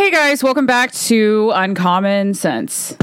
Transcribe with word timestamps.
Hey 0.00 0.10
guys, 0.10 0.42
welcome 0.42 0.64
back 0.64 0.92
to 0.92 1.52
Uncommon 1.54 2.32
Sense. 2.32 2.96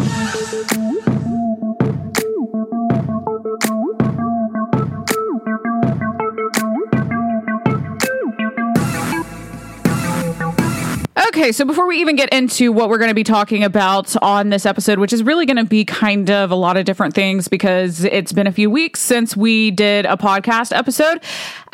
Okay, 11.38 11.52
so 11.52 11.66
before 11.66 11.86
we 11.86 12.02
even 12.02 12.16
get 12.16 12.34
into 12.34 12.72
what 12.72 12.90
we're 12.90 12.98
going 12.98 13.12
to 13.12 13.14
be 13.14 13.24
talking 13.24 13.64
about 13.64 14.16
on 14.24 14.50
this 14.50 14.66
episode, 14.66 14.98
which 14.98 15.14
is 15.14 15.22
really 15.22 15.46
going 15.46 15.58
to 15.58 15.66
be 15.66 15.86
kind 15.86 16.32
of 16.32 16.50
a 16.50 16.56
lot 16.56 16.78
of 16.78 16.86
different 16.86 17.14
things 17.14 17.48
because 17.48 18.04
it's 18.06 18.34
been 18.34 18.48
a 18.48 18.52
few 18.52 18.72
weeks 18.72 19.00
since 19.00 19.38
we 19.38 19.70
did 19.70 20.08
a 20.08 20.18
podcast 20.18 20.76
episode, 20.76 21.22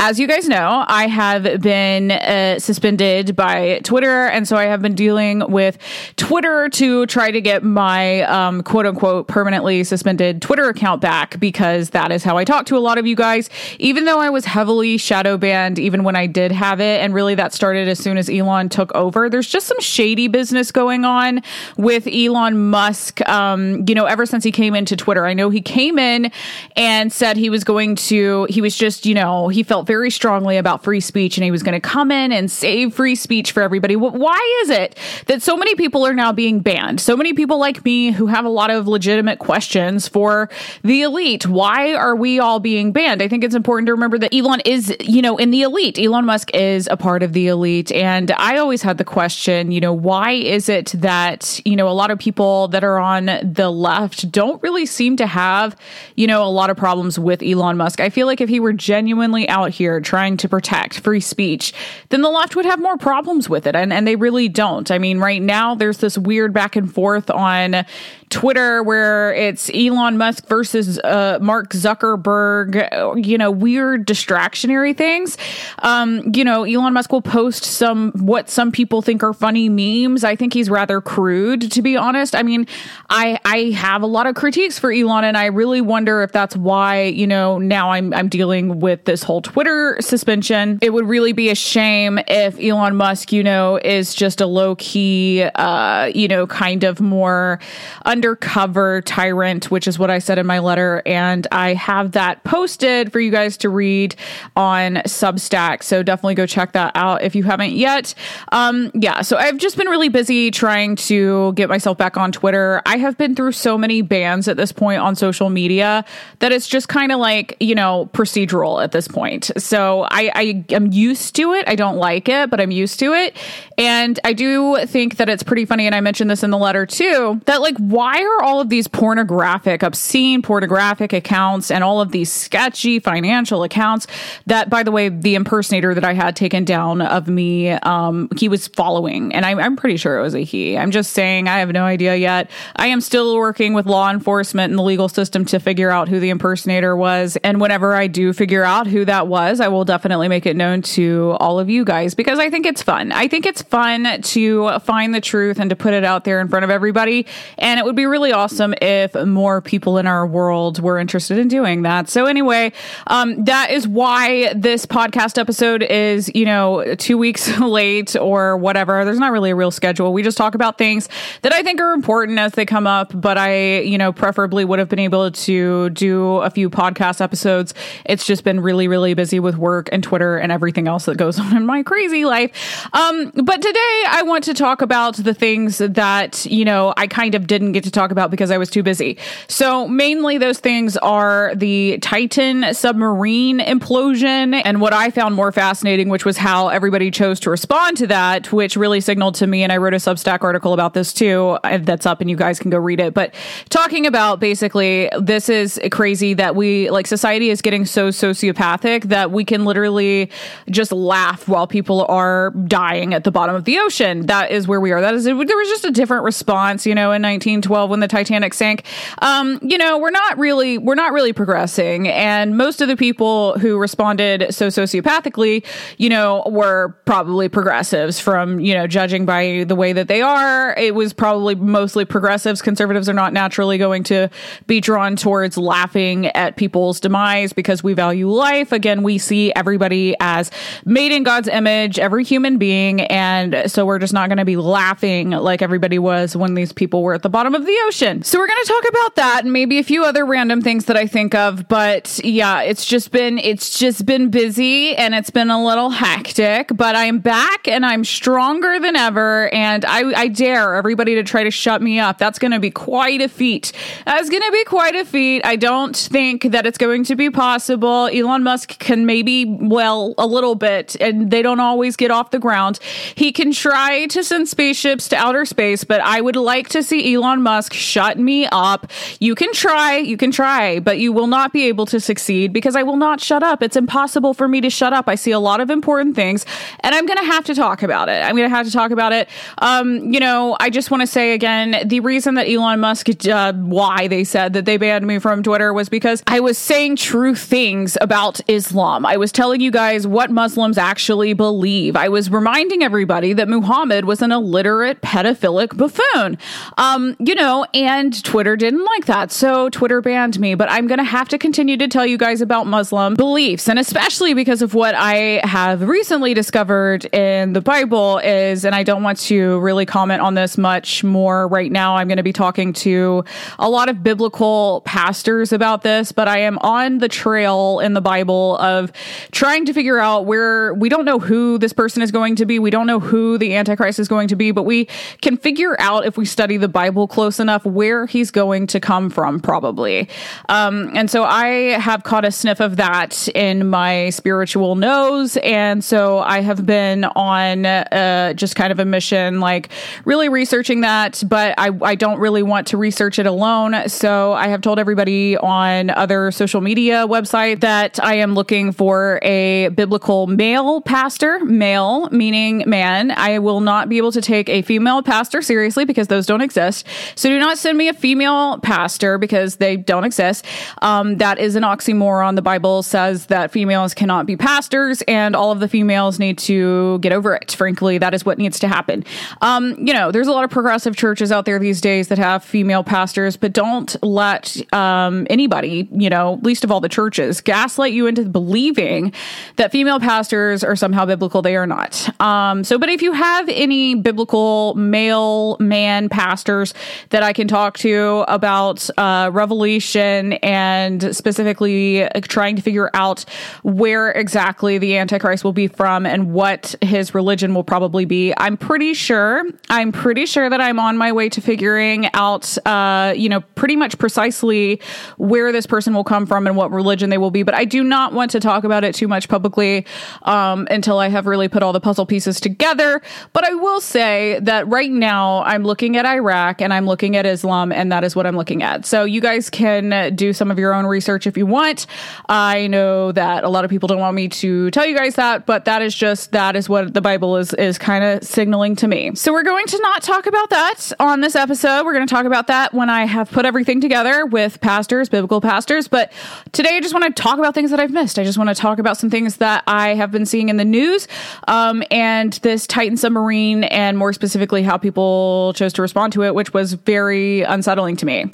as 0.05 0.20
you 0.20 0.27
guys 0.27 0.49
know, 0.49 0.84
I 0.85 1.07
have 1.07 1.61
been 1.61 2.11
uh, 2.11 2.59
suspended 2.59 3.38
by 3.38 3.79
Twitter, 3.85 4.25
and 4.27 4.45
so 4.45 4.57
I 4.57 4.65
have 4.65 4.81
been 4.81 4.95
dealing 4.95 5.49
with 5.49 5.77
Twitter 6.17 6.67
to 6.67 7.05
try 7.05 7.31
to 7.31 7.39
get 7.39 7.63
my 7.63 8.23
um, 8.23 8.63
quote 8.63 8.85
unquote 8.85 9.30
permanently 9.30 9.81
suspended 9.85 10.41
Twitter 10.41 10.67
account 10.67 10.99
back 10.99 11.39
because 11.39 11.91
that 11.91 12.11
is 12.11 12.21
how 12.21 12.38
I 12.38 12.43
talk 12.43 12.66
to 12.66 12.75
a 12.75 12.80
lot 12.80 12.98
of 12.98 13.07
you 13.07 13.16
guys. 13.16 13.49
Even 13.80 14.03
though 14.03 14.20
I 14.20 14.30
was 14.30 14.43
heavily 14.43 14.98
shadow 14.98 15.38
banned, 15.38 15.80
even 15.80 16.03
when 16.03 16.17
I 16.17 16.27
did 16.27 16.52
have 16.52 16.81
it, 16.81 16.99
and 16.99 17.13
really 17.13 17.35
that 17.35 17.53
started 17.53 17.88
as 17.88 17.98
soon 17.98 18.17
as 18.17 18.30
Elon 18.30 18.67
took 18.67 18.93
over. 18.95 19.30
There's 19.30 19.48
just 19.53 19.67
some 19.67 19.80
shady 19.80 20.27
business 20.27 20.71
going 20.71 21.05
on 21.05 21.41
with 21.77 22.07
Elon 22.07 22.70
Musk. 22.70 23.21
Um, 23.30 23.85
you 23.88 23.95
know, 23.95 24.05
ever 24.05 24.26
since 24.26 24.43
he 24.43 24.52
came 24.52 24.76
into 24.76 24.98
Twitter, 24.98 25.26
I 25.26 25.34
know 25.34 25.49
he 25.49 25.62
came 25.62 25.98
in 25.98 26.31
and 26.76 27.13
said 27.13 27.38
he 27.38 27.49
was 27.49 27.63
going 27.63 27.95
to. 27.95 28.48
He 28.49 28.59
was 28.59 28.76
just, 28.76 29.05
you 29.05 29.13
know, 29.13 29.48
he 29.48 29.63
felt 29.63 29.88
very 29.88 30.09
strongly 30.09 30.57
about 30.57 30.84
free 30.84 30.99
speech 30.99 31.38
and 31.38 31.45
he 31.45 31.52
was 31.52 31.63
going 31.63 31.79
to 31.79 31.79
come 31.79 32.12
in 32.12 32.31
and 32.31 32.52
save 32.52 32.93
free 32.95 33.16
speech 33.16 33.52
for 33.52 33.62
everybody. 33.62 33.95
Why 33.95 34.62
is 34.63 34.71
it 34.71 34.98
that 35.27 35.41
so 35.41 35.55
many 35.55 35.76
people 35.76 36.05
are 36.05 36.13
now 36.13 36.31
being 36.31 36.59
banned? 36.59 36.99
So 36.99 37.15
many 37.15 37.34
people 37.34 37.59
like 37.59 37.85
me 37.85 38.12
who 38.12 38.27
have 38.27 38.45
a 38.45 38.49
lot 38.49 38.71
of 38.71 38.88
legitimate 38.88 39.37
questions 39.37 40.07
for 40.07 40.49
the 40.84 41.04
elite. 41.04 41.46
Why 41.46 41.93
are 41.93 42.15
we 42.15 42.40
all 42.40 42.59
being 42.59 42.91
banned? 42.91 43.21
I 43.21 43.27
think 43.27 43.43
it's 43.43 43.55
important 43.55 43.85
to 43.85 43.93
remember 43.93 44.18
that 44.18 44.34
Elon 44.34 44.62
is, 44.62 44.96
you 44.99 45.21
know, 45.21 45.37
in 45.37 45.51
the 45.51 45.62
elite. 45.62 45.99
Elon 45.99 46.26
Musk 46.26 46.49
is 46.55 46.87
a 46.90 46.98
part 46.98 47.21
of 47.21 47.34
the 47.34 47.48
elite. 47.48 47.91
And 47.91 48.31
I 48.31 48.57
always 48.57 48.81
had 48.81 48.98
the 48.98 49.05
question, 49.05 49.43
you 49.48 49.82
know, 49.82 49.94
why 49.94 50.32
is 50.32 50.70
it 50.70 50.88
that, 50.96 51.60
you 51.66 51.76
know, 51.76 51.88
a 51.88 51.91
lot 51.94 52.12
of 52.12 52.20
people 52.20 52.68
that 52.70 52.84
are 52.84 52.99
on 52.99 53.26
the 53.26 53.70
left 53.70 54.32
don't 54.32 54.62
really 54.63 54.86
seem 54.86 55.18
to 55.18 55.27
have, 55.27 55.76
you 56.16 56.27
know, 56.27 56.44
a 56.44 56.49
lot 56.49 56.70
of 56.70 56.77
problems 56.77 57.18
with 57.18 57.41
Elon 57.44 57.77
Musk? 57.77 57.99
I 57.99 58.10
feel 58.10 58.27
like 58.27 58.41
if 58.41 58.49
he 58.49 58.60
were 58.60 58.74
genuinely 58.74 59.48
out 59.49 59.71
here 59.71 59.99
trying 60.02 60.38
to 60.38 60.49
protect 60.49 60.99
free 60.99 61.20
speech, 61.20 61.74
then 62.10 62.21
the 62.21 62.30
left 62.30 62.55
would 62.55 62.66
have 62.66 62.80
more 62.80 62.98
problems 62.98 63.49
with 63.49 63.68
it. 63.68 63.76
And, 63.76 63.91
and 63.91 64.08
they 64.08 64.16
really 64.16 64.50
don't. 64.50 64.90
I 64.91 64.97
mean, 64.97 65.19
right 65.19 65.41
now 65.41 65.75
there's 65.75 65.97
this 65.97 66.18
weird 66.18 66.53
back 66.53 66.75
and 66.75 66.94
forth 66.94 67.30
on 67.30 67.86
Twitter 68.30 68.81
where 68.84 69.34
it's 69.34 69.69
Elon 69.74 70.18
Musk 70.18 70.47
versus 70.47 71.00
uh, 71.00 71.38
Mark 71.41 71.69
Zuckerberg, 71.69 73.25
you 73.25 73.38
know, 73.38 73.52
weird 73.52 74.08
distractionary 74.08 74.97
things. 74.97 75.38
Um, 75.80 76.31
you 76.34 76.44
know, 76.44 76.64
Elon 76.64 76.94
Musk 76.94 77.12
will 77.12 77.22
post 77.22 77.64
some 77.64 78.12
what 78.14 78.50
some 78.50 78.72
people 78.72 79.02
think 79.02 79.22
are 79.24 79.34
funny 79.34 79.69
memes. 79.69 80.24
I 80.24 80.35
think 80.35 80.53
he's 80.53 80.69
rather 80.69 81.02
crude, 81.02 81.72
to 81.72 81.81
be 81.81 81.97
honest. 81.97 82.35
I 82.35 82.44
mean, 82.44 82.68
I 83.09 83.40
I 83.46 83.57
have 83.72 84.02
a 84.02 84.07
lot 84.07 84.28
of 84.28 84.35
critiques 84.35 84.78
for 84.78 84.91
Elon, 84.91 85.24
and 85.24 85.38
I 85.38 85.46
really 85.46 85.81
wonder 85.81 86.22
if 86.22 86.31
that's 86.31 86.56
why 86.56 87.03
you 87.03 87.28
know 87.28 87.57
now 87.57 87.91
I'm 87.91 88.13
I'm 88.13 88.28
dealing 88.28 88.80
with 88.80 89.06
this 89.06 89.24
whole 89.24 89.41
Twitter 89.41 89.97
suspension. 90.00 90.80
It 90.81 90.91
would 90.91 91.07
really 91.07 91.34
be 91.34 91.50
a 91.50 91.56
shame 91.56 92.19
if 92.28 92.59
Elon 92.59 92.96
Musk, 92.96 93.31
you 93.31 93.44
know, 93.44 93.80
is 93.84 94.13
just 94.13 94.41
a 94.41 94.46
low 94.46 94.75
key, 94.75 95.44
uh, 95.44 96.12
you 96.13 96.28
know, 96.28 96.46
kind 96.47 96.84
of 96.84 97.00
more 97.02 97.59
undercover 98.06 99.02
tyrant, 99.02 99.72
which 99.72 99.88
is 99.88 99.97
what 99.97 100.09
I 100.09 100.19
said 100.19 100.38
in 100.38 100.46
my 100.46 100.59
letter. 100.59 101.02
And 101.06 101.47
I 101.52 101.74
have 101.74 102.12
that 102.12 102.44
posted 102.44 103.12
for 103.12 103.20
you 103.20 103.31
guys 103.31 103.58
to 103.58 103.70
read 103.70 104.16
on 104.56 104.96
Substack. 105.06 105.84
So 105.84 106.03
definitely 106.03 106.36
go 106.36 106.46
check 106.46 106.74
that 106.74 106.92
out 106.96 107.24
if 107.24 107.36
you 107.36 107.44
haven't 107.44 107.74
yet. 107.74 108.14
Um, 108.52 108.92
yeah, 108.94 109.12
so 109.22 109.38
I've 109.38 109.57
just 109.57 109.78
been 109.78 109.88
really 109.88 110.09
busy 110.09 110.50
trying 110.50 110.96
to 110.96 111.53
get 111.53 111.69
myself 111.69 111.97
back 111.97 112.18
on 112.18 112.31
Twitter. 112.31 112.81
I 112.85 112.97
have 112.97 113.18
been 113.18 113.35
through 113.35 113.51
so 113.51 113.78
many 113.78 114.01
bans 114.01 114.47
at 114.47 114.57
this 114.57 114.72
point 114.72 115.00
on 115.00 115.16
social 115.16 115.50
media 115.50 116.06
that 116.40 116.51
it's 116.51 116.68
just 116.68 116.88
kind 116.88 117.12
of 117.12 117.19
like, 117.19 117.57
you 117.59 117.75
know, 117.75 118.09
procedural 118.13 118.84
at 118.84 118.91
this 118.91 119.07
point. 119.07 119.52
So 119.57 120.07
I, 120.09 120.31
I 120.34 120.66
am 120.69 120.91
used 120.91 121.35
to 121.35 121.53
it. 121.53 121.68
I 121.68 121.75
don't 121.75 121.97
like 121.97 122.29
it, 122.29 122.50
but 122.50 122.62
I'm 122.62 122.72
used 122.72 123.00
to 123.00 123.13
it. 123.13 123.38
And 123.78 124.19
I 124.23 124.34
do 124.34 124.85
think 124.85 125.18
that 125.18 125.29
it's 125.29 125.44
pretty 125.44 125.66
funny. 125.66 125.85
And 125.85 125.96
I 125.96 126.02
mentioned 126.02 126.29
this 126.29 126.44
in 126.44 126.52
the 126.52 126.57
letter 126.57 126.85
too, 126.85 127.41
that 127.46 127.62
like, 127.62 127.78
why 127.78 128.22
are 128.22 128.44
all 128.44 128.62
of 128.62 128.69
these 128.69 128.88
pornographic, 128.88 129.84
obscene 129.84 130.41
pornographic 130.41 131.13
accounts 131.13 131.72
and 131.72 131.84
all 131.84 132.02
of 132.02 132.12
these 132.12 132.31
sketchy 132.31 133.00
financial 133.00 133.63
accounts 133.63 134.07
that, 134.46 134.69
by 134.69 134.84
the 134.84 134.91
way, 134.91 135.09
the 135.09 135.35
impersonator 135.35 135.94
that 135.94 136.06
I 136.06 136.13
had 136.13 136.35
taken 136.35 136.63
down 136.63 137.02
of 137.02 137.28
me, 137.28 137.72
um, 137.72 138.29
he 138.38 138.47
was 138.47 138.68
following, 138.68 139.03
and 139.12 139.46
I, 139.46 139.52
I'm 139.52 139.75
pretty 139.75 139.97
sure 139.97 140.18
it 140.19 140.22
was 140.22 140.36
a 140.36 140.44
he. 140.44 140.78
I'm 140.78 140.91
just 140.91 141.14
saying, 141.14 141.47
I 141.47 141.59
have 141.59 141.72
no 141.72 141.84
idea 141.84 142.16
yet. 142.16 142.52
I 142.75 142.88
am 142.88 143.02
still 143.02 143.36
working 143.36 143.74
with 143.74 143.88
law 143.88 144.12
enforcement 144.12 144.69
and 144.69 144.78
the 144.78 144.84
legal 144.84 145.09
system 145.09 145.46
to 145.46 145.59
figure 145.59 145.90
out 145.90 146.08
who 146.08 146.19
the 146.19 146.30
impersonator 146.30 146.96
was. 146.96 147.36
And 147.44 147.59
whenever 147.59 147.96
I 147.96 148.06
do 148.06 148.34
figure 148.34 148.64
out 148.64 148.86
who 148.86 149.06
that 149.06 149.28
was, 149.28 149.59
I 149.59 149.69
will 149.69 149.86
definitely 149.86 150.28
make 150.28 150.46
it 150.46 150.56
known 150.56 150.84
to 150.84 151.36
all 151.40 151.59
of 151.59 151.68
you 151.68 151.84
guys 151.84 152.14
because 152.14 152.38
I 152.38 152.52
think 152.52 152.68
it's 152.68 152.84
fun. 152.84 153.12
I 153.12 153.28
think 153.28 153.47
it's 153.47 153.64
fun 153.64 154.22
to 154.22 154.80
find 154.81 155.16
the 155.16 155.22
truth 155.22 155.59
and 155.59 155.72
to 155.72 155.75
put 155.75 155.96
it 155.96 156.03
out 156.03 156.25
there 156.25 156.40
in 156.40 156.47
front 156.47 156.64
of 156.64 156.70
everybody. 156.70 157.25
And 157.58 157.80
it 157.80 157.85
would 157.85 157.96
be 157.96 158.03
be 158.03 158.08
really 158.08 158.34
awesome 158.34 158.74
if 158.81 159.16
more 159.16 159.62
people 159.62 159.97
in 159.97 160.08
our 160.08 160.28
world 160.28 160.81
were 160.81 161.00
interested 161.00 161.38
in 161.38 161.47
doing 161.47 161.84
that. 161.84 162.09
So 162.09 162.25
anyway, 162.25 162.74
um, 163.08 163.46
that 163.46 163.72
is 163.72 163.88
why 163.88 164.53
this 164.53 164.85
podcast 164.85 165.38
episode 165.38 165.84
is, 165.84 166.30
you 166.35 166.44
know, 166.44 166.96
two 166.96 167.18
weeks 167.18 167.47
late 167.59 168.18
or 168.18 168.58
whatever. 168.58 168.93
There's 169.06 169.20
not 169.20 169.31
really 169.31 169.52
a 169.52 169.56
real 169.56 169.72
schedule. 169.72 170.14
We 170.14 170.24
just 170.24 170.38
talk 170.38 170.56
about 170.56 170.78
things 170.78 171.09
that 171.42 171.54
I 171.54 171.64
think 171.64 171.81
are 171.81 171.94
important 171.94 172.40
as 172.40 172.54
they 172.54 172.66
come 172.66 172.88
up, 172.88 173.12
but 173.14 173.38
I, 173.38 173.80
you 173.81 173.98
know, 173.98 174.14
preferably 174.14 174.66
would 174.66 174.80
have 174.80 174.90
been 174.90 175.00
able 175.00 175.31
to 175.31 175.90
do 175.92 176.38
a 176.38 176.50
few 176.50 176.70
podcast 176.70 177.22
episodes. 177.22 177.74
It's 178.06 178.26
just 178.26 178.44
been 178.44 178.59
really, 178.59 178.88
really 178.88 179.14
busy 179.14 179.40
with 179.40 179.58
work 179.58 179.90
and 179.92 180.03
Twitter 180.03 180.38
and 180.38 180.52
everything 180.52 180.88
else 180.88 181.06
that 181.06 181.18
goes 181.18 181.40
on 181.44 181.56
in 181.56 181.66
my 181.66 181.84
crazy 181.84 182.26
life. 182.26 182.52
Um, 182.94 183.32
but 183.36 183.62
today 183.62 184.03
I 184.08 184.24
want 184.26 184.44
to 184.46 184.53
talk 184.53 184.82
about 184.82 185.18
the 185.18 185.34
things 185.34 185.78
that, 185.80 186.46
you 186.46 186.66
know, 186.66 186.94
I 186.98 187.08
kind 187.08 187.36
of 187.36 187.48
didn't 187.48 187.72
get 187.74 187.84
to 187.86 187.92
talk 187.92 188.12
about 188.12 188.32
because 188.32 188.52
I 188.52 188.58
was 188.58 188.70
too 188.70 188.84
busy. 188.84 189.18
So 189.48 189.88
mainly 189.88 190.38
those 190.38 190.59
things 190.59 190.98
are 190.98 191.53
the 191.56 191.98
Titan 192.00 192.74
submarine 192.74 193.59
implosion 193.59 194.62
and 194.64 194.82
what 194.82 194.94
I 194.94 195.09
found 195.09 195.36
more 195.36 195.52
fascinating, 195.52 196.09
which 196.09 196.26
was 196.26 196.38
how 196.38 196.70
everybody 196.70 197.12
chose 197.12 197.40
to 197.42 197.50
respond 197.50 197.98
to 197.98 198.08
that, 198.08 198.52
which 198.52 198.76
really 198.84 199.00
signaled 199.00 199.36
to 199.36 199.48
me. 199.48 199.64
And 199.64 199.72
I 199.72 199.78
wrote 199.78 199.94
a 199.94 199.98
Substack 199.98 200.44
article 200.44 200.74
about 200.74 200.94
this 200.94 201.14
too. 201.14 201.58
That's 201.64 202.06
up 202.06 202.20
and 202.20 202.30
you 202.30 202.36
guys 202.36 202.60
can 202.60 202.70
go 202.70 202.78
read 202.78 203.00
it. 203.00 203.14
But 203.14 203.34
talking 203.70 204.06
about 204.06 204.42
basically, 204.42 205.10
this 205.18 205.48
is 205.48 205.80
crazy 205.90 206.34
that 206.34 206.58
we 206.58 206.90
like 206.90 207.08
society 207.08 207.50
is 207.50 207.62
getting 207.62 207.86
so 207.86 208.10
sociopathic 208.10 209.04
that 209.06 209.32
we 209.32 209.46
can 209.46 209.64
literally 209.64 210.30
just 210.70 210.92
laugh 210.92 211.48
while 211.48 211.66
people 211.66 212.06
are 212.10 212.50
dying 212.68 213.14
at 213.14 213.24
the 213.24 213.32
bottom 213.32 213.56
of 213.56 213.64
the 213.64 213.80
ocean. 213.80 214.26
That 214.26 214.52
is 214.52 214.68
where 214.68 214.82
we 214.82 214.92
are. 214.92 215.00
That 215.00 215.14
is, 215.14 215.24
there 215.24 215.36
was 215.36 215.70
just 215.70 215.86
a 215.86 215.92
different 215.92 216.26
response, 216.26 216.86
you 216.86 216.94
know, 216.94 217.14
in 217.14 217.22
1912 217.22 217.90
when 217.90 218.02
the 218.02 218.08
Titanic 218.10 218.54
sank. 218.54 218.84
Um, 219.22 219.60
you 219.62 219.78
know, 219.78 219.98
we're 219.98 220.12
not 220.12 220.38
really 220.38 220.78
we're 220.78 220.96
not 220.96 221.14
really 221.14 221.32
progressing, 221.32 222.10
and 222.10 222.58
most 222.58 222.82
of 222.82 222.90
the 222.90 222.98
people 222.98 223.58
who 223.60 223.78
responded 223.78 224.54
so 224.54 224.68
sociopathically, 224.68 225.66
you 225.98 226.10
know, 226.10 226.44
were 226.48 226.96
probably 227.06 227.48
progressives. 227.48 228.20
From 228.20 228.60
you 228.60 228.72
know, 228.75 228.88
judging 228.88 229.25
by 229.25 229.66
the 229.67 229.75
way 229.75 229.94
that 229.94 230.07
they 230.07 230.22
are, 230.22 230.73
it 230.78 230.95
was 230.95 231.14
probably 231.14 231.55
mostly 231.55 232.05
progressives. 232.05 232.61
Conservatives 232.61 233.09
are 233.09 233.14
not 233.14 233.34
naturally 233.34 233.78
going 233.78 234.03
to 234.03 234.29
be 234.67 234.79
drawn 234.79 235.16
towards 235.16 235.58
laughing 235.58 236.28
at 236.28 236.55
people's 236.55 236.99
demise 236.99 237.53
because 237.53 237.84
we 237.84 237.93
value 237.93 238.29
life. 238.29 238.72
Again, 238.72 239.03
we 239.03 239.17
see 239.17 239.53
everybody 239.55 240.16
as 240.20 240.52
made 240.85 241.11
in 241.11 241.23
God's 241.23 241.47
image, 241.47 241.99
every 241.99 242.23
human 242.23 242.58
being, 242.58 243.02
and 243.02 243.70
so 243.70 243.85
we're 243.85 243.99
just 243.99 244.14
not 244.14 244.29
going 244.29 244.37
to 244.37 244.46
be 244.46 244.58
laughing 244.58 245.31
like 245.31 245.61
everybody 245.61 245.99
was 245.99 246.35
when 246.35 246.53
these 246.53 246.72
people 246.72 247.03
were 247.03 247.14
at 247.14 247.22
the 247.22 247.29
bottom 247.29 247.55
of 247.55 247.66
the 247.66 247.78
ocean. 247.87 248.23
So 248.23 248.40
we're 248.40 248.47
going 248.47 248.64
to 248.64 248.67
talk 248.67 248.90
about 248.90 249.16
that 249.16 249.41
and 249.43 249.53
maybe 249.53 249.79
a 249.79 249.84
few 249.84 250.05
other 250.05 250.26
random 250.26 250.61
things 250.61 250.85
that 250.85 250.97
I 250.97 251.08
think 251.08 251.35
of, 251.35 251.67
but 251.67 252.19
yeah, 252.23 252.61
it's 252.61 252.85
just 252.85 253.11
been 253.11 253.37
it's 253.40 253.78
just 253.78 254.05
been 254.05 254.29
busy 254.29 254.96
and 254.96 255.14
it's 255.14 255.29
been 255.29 255.49
a 255.49 255.64
little 255.64 255.90
hectic, 255.90 256.69
but 256.75 256.95
I'm 256.95 257.19
back 257.19 257.67
and 257.67 257.85
I'm 257.85 258.03
stronger 258.03 258.62
stronger 258.63 258.80
than 258.80 258.95
ever, 258.95 259.54
and 259.54 259.83
I, 259.83 260.21
I 260.21 260.27
dare 260.30 260.75
everybody 260.75 261.15
to 261.15 261.24
try 261.24 261.44
to 261.44 261.51
shut 261.51 261.81
me 261.81 262.00
up. 262.00 262.18
That's 262.18 262.39
going 262.39 262.51
to 262.51 262.62
be 262.62 262.71
quite 262.71 263.19
a 263.19 263.27
feat. 263.27 263.74
That's 264.06 264.30
going 264.30 264.42
to 264.42 264.51
be 264.51 264.63
quite 264.63 264.95
a 264.95 265.04
feat. 265.04 265.42
I 265.45 265.57
don't 265.57 265.95
think 265.95 266.44
that 266.44 266.65
it's 266.65 266.77
going 266.77 267.04
to 267.06 267.15
be 267.18 267.30
possible. 267.30 268.07
Elon 268.07 268.44
Musk 268.44 268.80
can 268.80 269.06
maybe, 269.06 269.44
well, 269.44 270.13
a 270.18 270.25
little 270.25 270.56
bit, 270.56 270.95
and 271.01 271.30
they 271.30 271.42
don't 271.42 271.60
always 271.60 271.98
get 271.98 272.10
off 272.10 272.31
the 272.31 272.39
ground. 272.39 272.80
He 273.15 273.33
can 273.33 273.51
try 273.51 274.06
to 274.07 274.24
send 274.24 274.48
spaceships 274.48 275.10
to 275.10 275.18
outer 275.18 275.44
space, 275.44 275.83
but 275.83 276.00
I 276.00 276.21
would 276.21 276.38
like 276.38 276.69
to 276.69 276.83
see 276.83 277.13
Elon 277.13 277.42
Musk 277.42 277.74
shut 277.74 278.18
me 278.18 278.48
up. 278.50 278.89
You 279.19 279.36
can 279.36 279.51
try, 279.51 279.98
you 279.98 280.15
can 280.15 280.31
try, 280.31 280.80
but 280.80 281.00
you 281.00 281.12
will 281.12 281.27
not 281.27 281.51
be 281.51 281.68
able 281.68 281.86
to 281.88 282.00
succeed 282.00 282.54
because 282.54 282.77
I 282.77 282.83
will 282.83 282.98
not 282.98 283.19
shut 283.19 283.44
up. 283.44 283.62
It's 283.62 283.75
impossible 283.75 284.33
for 284.33 284.48
me 284.48 284.62
to 284.62 284.69
shut 284.69 284.94
up. 284.94 285.10
I 285.10 285.15
see 285.15 285.31
a 285.31 285.39
lot 285.39 285.60
of 285.60 285.69
important 285.69 286.15
things, 286.15 286.45
and 286.80 286.95
I'm 286.95 287.06
going 287.06 287.19
to 287.19 287.25
have 287.25 287.44
to 287.45 287.56
talk 287.56 287.83
about 287.83 288.07
it. 288.07 288.24
I'm 288.24 288.38
going 288.38 288.50
to 288.50 288.52
have 288.53 288.65
to 288.65 288.71
talk 288.71 288.91
about 288.91 289.13
it. 289.13 289.29
Um, 289.57 290.11
you 290.13 290.19
know, 290.19 290.55
I 290.59 290.69
just 290.69 290.91
want 290.91 291.01
to 291.01 291.07
say 291.07 291.33
again 291.33 291.88
the 291.88 292.00
reason 292.00 292.35
that 292.35 292.47
Elon 292.47 292.79
Musk, 292.79 293.09
uh, 293.27 293.53
why 293.53 294.07
they 294.07 294.23
said 294.23 294.53
that 294.53 294.65
they 294.65 294.77
banned 294.77 295.05
me 295.05 295.19
from 295.19 295.44
Twitter 295.44 295.73
was 295.73 295.89
because 295.89 296.23
I 296.27 296.39
was 296.39 296.57
saying 296.57 296.97
true 296.97 297.35
things 297.35 297.97
about 298.01 298.39
Islam. 298.47 299.05
I 299.05 299.17
was 299.17 299.31
telling 299.31 299.61
you 299.61 299.71
guys 299.71 300.05
what 300.07 300.31
Muslims 300.31 300.77
actually 300.77 301.33
believe. 301.33 301.95
I 301.95 302.09
was 302.09 302.29
reminding 302.29 302.83
everybody 302.83 303.33
that 303.33 303.47
Muhammad 303.47 304.05
was 304.05 304.21
an 304.21 304.31
illiterate, 304.31 305.01
pedophilic 305.01 305.75
buffoon. 305.75 306.38
Um, 306.77 307.15
you 307.19 307.35
know, 307.35 307.65
and 307.73 308.23
Twitter 308.23 308.55
didn't 308.55 308.85
like 308.85 309.05
that. 309.05 309.31
So 309.31 309.69
Twitter 309.69 310.01
banned 310.01 310.39
me. 310.39 310.55
But 310.55 310.69
I'm 310.71 310.88
going 310.88 311.00
to 311.00 311.03
have 311.03 311.29
to 311.29 311.38
continue 311.38 311.77
to 311.77 311.88
tell 311.88 312.05
you 312.05 312.17
guys 312.17 312.41
about 312.41 312.67
Muslim 312.67 313.15
beliefs. 313.15 313.67
And 313.67 313.79
especially 313.79 314.33
because 314.33 314.61
of 314.61 314.73
what 314.73 314.95
I 314.95 315.41
have 315.44 315.88
recently 315.88 316.33
discovered 316.33 317.05
in 317.13 317.53
the 317.53 317.61
Bible 317.61 318.19
is, 318.33 318.65
and 318.65 318.75
I 318.75 318.83
don't 318.83 319.03
want 319.03 319.19
to 319.19 319.59
really 319.59 319.85
comment 319.85 320.21
on 320.21 320.33
this 320.33 320.57
much 320.57 321.03
more 321.03 321.47
right 321.47 321.71
now. 321.71 321.95
I'm 321.95 322.07
going 322.07 322.18
to 322.18 322.24
be 322.24 322.33
talking 322.33 322.74
to 322.74 323.24
a 323.59 323.69
lot 323.69 323.89
of 323.89 324.03
biblical 324.03 324.81
pastors 324.85 325.53
about 325.53 325.83
this, 325.83 326.12
but 326.12 326.27
I 326.27 326.39
am 326.39 326.57
on 326.59 326.97
the 326.97 327.07
trail 327.07 327.80
in 327.80 327.94
the 327.94 328.01
Bible 328.01 328.57
of 328.57 328.91
trying 329.31 329.65
to 329.65 329.74
figure 329.74 330.00
out 330.00 330.25
where 330.25 330.74
we 330.74 330.89
don't 330.89 331.06
know 331.06 331.19
who 331.19 331.57
this 331.57 331.74
person 331.74 332.01
is 332.01 332.12
going 332.12 332.35
to 332.38 332.45
be. 332.45 332.59
We 332.59 332.69
don't 332.69 332.88
know 332.88 333.00
who 333.00 333.38
the 333.38 333.56
Antichrist 333.56 334.00
is 334.00 334.07
going 334.07 334.27
to 334.30 334.36
be, 334.36 334.51
but 334.51 334.63
we 334.63 334.86
can 335.21 335.38
figure 335.38 335.75
out 335.79 336.06
if 336.06 336.18
we 336.18 336.25
study 336.25 336.57
the 336.57 336.68
Bible 336.68 337.07
close 337.07 337.39
enough 337.39 337.65
where 337.65 338.06
he's 338.06 338.31
going 338.31 338.68
to 338.68 338.79
come 338.79 339.09
from, 339.09 339.39
probably. 339.39 340.09
Um, 340.50 340.91
and 340.95 341.09
so 341.09 341.24
I 341.24 341.77
have 341.79 342.03
caught 342.03 342.25
a 342.25 342.31
sniff 342.31 342.59
of 342.59 342.77
that 342.77 343.27
in 343.29 343.68
my 343.68 344.09
spiritual 344.09 344.75
nose. 344.75 345.38
And 345.38 345.83
so 345.83 346.19
I 346.19 346.41
have 346.41 346.65
been 346.65 347.03
on 347.06 347.65
uh, 347.65 348.22
just 348.31 348.55
kind 348.55 348.71
of 348.71 348.79
a 348.79 348.85
mission, 348.85 349.39
like 349.39 349.69
really 350.05 350.29
researching 350.29 350.81
that, 350.81 351.21
but 351.27 351.53
I, 351.57 351.71
I 351.81 351.95
don't 351.95 352.19
really 352.19 352.43
want 352.43 352.67
to 352.67 352.77
research 352.77 353.19
it 353.19 353.25
alone. 353.25 353.89
So 353.89 354.33
I 354.33 354.47
have 354.47 354.61
told 354.61 354.79
everybody 354.79 355.35
on 355.37 355.89
other 355.89 356.31
social 356.31 356.61
media 356.61 357.07
website 357.07 357.59
that 357.61 357.99
I 358.01 358.15
am 358.15 358.35
looking 358.35 358.71
for 358.71 359.19
a 359.21 359.69
biblical 359.69 360.27
male 360.27 360.81
pastor, 360.81 361.39
male 361.43 362.09
meaning 362.11 362.63
man. 362.67 363.11
I 363.11 363.39
will 363.39 363.61
not 363.61 363.89
be 363.89 363.97
able 363.97 364.11
to 364.11 364.21
take 364.21 364.47
a 364.49 364.61
female 364.61 365.01
pastor 365.01 365.41
seriously 365.41 365.85
because 365.85 366.07
those 366.07 366.25
don't 366.25 366.41
exist. 366.41 366.87
So 367.15 367.29
do 367.29 367.39
not 367.39 367.57
send 367.57 367.77
me 367.77 367.87
a 367.87 367.93
female 367.93 368.59
pastor 368.59 369.17
because 369.17 369.57
they 369.57 369.75
don't 369.75 370.03
exist. 370.03 370.45
Um, 370.81 371.17
that 371.17 371.39
is 371.39 371.55
an 371.55 371.63
oxymoron. 371.63 372.35
The 372.35 372.41
Bible 372.41 372.83
says 372.83 373.27
that 373.27 373.51
females 373.51 373.93
cannot 373.93 374.25
be 374.25 374.37
pastors 374.37 375.01
and 375.07 375.35
all 375.35 375.51
of 375.51 375.59
the 375.59 375.67
females 375.67 376.19
need 376.19 376.37
to 376.39 376.99
get 376.99 377.11
over 377.11 377.35
it. 377.35 377.51
Frankly, 377.51 377.97
that 377.97 378.12
is 378.13 378.25
what 378.25 378.38
needs 378.38 378.60
to 378.60 378.68
happen. 378.68 379.04
Um, 379.42 379.75
you 379.77 379.94
know, 379.94 380.12
there's 380.12 380.27
a 380.27 380.31
lot 380.31 380.44
of 380.44 380.50
progressive 380.50 380.95
churches 380.95 381.31
out 381.31 381.45
there 381.45 381.60
these 381.60 381.81
days 381.81 382.07
that 382.10 382.18
have 382.18 382.44
female 382.44 382.83
pastors, 382.83 383.38
but 383.38 383.54
don't 383.54 383.95
let 384.04 384.74
um, 384.74 385.27
anybody, 385.30 385.88
you 385.92 386.10
know, 386.10 386.39
least 386.44 386.63
of 386.63 386.71
all 386.71 386.81
the 386.81 386.89
churches, 386.89 387.42
gaslight 387.42 387.94
you 387.94 388.07
into 388.07 388.24
believing 388.24 389.13
that 389.56 389.71
female 389.71 390.00
pastors 390.00 390.63
are 390.63 390.75
somehow 390.75 391.06
biblical. 391.06 391.42
They 391.42 391.56
are 391.56 391.68
not. 391.68 392.10
Um, 392.21 392.63
so, 392.63 392.77
but 392.77 392.89
if 392.89 393.01
you 393.01 393.13
have 393.13 393.50
any 393.50 393.95
biblical 393.95 394.75
male 394.75 395.57
man 395.60 396.10
pastors 396.10 396.74
that 397.10 397.24
I 397.24 397.33
can 397.33 397.48
talk 397.48 397.77
to 397.80 398.25
about 398.27 398.89
uh, 398.98 399.30
Revelation 399.33 400.33
and 400.33 401.15
specifically 401.15 402.07
trying 402.24 402.56
to 402.56 402.62
figure 402.62 402.89
out 402.94 403.25
where 403.63 404.12
exactly 404.12 404.77
the 404.77 404.98
Antichrist 404.98 405.44
will 405.44 405.54
be 405.54 405.68
from 405.68 406.06
and 406.06 406.33
what 406.33 406.75
his 406.81 407.13
religion 407.15 407.54
will 407.54 407.63
probably 407.63 408.02
be, 408.05 408.33
I'm 408.38 408.57
pretty 408.57 408.94
sure. 408.94 409.44
I'm 409.69 409.91
pretty 409.91 410.25
sure 410.25 410.50
that 410.50 410.61
I'm 410.61 410.79
on 410.79 410.97
my 410.97 411.11
way 411.11 411.29
to 411.29 411.41
figuring 411.41 412.09
out, 412.13 412.57
uh, 412.65 413.13
you 413.15 413.29
know, 413.29 413.41
pretty 413.55 413.75
much 413.75 413.97
precisely 413.97 414.81
where 415.17 415.51
this 415.51 415.65
person 415.65 415.94
will 415.94 416.03
come 416.03 416.25
from 416.25 416.47
and 416.47 416.55
what 416.55 416.71
religion 416.71 417.09
they 417.09 417.17
will 417.17 417.31
be. 417.31 417.44
But 417.44 417.55
I 417.55 417.65
do 417.65 417.83
not 417.83 418.13
want 418.13 418.31
to 418.31 418.39
talk 418.39 418.63
about 418.63 418.83
it 418.83 418.95
too 418.95 419.07
much 419.07 419.29
publicly 419.29 419.85
um, 420.23 420.67
until 420.71 421.00
I 421.00 421.09
have 421.09 421.27
really 421.27 421.47
put 421.47 421.63
all 421.63 421.73
the 421.73 421.79
puzzle 421.79 422.05
pieces 422.05 422.39
together. 422.39 423.01
But 423.33 423.45
I 423.45 423.53
will 423.53 423.81
say 423.81 424.39
that 424.41 424.67
right 424.67 424.91
now 424.91 425.44
I'm 425.44 425.63
looking 425.63 425.97
at 425.97 426.05
Iraq 426.05 426.61
and 426.61 426.73
I'm 426.73 426.85
looking 426.85 427.15
at 427.15 427.25
Islam, 427.25 427.71
and 427.71 427.91
that 427.91 428.03
is 428.03 428.15
what 428.15 428.25
I'm 428.25 428.35
looking 428.35 428.63
at. 428.63 428.85
So 428.85 429.03
you 429.03 429.21
guys 429.21 429.50
can 429.50 430.15
do 430.15 430.33
some 430.33 430.51
of 430.51 430.59
your 430.59 430.73
own 430.73 430.85
research 430.85 431.27
if 431.27 431.38
you 431.38 431.45
want. 431.45 431.85
I 432.29 432.67
know 432.67 433.11
that 433.11 433.44
a 433.44 433.50
lot 433.50 433.65
of 433.65 433.69
people 433.69 433.88
don't 433.88 434.00
want 434.00 434.15
me 434.15 434.27
to 434.29 434.71
tell 434.71 434.85
you 434.85 434.95
guys 434.95 435.15
that, 435.15 435.45
but 435.45 435.65
that 435.65 435.81
is 435.81 435.94
just 435.94 436.31
that 436.31 436.55
is 436.55 436.69
what 436.69 436.94
the 436.94 437.01
Bible 437.01 437.38
is 437.38 437.53
is 437.53 437.77
kind 437.77 437.92
of 438.01 438.23
signaling 438.23 438.77
to 438.77 438.87
me. 438.87 439.11
So 439.15 439.33
we're 439.33 439.43
going 439.43 439.67
to 439.67 439.79
not 439.79 440.01
talk 440.01 440.25
about 440.25 440.49
that 440.51 440.93
on 441.01 441.19
this 441.19 441.35
episode. 441.35 441.83
We're 441.83 441.93
going 441.93 442.07
to 442.07 442.13
talk 442.13 442.25
about 442.25 442.47
that 442.47 442.73
when 442.73 442.89
I 442.89 443.03
have 443.03 443.29
put 443.29 443.45
everything 443.45 443.81
together 443.81 444.25
with 444.25 444.61
pastors, 444.61 445.09
biblical 445.09 445.41
pastors. 445.41 445.89
But 445.89 446.13
today 446.53 446.77
I 446.77 446.79
just 446.79 446.93
want 446.93 447.13
to 447.13 447.21
talk 447.21 447.39
about 447.39 447.53
things 447.53 447.71
that 447.71 447.81
I've 447.81 447.91
missed. 447.91 448.17
I 448.17 448.23
just 448.23 448.37
want 448.37 448.49
to 448.49 448.55
talk 448.55 448.79
about 448.79 448.95
some 448.95 449.09
things 449.09 449.37
that 449.37 449.63
I 449.67 449.95
have 449.95 450.11
been 450.11 450.25
seeing 450.25 450.47
in 450.47 450.55
the 450.55 450.63
news 450.65 451.09
um, 451.49 451.83
and 451.91 452.31
this 452.43 452.65
Titan 452.65 452.95
submarine, 452.95 453.65
and 453.65 453.97
more 453.97 454.13
specifically, 454.13 454.63
how 454.63 454.77
people 454.77 455.51
chose 455.55 455.73
to 455.73 455.81
respond 455.81 456.13
to 456.13 456.23
it, 456.23 456.33
which 456.33 456.53
was 456.53 456.73
very 456.73 457.41
unsettling 457.41 457.97
to 457.97 458.05
me. 458.05 458.25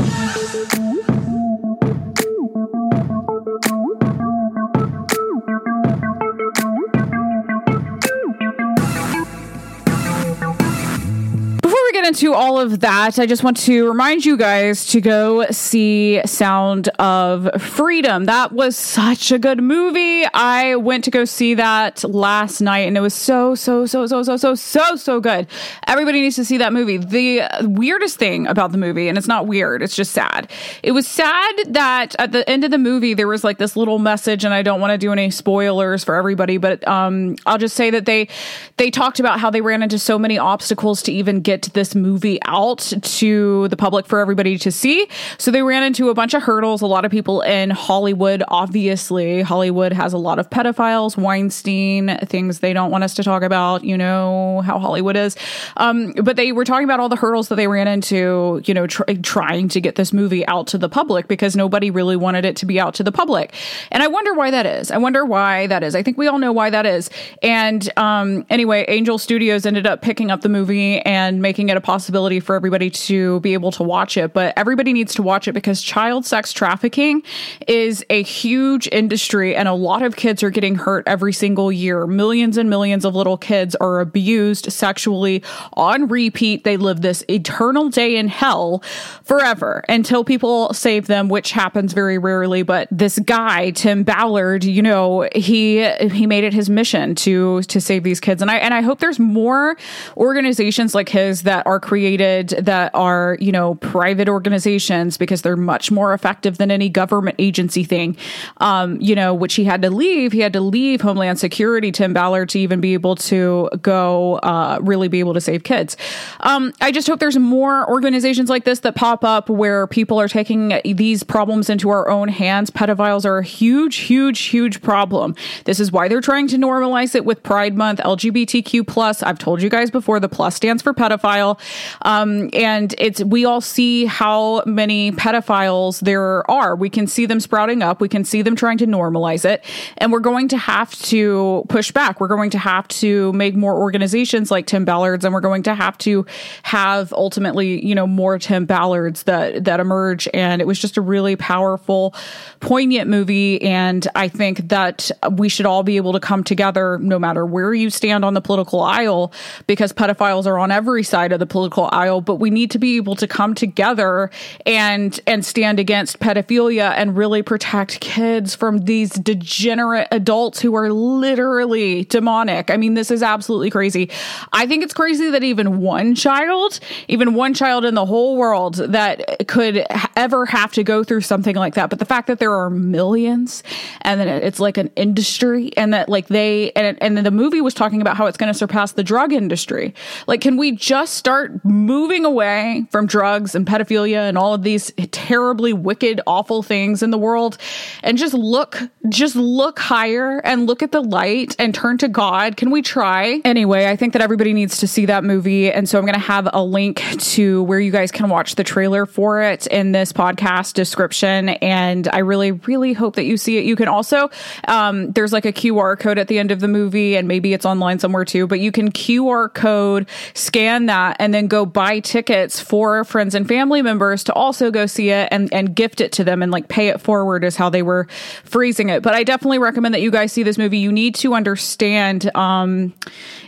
Into 12.09 12.33
all 12.33 12.59
of 12.59 12.79
that, 12.79 13.19
I 13.19 13.27
just 13.27 13.43
want 13.43 13.55
to 13.57 13.87
remind 13.87 14.25
you 14.25 14.35
guys 14.35 14.87
to 14.87 14.99
go 14.99 15.45
see 15.51 16.19
Sound 16.25 16.89
of 16.97 17.61
Freedom. 17.61 18.25
That 18.25 18.51
was 18.51 18.75
such 18.75 19.31
a 19.31 19.37
good 19.37 19.61
movie. 19.61 20.25
I 20.33 20.75
went 20.77 21.03
to 21.03 21.11
go 21.11 21.23
see 21.23 21.53
that 21.53 22.03
last 22.03 22.61
night 22.61 22.87
and 22.87 22.97
it 22.97 23.01
was 23.01 23.13
so, 23.13 23.53
so, 23.53 23.85
so, 23.85 24.07
so, 24.07 24.23
so, 24.23 24.37
so, 24.37 24.55
so, 24.55 24.95
so 24.95 25.19
good. 25.19 25.45
Everybody 25.85 26.21
needs 26.21 26.35
to 26.37 26.45
see 26.45 26.57
that 26.57 26.73
movie. 26.73 26.97
The 26.97 27.43
weirdest 27.61 28.17
thing 28.17 28.47
about 28.47 28.71
the 28.71 28.79
movie, 28.79 29.07
and 29.07 29.15
it's 29.15 29.27
not 29.27 29.45
weird, 29.45 29.83
it's 29.83 29.95
just 29.95 30.11
sad. 30.11 30.49
It 30.81 30.93
was 30.93 31.05
sad 31.05 31.53
that 31.67 32.15
at 32.17 32.31
the 32.31 32.49
end 32.49 32.63
of 32.63 32.71
the 32.71 32.79
movie, 32.79 33.13
there 33.13 33.27
was 33.27 33.43
like 33.43 33.59
this 33.59 33.75
little 33.75 33.99
message, 33.99 34.43
and 34.43 34.51
I 34.51 34.63
don't 34.63 34.81
want 34.81 34.93
to 34.93 34.97
do 34.97 35.11
any 35.11 35.29
spoilers 35.29 36.03
for 36.03 36.15
everybody, 36.15 36.57
but 36.57 36.85
um, 36.87 37.35
I'll 37.45 37.59
just 37.59 37.75
say 37.75 37.91
that 37.91 38.07
they 38.07 38.29
they 38.77 38.89
talked 38.89 39.19
about 39.19 39.39
how 39.39 39.51
they 39.51 39.61
ran 39.61 39.83
into 39.83 39.99
so 39.99 40.17
many 40.17 40.39
obstacles 40.39 41.03
to 41.03 41.11
even 41.11 41.41
get 41.41 41.61
to 41.61 41.69
this 41.69 41.93
movie 41.99 42.39
out 42.45 42.79
to 42.79 43.67
the 43.67 43.77
public 43.77 44.05
for 44.05 44.19
everybody 44.19 44.57
to 44.57 44.71
see. 44.71 45.07
So 45.37 45.51
they 45.51 45.61
ran 45.61 45.83
into 45.83 46.09
a 46.09 46.13
bunch 46.13 46.33
of 46.33 46.43
hurdles. 46.43 46.81
A 46.81 46.87
lot 46.87 47.05
of 47.05 47.11
people 47.11 47.41
in 47.41 47.69
Hollywood, 47.69 48.43
obviously, 48.47 49.41
Hollywood 49.41 49.93
has 49.93 50.13
a 50.13 50.17
lot 50.17 50.39
of 50.39 50.49
pedophiles, 50.49 51.17
Weinstein, 51.17 52.17
things 52.25 52.59
they 52.59 52.73
don't 52.73 52.91
want 52.91 53.03
us 53.03 53.13
to 53.15 53.23
talk 53.23 53.43
about. 53.43 53.83
You 53.83 53.97
know 53.97 54.61
how 54.61 54.79
Hollywood 54.79 55.15
is. 55.15 55.35
Um, 55.77 56.13
but 56.13 56.35
they 56.35 56.51
were 56.51 56.65
talking 56.65 56.85
about 56.85 56.99
all 56.99 57.09
the 57.09 57.15
hurdles 57.15 57.49
that 57.49 57.55
they 57.55 57.67
ran 57.67 57.87
into, 57.87 58.61
you 58.65 58.73
know, 58.73 58.87
tr- 58.87 59.03
trying 59.21 59.69
to 59.69 59.81
get 59.81 59.95
this 59.95 60.13
movie 60.13 60.45
out 60.47 60.67
to 60.67 60.77
the 60.77 60.89
public 60.89 61.27
because 61.27 61.55
nobody 61.55 61.91
really 61.91 62.15
wanted 62.15 62.45
it 62.45 62.55
to 62.57 62.65
be 62.65 62.79
out 62.79 62.93
to 62.95 63.03
the 63.03 63.11
public. 63.11 63.53
And 63.91 64.01
I 64.03 64.07
wonder 64.07 64.33
why 64.33 64.51
that 64.51 64.65
is. 64.65 64.91
I 64.91 64.97
wonder 64.97 65.25
why 65.25 65.67
that 65.67 65.83
is. 65.83 65.95
I 65.95 66.03
think 66.03 66.17
we 66.17 66.27
all 66.27 66.39
know 66.39 66.51
why 66.51 66.69
that 66.69 66.85
is. 66.85 67.09
And 67.41 67.89
um, 67.97 68.45
anyway, 68.49 68.85
Angel 68.87 69.17
Studios 69.17 69.65
ended 69.65 69.85
up 69.85 70.01
picking 70.01 70.31
up 70.31 70.41
the 70.41 70.49
movie 70.49 70.99
and 71.01 71.41
making 71.41 71.69
it 71.69 71.77
a 71.77 71.81
possibility 71.89 72.39
for 72.39 72.55
everybody 72.55 72.91
to 72.91 73.39
be 73.39 73.53
able 73.53 73.71
to 73.71 73.81
watch 73.81 74.15
it, 74.15 74.31
but 74.31 74.53
everybody 74.55 74.93
needs 74.93 75.15
to 75.15 75.23
watch 75.23 75.47
it 75.47 75.53
because 75.53 75.81
child 75.81 76.23
sex 76.23 76.53
trafficking 76.53 77.23
is 77.67 78.05
a 78.11 78.21
huge 78.21 78.87
industry 78.91 79.55
and 79.55 79.67
a 79.67 79.73
lot 79.73 80.03
of 80.03 80.15
kids 80.15 80.43
are 80.43 80.51
getting 80.51 80.75
hurt 80.75 81.03
every 81.07 81.33
single 81.33 81.71
year. 81.71 82.05
Millions 82.05 82.57
and 82.57 82.69
millions 82.69 83.05
of 83.05 83.15
little 83.15 83.37
kids 83.37 83.73
are 83.77 84.01
abused 84.01 84.71
sexually 84.71 85.41
on 85.73 86.07
repeat. 86.07 86.63
They 86.63 86.77
live 86.77 87.01
this 87.01 87.23
eternal 87.27 87.89
day 87.89 88.17
in 88.17 88.27
hell 88.27 88.83
forever 89.23 89.83
until 89.89 90.23
people 90.23 90.71
save 90.75 91.07
them, 91.07 91.27
which 91.27 91.53
happens 91.53 91.93
very 91.93 92.19
rarely. 92.19 92.61
But 92.61 92.87
this 92.91 93.17
guy, 93.17 93.71
Tim 93.71 94.03
Ballard, 94.03 94.63
you 94.63 94.83
know, 94.83 95.27
he 95.33 95.89
he 96.11 96.27
made 96.27 96.43
it 96.43 96.53
his 96.53 96.69
mission 96.69 97.15
to 97.15 97.63
to 97.63 97.81
save 97.81 98.03
these 98.03 98.19
kids. 98.19 98.43
And 98.43 98.51
I 98.51 98.57
and 98.57 98.75
I 98.75 98.81
hope 98.81 98.99
there's 98.99 99.17
more 99.17 99.75
organizations 100.17 100.93
like 100.93 101.09
his 101.09 101.41
that 101.43 101.65
are 101.69 101.79
created 101.79 102.49
that 102.49 102.89
are, 102.95 103.37
you 103.39 103.51
know, 103.51 103.75
private 103.75 104.27
organizations 104.27 105.17
because 105.17 105.43
they're 105.43 105.55
much 105.55 105.91
more 105.91 106.15
effective 106.15 106.57
than 106.57 106.71
any 106.71 106.89
government 106.89 107.35
agency 107.37 107.83
thing. 107.83 108.17
Um, 108.57 108.99
you 108.99 109.13
know, 109.13 109.35
which 109.35 109.53
he 109.53 109.65
had 109.65 109.83
to 109.83 109.91
leave. 109.91 110.31
He 110.31 110.39
had 110.39 110.51
to 110.53 110.61
leave 110.61 111.01
Homeland 111.01 111.37
Security, 111.37 111.91
Tim 111.91 112.11
Ballard, 112.11 112.49
to 112.49 112.59
even 112.59 112.81
be 112.81 112.93
able 112.93 113.15
to 113.15 113.69
go 113.83 114.37
uh, 114.37 114.79
really 114.81 115.07
be 115.09 115.19
able 115.19 115.35
to 115.35 115.41
save 115.41 115.63
kids. 115.63 115.95
Um, 116.39 116.73
I 116.81 116.91
just 116.91 117.07
hope 117.07 117.19
there's 117.19 117.37
more 117.37 117.87
organizations 117.87 118.49
like 118.49 118.63
this 118.63 118.79
that 118.79 118.95
pop 118.95 119.23
up 119.23 119.47
where 119.47 119.85
people 119.85 120.19
are 120.19 120.27
taking 120.27 120.81
these 120.83 121.21
problems 121.21 121.69
into 121.69 121.89
our 121.89 122.09
own 122.09 122.29
hands. 122.29 122.71
Pedophiles 122.71 123.25
are 123.25 123.37
a 123.37 123.43
huge, 123.43 123.97
huge, 123.97 124.39
huge 124.39 124.81
problem. 124.81 125.35
This 125.65 125.79
is 125.79 125.91
why 125.91 126.07
they're 126.07 126.19
trying 126.19 126.47
to 126.47 126.57
normalize 126.57 127.13
it 127.13 127.25
with 127.25 127.43
Pride 127.43 127.75
Month, 127.75 127.99
LGBTQ 127.99 128.87
plus. 128.87 129.21
I've 129.21 129.37
told 129.37 129.61
you 129.61 129.69
guys 129.69 129.91
before, 129.91 130.19
the 130.19 130.29
plus 130.29 130.55
stands 130.55 130.81
for 130.81 130.93
pedophile, 130.93 131.58
um, 132.03 132.49
and 132.53 132.93
it's 132.97 133.23
we 133.23 133.45
all 133.45 133.61
see 133.61 134.05
how 134.05 134.63
many 134.65 135.11
pedophiles 135.11 135.99
there 136.01 136.49
are. 136.49 136.75
We 136.75 136.89
can 136.89 137.07
see 137.07 137.25
them 137.25 137.39
sprouting 137.39 137.81
up. 137.81 138.01
We 138.01 138.09
can 138.09 138.23
see 138.23 138.41
them 138.41 138.55
trying 138.55 138.77
to 138.79 138.87
normalize 138.87 139.45
it, 139.45 139.63
and 139.97 140.11
we're 140.11 140.19
going 140.19 140.47
to 140.49 140.57
have 140.57 140.91
to 141.03 141.65
push 141.69 141.91
back. 141.91 142.19
We're 142.19 142.27
going 142.27 142.49
to 142.51 142.57
have 142.57 142.87
to 142.87 143.33
make 143.33 143.55
more 143.55 143.75
organizations 143.75 144.51
like 144.51 144.65
Tim 144.65 144.85
Ballard's, 144.85 145.25
and 145.25 145.33
we're 145.33 145.41
going 145.41 145.63
to 145.63 145.75
have 145.75 145.97
to 145.99 146.25
have 146.63 147.13
ultimately, 147.13 147.85
you 147.85 147.95
know, 147.95 148.07
more 148.07 148.39
Tim 148.39 148.65
Ballard's 148.65 149.23
that 149.23 149.63
that 149.65 149.79
emerge. 149.79 150.27
And 150.33 150.61
it 150.61 150.65
was 150.65 150.79
just 150.79 150.97
a 150.97 151.01
really 151.01 151.35
powerful, 151.35 152.13
poignant 152.59 153.09
movie, 153.09 153.61
and 153.61 154.07
I 154.15 154.27
think 154.27 154.69
that 154.69 155.11
we 155.31 155.49
should 155.49 155.65
all 155.65 155.83
be 155.83 155.97
able 155.97 156.13
to 156.13 156.19
come 156.19 156.43
together, 156.43 156.97
no 156.99 157.19
matter 157.19 157.45
where 157.45 157.73
you 157.73 157.89
stand 157.89 158.23
on 158.23 158.33
the 158.33 158.41
political 158.41 158.81
aisle, 158.81 159.31
because 159.67 159.93
pedophiles 159.93 160.45
are 160.45 160.57
on 160.57 160.71
every 160.71 161.03
side 161.03 161.31
of 161.31 161.39
the 161.39 161.45
political 161.49 161.89
aisle. 161.91 162.21
But 162.21 162.35
we 162.35 162.49
need 162.49 162.71
to 162.71 162.79
be 162.79 162.97
able 162.97 163.15
to 163.15 163.27
come 163.27 163.55
together 163.55 164.29
and 164.65 165.19
and 165.27 165.45
stand 165.45 165.79
against 165.79 166.19
pedophilia 166.19 166.93
and 166.95 167.17
really 167.17 167.41
protect 167.41 167.99
kids 167.99 168.55
from 168.55 168.79
these 168.79 169.11
degenerate 169.11 170.07
adults 170.11 170.59
who 170.59 170.75
are 170.75 170.91
literally 170.91 172.05
demonic. 172.05 172.69
I 172.69 172.77
mean, 172.77 172.93
this 172.93 173.11
is 173.11 173.23
absolutely 173.23 173.69
crazy. 173.69 174.09
I 174.53 174.67
think 174.67 174.83
it's 174.83 174.93
crazy 174.93 175.29
that 175.31 175.43
even 175.43 175.79
one 175.79 176.15
child, 176.15 176.79
even 177.07 177.33
one 177.33 177.53
child 177.53 177.85
in 177.85 177.95
the 177.95 178.05
whole 178.05 178.37
world 178.37 178.75
that 178.75 179.47
could 179.47 179.85
ever 180.15 180.45
have 180.45 180.71
to 180.73 180.83
go 180.83 181.03
through 181.03 181.21
something 181.21 181.55
like 181.55 181.75
that. 181.75 181.89
But 181.89 181.99
the 181.99 182.05
fact 182.05 182.27
that 182.27 182.39
there 182.39 182.53
are 182.53 182.69
millions 182.69 183.63
and 184.01 184.19
then 184.19 184.27
it's 184.27 184.59
like 184.59 184.77
an 184.77 184.91
industry 184.95 185.71
and 185.77 185.93
that 185.93 186.09
like 186.09 186.27
they, 186.27 186.71
and, 186.73 187.01
and 187.01 187.17
the 187.17 187.31
movie 187.31 187.61
was 187.61 187.73
talking 187.73 188.01
about 188.01 188.17
how 188.17 188.25
it's 188.25 188.37
going 188.37 188.51
to 188.51 188.57
surpass 188.57 188.91
the 188.91 189.03
drug 189.03 189.33
industry. 189.33 189.93
Like, 190.27 190.41
can 190.41 190.57
we 190.57 190.71
just 190.71 191.15
start 191.15 191.38
moving 191.63 192.25
away 192.25 192.85
from 192.91 193.05
drugs 193.05 193.55
and 193.55 193.65
pedophilia 193.65 194.27
and 194.27 194.37
all 194.37 194.53
of 194.53 194.63
these 194.63 194.91
terribly 195.11 195.73
wicked, 195.73 196.21
awful 196.27 196.63
things 196.63 197.01
in 197.01 197.11
the 197.11 197.17
world 197.17 197.57
and 198.03 198.17
just 198.17 198.33
look, 198.33 198.79
just 199.09 199.35
look 199.35 199.79
higher 199.79 200.39
and 200.39 200.67
look 200.67 200.83
at 200.83 200.91
the 200.91 201.01
light 201.01 201.55
and 201.59 201.73
turn 201.73 201.97
to 201.99 202.07
God? 202.07 202.57
Can 202.57 202.71
we 202.71 202.81
try? 202.81 203.41
Anyway, 203.45 203.87
I 203.87 203.95
think 203.95 204.13
that 204.13 204.21
everybody 204.21 204.53
needs 204.53 204.77
to 204.79 204.87
see 204.87 205.05
that 205.05 205.23
movie. 205.23 205.71
And 205.71 205.87
so 205.87 205.97
I'm 205.97 206.05
going 206.05 206.13
to 206.13 206.19
have 206.19 206.49
a 206.53 206.63
link 206.63 207.01
to 207.19 207.63
where 207.63 207.79
you 207.79 207.91
guys 207.91 208.11
can 208.11 208.29
watch 208.29 208.55
the 208.55 208.63
trailer 208.63 209.05
for 209.05 209.41
it 209.41 209.67
in 209.67 209.91
this 209.91 210.13
podcast 210.13 210.73
description. 210.73 211.49
And 211.49 212.07
I 212.11 212.19
really, 212.19 212.51
really 212.51 212.93
hope 212.93 213.15
that 213.15 213.23
you 213.23 213.37
see 213.37 213.57
it. 213.57 213.65
You 213.65 213.75
can 213.75 213.87
also, 213.87 214.29
um, 214.67 215.11
there's 215.11 215.33
like 215.33 215.45
a 215.45 215.53
QR 215.53 215.99
code 215.99 216.17
at 216.17 216.27
the 216.27 216.39
end 216.39 216.51
of 216.51 216.59
the 216.59 216.67
movie, 216.67 217.15
and 217.15 217.27
maybe 217.27 217.53
it's 217.53 217.65
online 217.65 217.99
somewhere 217.99 218.25
too, 218.25 218.47
but 218.47 218.59
you 218.59 218.71
can 218.71 218.91
QR 218.91 219.53
code, 219.53 220.07
scan 220.33 220.87
that, 220.87 221.17
and 221.19 221.28
then 221.33 221.47
go 221.47 221.65
buy 221.65 221.99
tickets 221.99 222.59
for 222.59 223.03
friends 223.03 223.35
and 223.35 223.47
family 223.47 223.81
members 223.81 224.23
to 224.25 224.33
also 224.33 224.71
go 224.71 224.85
see 224.85 225.09
it 225.09 225.27
and, 225.31 225.53
and 225.53 225.75
gift 225.75 226.01
it 226.01 226.11
to 226.13 226.23
them 226.23 226.41
and 226.41 226.51
like 226.51 226.67
pay 226.67 226.87
it 226.89 227.01
forward, 227.01 227.43
is 227.43 227.55
how 227.55 227.69
they 227.69 227.81
were 227.81 228.07
phrasing 228.43 228.89
it. 228.89 229.03
But 229.03 229.15
I 229.15 229.23
definitely 229.23 229.59
recommend 229.59 229.93
that 229.93 230.01
you 230.01 230.11
guys 230.11 230.31
see 230.31 230.43
this 230.43 230.57
movie. 230.57 230.77
You 230.77 230.91
need 230.91 231.15
to 231.15 231.33
understand. 231.33 232.35
Um, 232.35 232.93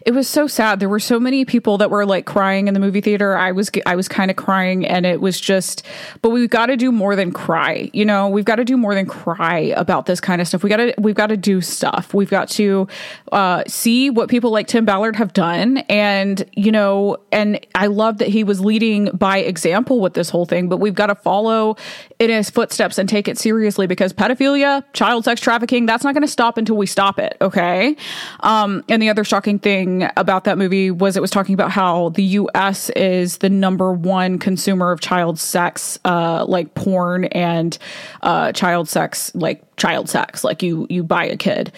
it 0.05 0.11
was 0.11 0.27
so 0.27 0.47
sad. 0.47 0.79
There 0.79 0.89
were 0.89 0.99
so 0.99 1.19
many 1.19 1.45
people 1.45 1.77
that 1.77 1.89
were 1.89 2.05
like 2.05 2.25
crying 2.25 2.67
in 2.67 2.73
the 2.73 2.79
movie 2.79 3.01
theater. 3.01 3.37
I 3.37 3.51
was 3.51 3.69
I 3.85 3.95
was 3.95 4.07
kind 4.07 4.31
of 4.31 4.37
crying, 4.37 4.85
and 4.85 5.05
it 5.05 5.21
was 5.21 5.39
just. 5.39 5.85
But 6.21 6.29
we've 6.29 6.49
got 6.49 6.67
to 6.67 6.77
do 6.77 6.91
more 6.91 7.15
than 7.15 7.31
cry. 7.31 7.89
You 7.93 8.05
know, 8.05 8.27
we've 8.27 8.45
got 8.45 8.55
to 8.55 8.65
do 8.65 8.77
more 8.77 8.95
than 8.95 9.05
cry 9.05 9.73
about 9.75 10.05
this 10.05 10.19
kind 10.19 10.41
of 10.41 10.47
stuff. 10.47 10.63
We 10.63 10.69
got 10.69 10.77
to 10.77 10.93
we've 10.97 11.15
got 11.15 11.27
to 11.27 11.37
do 11.37 11.61
stuff. 11.61 12.13
We've 12.13 12.29
got 12.29 12.49
to 12.51 12.87
uh, 13.31 13.63
see 13.67 14.09
what 14.09 14.29
people 14.29 14.51
like 14.51 14.67
Tim 14.67 14.85
Ballard 14.85 15.15
have 15.17 15.33
done, 15.33 15.77
and 15.89 16.43
you 16.53 16.71
know, 16.71 17.17
and 17.31 17.65
I 17.75 17.87
love 17.87 18.17
that 18.19 18.27
he 18.27 18.43
was 18.43 18.61
leading 18.61 19.09
by 19.13 19.39
example 19.39 19.99
with 19.99 20.13
this 20.13 20.29
whole 20.29 20.45
thing. 20.45 20.69
But 20.69 20.77
we've 20.77 20.95
got 20.95 21.07
to 21.07 21.15
follow 21.15 21.77
in 22.19 22.29
his 22.29 22.49
footsteps 22.49 22.97
and 22.97 23.07
take 23.07 23.27
it 23.27 23.37
seriously 23.37 23.87
because 23.87 24.13
pedophilia, 24.13 24.83
child 24.93 25.25
sex 25.25 25.41
trafficking, 25.41 25.85
that's 25.85 26.03
not 26.03 26.13
going 26.13 26.21
to 26.21 26.27
stop 26.27 26.57
until 26.57 26.77
we 26.77 26.85
stop 26.85 27.19
it. 27.19 27.37
Okay. 27.41 27.95
Um, 28.41 28.83
and 28.89 29.01
the 29.01 29.09
other 29.09 29.23
shocking 29.23 29.59
thing 29.59 30.07
about 30.17 30.43
that 30.45 30.57
movie 30.57 30.91
was 30.91 31.17
it 31.17 31.21
was 31.21 31.31
talking 31.31 31.53
about 31.53 31.71
how 31.71 32.09
the 32.09 32.23
U.S. 32.23 32.89
is 32.91 33.37
the 33.37 33.49
number 33.49 33.91
one 33.91 34.39
consumer 34.39 34.91
of 34.91 34.99
child 34.99 35.39
sex, 35.39 35.99
uh, 36.05 36.45
like 36.45 36.73
porn 36.75 37.25
and 37.25 37.77
uh, 38.21 38.51
child 38.51 38.89
sex, 38.89 39.33
like 39.35 39.63
child 39.77 40.09
sex, 40.09 40.43
like 40.43 40.61
you 40.61 40.87
you 40.89 41.03
buy 41.03 41.25
a 41.25 41.37
kid. 41.37 41.71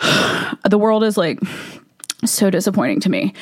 the 0.68 0.78
world 0.78 1.04
is 1.04 1.16
like 1.16 1.38
so 2.24 2.50
disappointing 2.50 3.00
to 3.00 3.10
me. 3.10 3.34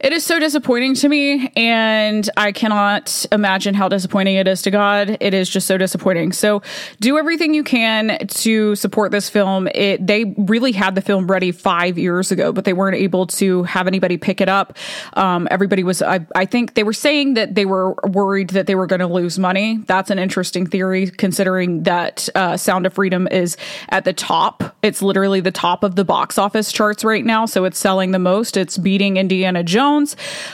It 0.00 0.12
is 0.12 0.24
so 0.24 0.38
disappointing 0.38 0.94
to 0.96 1.08
me, 1.08 1.50
and 1.56 2.30
I 2.36 2.52
cannot 2.52 3.26
imagine 3.32 3.74
how 3.74 3.88
disappointing 3.88 4.36
it 4.36 4.46
is 4.46 4.62
to 4.62 4.70
God. 4.70 5.16
It 5.18 5.34
is 5.34 5.48
just 5.48 5.66
so 5.66 5.76
disappointing. 5.76 6.30
So, 6.30 6.62
do 7.00 7.18
everything 7.18 7.52
you 7.52 7.64
can 7.64 8.16
to 8.28 8.76
support 8.76 9.10
this 9.10 9.28
film. 9.28 9.66
It 9.74 10.06
they 10.06 10.36
really 10.36 10.70
had 10.70 10.94
the 10.94 11.00
film 11.00 11.26
ready 11.26 11.50
five 11.50 11.98
years 11.98 12.30
ago, 12.30 12.52
but 12.52 12.64
they 12.64 12.72
weren't 12.72 12.94
able 12.94 13.26
to 13.26 13.64
have 13.64 13.88
anybody 13.88 14.18
pick 14.18 14.40
it 14.40 14.48
up. 14.48 14.76
Um, 15.14 15.48
everybody 15.50 15.82
was, 15.82 16.00
I, 16.00 16.24
I 16.32 16.44
think, 16.44 16.74
they 16.74 16.84
were 16.84 16.92
saying 16.92 17.34
that 17.34 17.56
they 17.56 17.64
were 17.64 17.94
worried 18.04 18.50
that 18.50 18.68
they 18.68 18.76
were 18.76 18.86
going 18.86 19.00
to 19.00 19.08
lose 19.08 19.36
money. 19.36 19.78
That's 19.88 20.10
an 20.10 20.20
interesting 20.20 20.64
theory, 20.64 21.10
considering 21.10 21.82
that 21.82 22.28
uh, 22.36 22.56
Sound 22.56 22.86
of 22.86 22.94
Freedom 22.94 23.26
is 23.26 23.56
at 23.88 24.04
the 24.04 24.12
top. 24.12 24.76
It's 24.82 25.02
literally 25.02 25.40
the 25.40 25.50
top 25.50 25.82
of 25.82 25.96
the 25.96 26.04
box 26.04 26.38
office 26.38 26.70
charts 26.70 27.02
right 27.02 27.24
now, 27.24 27.46
so 27.46 27.64
it's 27.64 27.80
selling 27.80 28.12
the 28.12 28.20
most. 28.20 28.56
It's 28.56 28.78
beating 28.78 29.16
Indiana 29.16 29.64
Jones. 29.64 29.87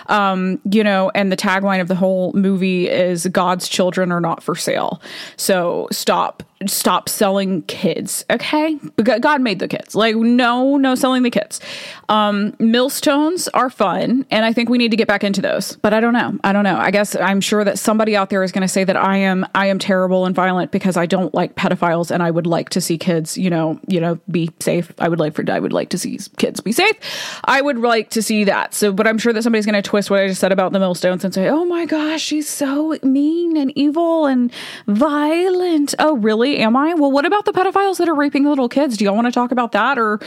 Um, 0.06 0.60
you 0.70 0.84
know, 0.84 1.10
and 1.14 1.30
the 1.30 1.36
tagline 1.36 1.80
of 1.80 1.88
the 1.88 1.94
whole 1.94 2.32
movie 2.32 2.88
is 2.88 3.26
God's 3.26 3.68
children 3.68 4.12
are 4.12 4.20
not 4.20 4.42
for 4.42 4.54
sale. 4.54 5.00
So 5.36 5.88
stop 5.90 6.42
stop 6.66 7.08
selling 7.08 7.62
kids 7.62 8.25
okay? 8.30 8.75
God 9.20 9.40
made 9.40 9.58
the 9.58 9.68
kids. 9.68 9.94
Like 9.94 10.16
no 10.16 10.76
no 10.76 10.94
selling 10.94 11.23
the 11.23 11.30
kids. 11.30 11.61
Um 12.08 12.54
millstones 12.58 13.49
are 13.49 13.70
fun 13.70 14.26
and 14.30 14.44
i 14.44 14.52
think 14.52 14.68
we 14.68 14.78
need 14.78 14.90
to 14.90 14.96
get 14.96 15.08
back 15.08 15.25
into 15.25 15.40
those 15.40 15.76
but 15.76 15.92
i 15.92 16.00
don't 16.00 16.12
know. 16.12 16.38
I 16.44 16.52
don't 16.52 16.64
know. 16.64 16.76
I 16.76 16.90
guess 16.90 17.16
i'm 17.16 17.40
sure 17.40 17.64
that 17.64 17.78
somebody 17.78 18.16
out 18.16 18.30
there 18.30 18.42
is 18.42 18.52
going 18.52 18.62
to 18.62 18.68
say 18.68 18.84
that 18.84 18.96
i 18.96 19.16
am 19.16 19.46
i 19.54 19.66
am 19.66 19.78
terrible 19.78 20.26
and 20.26 20.34
violent 20.34 20.70
because 20.70 20.96
i 20.96 21.06
don't 21.06 21.34
like 21.34 21.54
pedophiles 21.54 22.11
and 22.11 22.23
i 22.23 22.30
would 22.30 22.46
like 22.46 22.70
to 22.70 22.80
see 22.80 22.99
kids 22.99 23.37
you 23.37 23.50
know 23.50 23.78
you 23.87 24.00
know 24.00 24.18
be 24.30 24.50
safe. 24.61 24.92
I 24.99 25.08
would 25.08 25.18
like 25.18 25.34
for 25.34 25.44
i 25.50 25.58
would 25.58 25.73
like 25.73 25.90
to 25.90 25.99
see 25.99 26.18
kids 26.38 26.61
be 26.61 26.73
safe. 26.73 26.96
I 27.44 27.61
would 27.61 27.78
like 27.78 28.11
to 28.11 28.23
see 28.23 28.44
that. 28.44 28.75
So 28.75 28.92
but 28.92 29.06
i'm 29.06 29.18
sure 29.18 29.32
that 29.32 29.42
somebody's 29.42 29.66
going 29.66 29.80
to 29.80 29.82
twist 29.82 30.11
what 30.11 30.20
i 30.20 30.28
just 30.28 30.40
said 30.40 30.52
about 30.52 30.73
the 30.73 30.78
millstones 30.78 31.25
and 31.25 31.34
say 31.34 31.49
oh 31.49 31.64
my 31.64 31.87
gosh 31.87 32.23
she's 32.23 32.49
so 32.49 32.96
mean 33.02 33.56
and 33.56 33.73
evil 33.76 34.26
and 34.26 34.52
violent. 34.87 35.94
Oh 35.99 36.16
really 36.16 36.43
am 36.46 36.76
I? 36.76 36.94
Well, 36.94 37.10
what 37.10 37.24
about 37.24 37.44
the 37.44 37.52
pedophiles 37.52 37.98
that 37.98 38.08
are 38.08 38.14
raping 38.14 38.44
little 38.44 38.68
kids? 38.68 38.96
Do 38.96 39.04
y'all 39.04 39.14
want 39.14 39.26
to 39.26 39.32
talk 39.32 39.50
about 39.52 39.72
that 39.72 39.98
or 39.98 40.20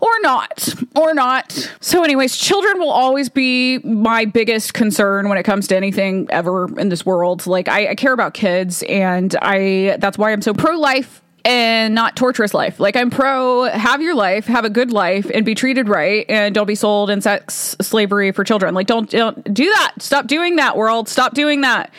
or 0.00 0.20
not? 0.20 0.74
Or 0.96 1.14
not. 1.14 1.52
So 1.80 2.04
anyways, 2.04 2.36
children 2.36 2.78
will 2.78 2.90
always 2.90 3.28
be 3.28 3.78
my 3.78 4.24
biggest 4.24 4.74
concern 4.74 5.28
when 5.28 5.38
it 5.38 5.44
comes 5.44 5.68
to 5.68 5.76
anything 5.76 6.26
ever 6.30 6.68
in 6.78 6.88
this 6.88 7.06
world. 7.06 7.46
Like 7.46 7.68
I, 7.68 7.88
I 7.88 7.94
care 7.94 8.12
about 8.12 8.34
kids 8.34 8.82
and 8.88 9.34
I 9.40 9.96
that's 9.98 10.18
why 10.18 10.32
I'm 10.32 10.42
so 10.42 10.54
pro 10.54 10.76
life 10.78 11.22
and 11.44 11.94
not 11.94 12.16
torturous 12.16 12.54
life. 12.54 12.80
Like 12.80 12.96
I'm 12.96 13.10
pro 13.10 13.64
have 13.64 14.00
your 14.00 14.14
life, 14.14 14.46
have 14.46 14.64
a 14.64 14.70
good 14.70 14.90
life 14.90 15.30
and 15.32 15.44
be 15.44 15.54
treated 15.54 15.88
right 15.88 16.24
and 16.28 16.54
don't 16.54 16.66
be 16.66 16.74
sold 16.74 17.10
in 17.10 17.20
sex 17.20 17.76
slavery 17.80 18.32
for 18.32 18.44
children. 18.44 18.74
Like 18.74 18.86
don't, 18.86 19.10
don't 19.10 19.52
do 19.52 19.64
that. 19.64 19.94
Stop 19.98 20.26
doing 20.26 20.56
that 20.56 20.76
world. 20.76 21.08
Stop 21.08 21.34
doing 21.34 21.60
that. 21.60 21.92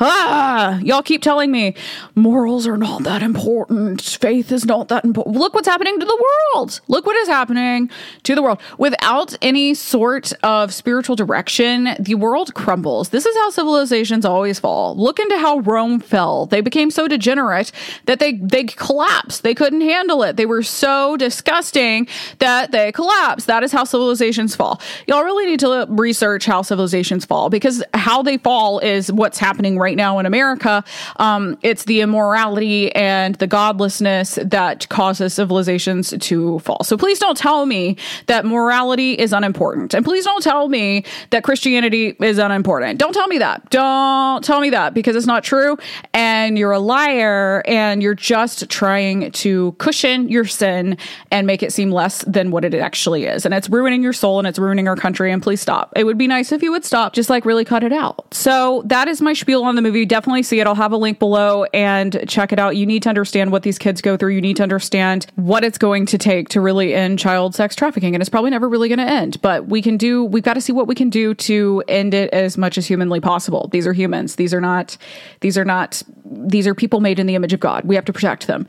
Ah, 0.00 0.78
y'all 0.80 1.02
keep 1.02 1.22
telling 1.22 1.50
me 1.50 1.74
morals 2.14 2.66
are 2.66 2.76
not 2.76 3.04
that 3.04 3.22
important. 3.22 4.00
Faith 4.02 4.50
is 4.52 4.64
not 4.64 4.88
that 4.88 5.04
important. 5.04 5.36
Look 5.36 5.54
what's 5.54 5.68
happening 5.68 5.98
to 6.00 6.06
the 6.06 6.26
world. 6.54 6.80
Look 6.88 7.06
what 7.06 7.16
is 7.16 7.28
happening 7.28 7.90
to 8.24 8.34
the 8.34 8.42
world. 8.42 8.60
Without 8.78 9.36
any 9.42 9.74
sort 9.74 10.32
of 10.42 10.72
spiritual 10.72 11.16
direction, 11.16 11.96
the 11.98 12.14
world 12.14 12.54
crumbles. 12.54 13.10
This 13.10 13.26
is 13.26 13.36
how 13.36 13.50
civilizations 13.50 14.24
always 14.24 14.58
fall. 14.58 14.96
Look 14.96 15.18
into 15.18 15.38
how 15.38 15.58
Rome 15.58 16.00
fell. 16.00 16.46
They 16.46 16.60
became 16.60 16.90
so 16.90 17.08
degenerate 17.08 17.72
that 18.06 18.18
they 18.18 18.32
they 18.34 18.64
collapsed. 18.64 19.42
They 19.42 19.54
couldn't 19.54 19.82
handle 19.82 20.22
it. 20.22 20.36
They 20.36 20.46
were 20.46 20.62
so 20.62 21.16
disgusting 21.16 22.08
that 22.38 22.72
they 22.72 22.92
collapsed. 22.92 23.46
That 23.46 23.62
is 23.62 23.72
how 23.72 23.84
civilizations 23.84 24.56
fall. 24.56 24.80
Y'all 25.06 25.24
really 25.24 25.46
need 25.46 25.60
to 25.60 25.86
research 25.88 26.46
how 26.46 26.62
civilizations 26.62 27.24
fall 27.24 27.50
because 27.50 27.82
how 27.94 28.22
they 28.22 28.38
fall 28.38 28.78
is 28.78 29.12
what's 29.12 29.38
happening 29.38 29.78
right 29.82 29.96
now 29.96 30.18
in 30.18 30.26
America. 30.26 30.84
Um, 31.16 31.58
it's 31.62 31.84
the 31.84 32.00
immorality 32.00 32.94
and 32.94 33.34
the 33.36 33.46
godlessness 33.46 34.38
that 34.42 34.88
causes 34.88 35.34
civilizations 35.34 36.14
to 36.18 36.58
fall. 36.60 36.84
So 36.84 36.96
please 36.96 37.18
don't 37.18 37.36
tell 37.36 37.66
me 37.66 37.96
that 38.26 38.44
morality 38.44 39.12
is 39.14 39.32
unimportant. 39.32 39.94
And 39.94 40.04
please 40.04 40.24
don't 40.24 40.42
tell 40.42 40.68
me 40.68 41.04
that 41.30 41.42
Christianity 41.44 42.16
is 42.20 42.38
unimportant. 42.38 42.98
Don't 42.98 43.12
tell 43.12 43.26
me 43.26 43.38
that. 43.38 43.68
Don't 43.70 44.44
tell 44.44 44.60
me 44.60 44.70
that 44.70 44.94
because 44.94 45.16
it's 45.16 45.26
not 45.26 45.42
true. 45.44 45.76
And 46.14 46.56
you're 46.56 46.72
a 46.72 46.78
liar 46.78 47.62
and 47.66 48.02
you're 48.02 48.14
just 48.14 48.68
trying 48.68 49.32
to 49.32 49.72
cushion 49.72 50.28
your 50.28 50.44
sin 50.44 50.96
and 51.30 51.46
make 51.46 51.62
it 51.62 51.72
seem 51.72 51.90
less 51.90 52.22
than 52.26 52.50
what 52.50 52.64
it 52.64 52.74
actually 52.74 53.24
is. 53.24 53.44
And 53.44 53.54
it's 53.54 53.68
ruining 53.68 54.02
your 54.02 54.12
soul 54.12 54.38
and 54.38 54.46
it's 54.46 54.58
ruining 54.58 54.88
our 54.88 54.96
country. 54.96 55.32
And 55.32 55.42
please 55.42 55.60
stop. 55.60 55.92
It 55.96 56.04
would 56.04 56.18
be 56.18 56.28
nice 56.28 56.52
if 56.52 56.62
you 56.62 56.70
would 56.70 56.84
stop, 56.84 57.12
just 57.12 57.28
like 57.28 57.44
really 57.44 57.64
cut 57.64 57.82
it 57.82 57.92
out. 57.92 58.32
So 58.32 58.82
that 58.86 59.08
is 59.08 59.20
my 59.20 59.32
spiel 59.32 59.64
on 59.64 59.71
on 59.72 59.76
the 59.76 59.82
movie, 59.82 60.04
definitely 60.04 60.42
see 60.42 60.60
it. 60.60 60.66
I'll 60.66 60.74
have 60.74 60.92
a 60.92 60.98
link 60.98 61.18
below 61.18 61.64
and 61.72 62.22
check 62.28 62.52
it 62.52 62.58
out. 62.58 62.76
You 62.76 62.84
need 62.84 63.02
to 63.04 63.08
understand 63.08 63.50
what 63.52 63.62
these 63.62 63.78
kids 63.78 64.02
go 64.02 64.18
through. 64.18 64.34
You 64.34 64.42
need 64.42 64.58
to 64.58 64.62
understand 64.62 65.26
what 65.36 65.64
it's 65.64 65.78
going 65.78 66.04
to 66.06 66.18
take 66.18 66.50
to 66.50 66.60
really 66.60 66.92
end 66.92 67.18
child 67.18 67.54
sex 67.54 67.74
trafficking. 67.74 68.14
And 68.14 68.20
it's 68.20 68.28
probably 68.28 68.50
never 68.50 68.68
really 68.68 68.88
going 68.88 68.98
to 68.98 69.10
end, 69.10 69.40
but 69.40 69.68
we 69.68 69.80
can 69.80 69.96
do, 69.96 70.24
we've 70.24 70.42
got 70.42 70.54
to 70.54 70.60
see 70.60 70.74
what 70.74 70.86
we 70.86 70.94
can 70.94 71.08
do 71.08 71.32
to 71.34 71.82
end 71.88 72.12
it 72.12 72.28
as 72.34 72.58
much 72.58 72.76
as 72.76 72.86
humanly 72.86 73.20
possible. 73.20 73.68
These 73.72 73.86
are 73.86 73.94
humans. 73.94 74.36
These 74.36 74.52
are 74.52 74.60
not, 74.60 74.98
these 75.40 75.56
are 75.56 75.64
not, 75.64 76.02
these 76.24 76.66
are 76.66 76.74
people 76.74 77.00
made 77.00 77.18
in 77.18 77.26
the 77.26 77.34
image 77.34 77.54
of 77.54 77.60
God. 77.60 77.84
We 77.84 77.94
have 77.94 78.04
to 78.04 78.12
protect 78.12 78.46
them. 78.46 78.66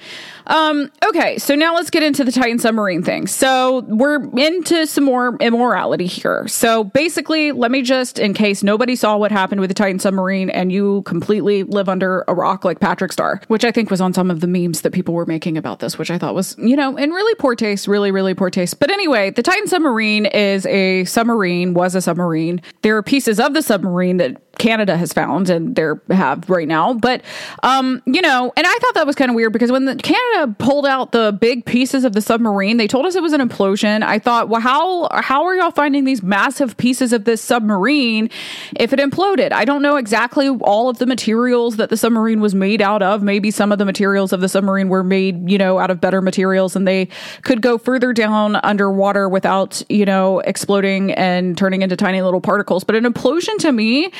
Um, 0.48 0.89
okay. 1.05 1.38
So 1.38 1.55
now 1.55 1.75
let's 1.75 1.89
get 1.89 2.03
into 2.03 2.24
the 2.24 2.31
Titan 2.31 2.60
submarine 2.60 3.03
thing. 3.03 3.27
So 3.27 3.81
we're 3.88 4.24
into 4.38 4.88
some 4.88 5.03
more 5.03 5.36
immorality 5.41 6.05
here. 6.05 6.48
So 6.48 6.86
basically, 6.86 7.51
let 7.51 7.72
me 7.72 7.81
just, 7.81 8.19
in 8.19 8.33
case 8.33 8.63
nobody 8.63 8.95
saw 8.95 9.17
what 9.17 9.31
happened 9.31 9.60
with 9.60 9.69
the 9.69 9.74
Titan 9.74 10.00
submarine 10.00 10.50
and 10.50 10.72
you 10.72 10.92
completely 11.01 11.63
live 11.63 11.89
under 11.89 12.23
a 12.27 12.35
rock 12.35 12.63
like 12.63 12.79
Patrick 12.79 13.12
Star, 13.12 13.41
which 13.47 13.65
I 13.65 13.71
think 13.71 13.89
was 13.89 14.00
on 14.00 14.13
some 14.13 14.29
of 14.29 14.39
the 14.39 14.47
memes 14.47 14.81
that 14.81 14.91
people 14.91 15.13
were 15.13 15.25
making 15.25 15.57
about 15.57 15.79
this, 15.79 15.97
which 15.97 16.12
I 16.12 16.17
thought 16.17 16.35
was, 16.35 16.55
you 16.57 16.75
know, 16.75 16.95
in 16.97 17.09
really 17.09 17.35
poor 17.35 17.55
taste, 17.55 17.88
really, 17.88 18.12
really 18.12 18.33
poor 18.33 18.50
taste. 18.50 18.79
But 18.79 18.91
anyway, 18.91 19.31
the 19.31 19.43
Titan 19.43 19.67
submarine 19.67 20.27
is 20.27 20.65
a 20.67 21.05
submarine, 21.05 21.73
was 21.73 21.95
a 21.95 22.01
submarine. 22.01 22.62
There 22.83 22.95
are 22.97 23.03
pieces 23.03 23.39
of 23.39 23.53
the 23.53 23.62
submarine 23.62 24.17
that 24.17 24.42
Canada 24.60 24.95
has 24.98 25.12
found 25.12 25.50
and 25.50 25.75
they 25.75 25.83
have 26.15 26.50
right 26.50 26.67
now. 26.67 26.93
But 26.93 27.22
um, 27.63 28.01
you 28.05 28.22
know, 28.22 28.53
and 28.55 28.67
I 28.67 28.77
thought 28.81 28.93
that 28.95 29.07
was 29.07 29.15
kind 29.15 29.29
of 29.29 29.36
weird 29.36 29.51
because 29.51 29.72
when 29.72 29.98
Canada 29.98 30.55
pulled 30.60 30.86
out 30.86 31.12
the 31.12 31.36
big 31.39 31.65
pieces 31.65 32.03
of 32.03 32.13
the 32.13 32.22
submarine, 32.22 32.77
they 32.77 32.88
told 32.88 33.05
us 33.05 33.15
it 33.15 33.22
was 33.22 33.33
an 33.33 33.41
implosion. 33.41 34.03
I 34.03 34.19
thought, 34.19 34.50
well, 34.50 34.62
how 34.62 35.10
how 35.22 35.45
are 35.45 35.55
y'all 35.55 35.72
finding 35.72 36.03
these 36.03 36.22
massive 36.22 36.77
pieces 36.77 37.13
of 37.13 37.25
this 37.25 37.41
submarine 37.41 38.29
if 38.75 38.93
it 38.93 39.00
imploded? 39.00 39.51
I 39.51 39.65
don't 39.65 39.81
know 39.81 39.95
exactly 39.95 40.48
all 40.48 40.88
of 40.88 41.00
the 41.00 41.07
materials 41.07 41.77
that 41.77 41.89
the 41.89 41.98
submarine 41.98 42.39
was 42.39 42.53
made 42.53 42.81
out 42.81 43.01
of. 43.01 43.24
Maybe 43.24 43.50
some 43.50 43.72
of 43.72 43.79
the 43.79 43.86
materials 43.86 44.33
of 44.33 44.41
the 44.41 44.50
submarine 44.50 44.89
were 44.89 45.03
made, 45.03 45.50
you 45.50 45.57
know, 45.57 45.79
out 45.79 45.89
of 45.89 46.00
better 46.00 46.22
materials 46.22 46.75
and 46.75 46.88
they 46.88 47.07
could 47.41 47.62
go 47.62 47.77
further 47.77 48.13
down 48.13 48.57
underwater 48.57 49.27
without, 49.27 49.81
you 49.89 50.05
know, 50.05 50.39
exploding 50.41 51.12
and 51.13 51.57
turning 51.57 51.81
into 51.81 51.95
tiny 51.95 52.22
little 52.22 52.41
particles. 52.41 52.83
But 52.83 52.95
an 52.95 53.03
implosion 53.03 53.57
to 53.60 53.72
me 53.72 54.12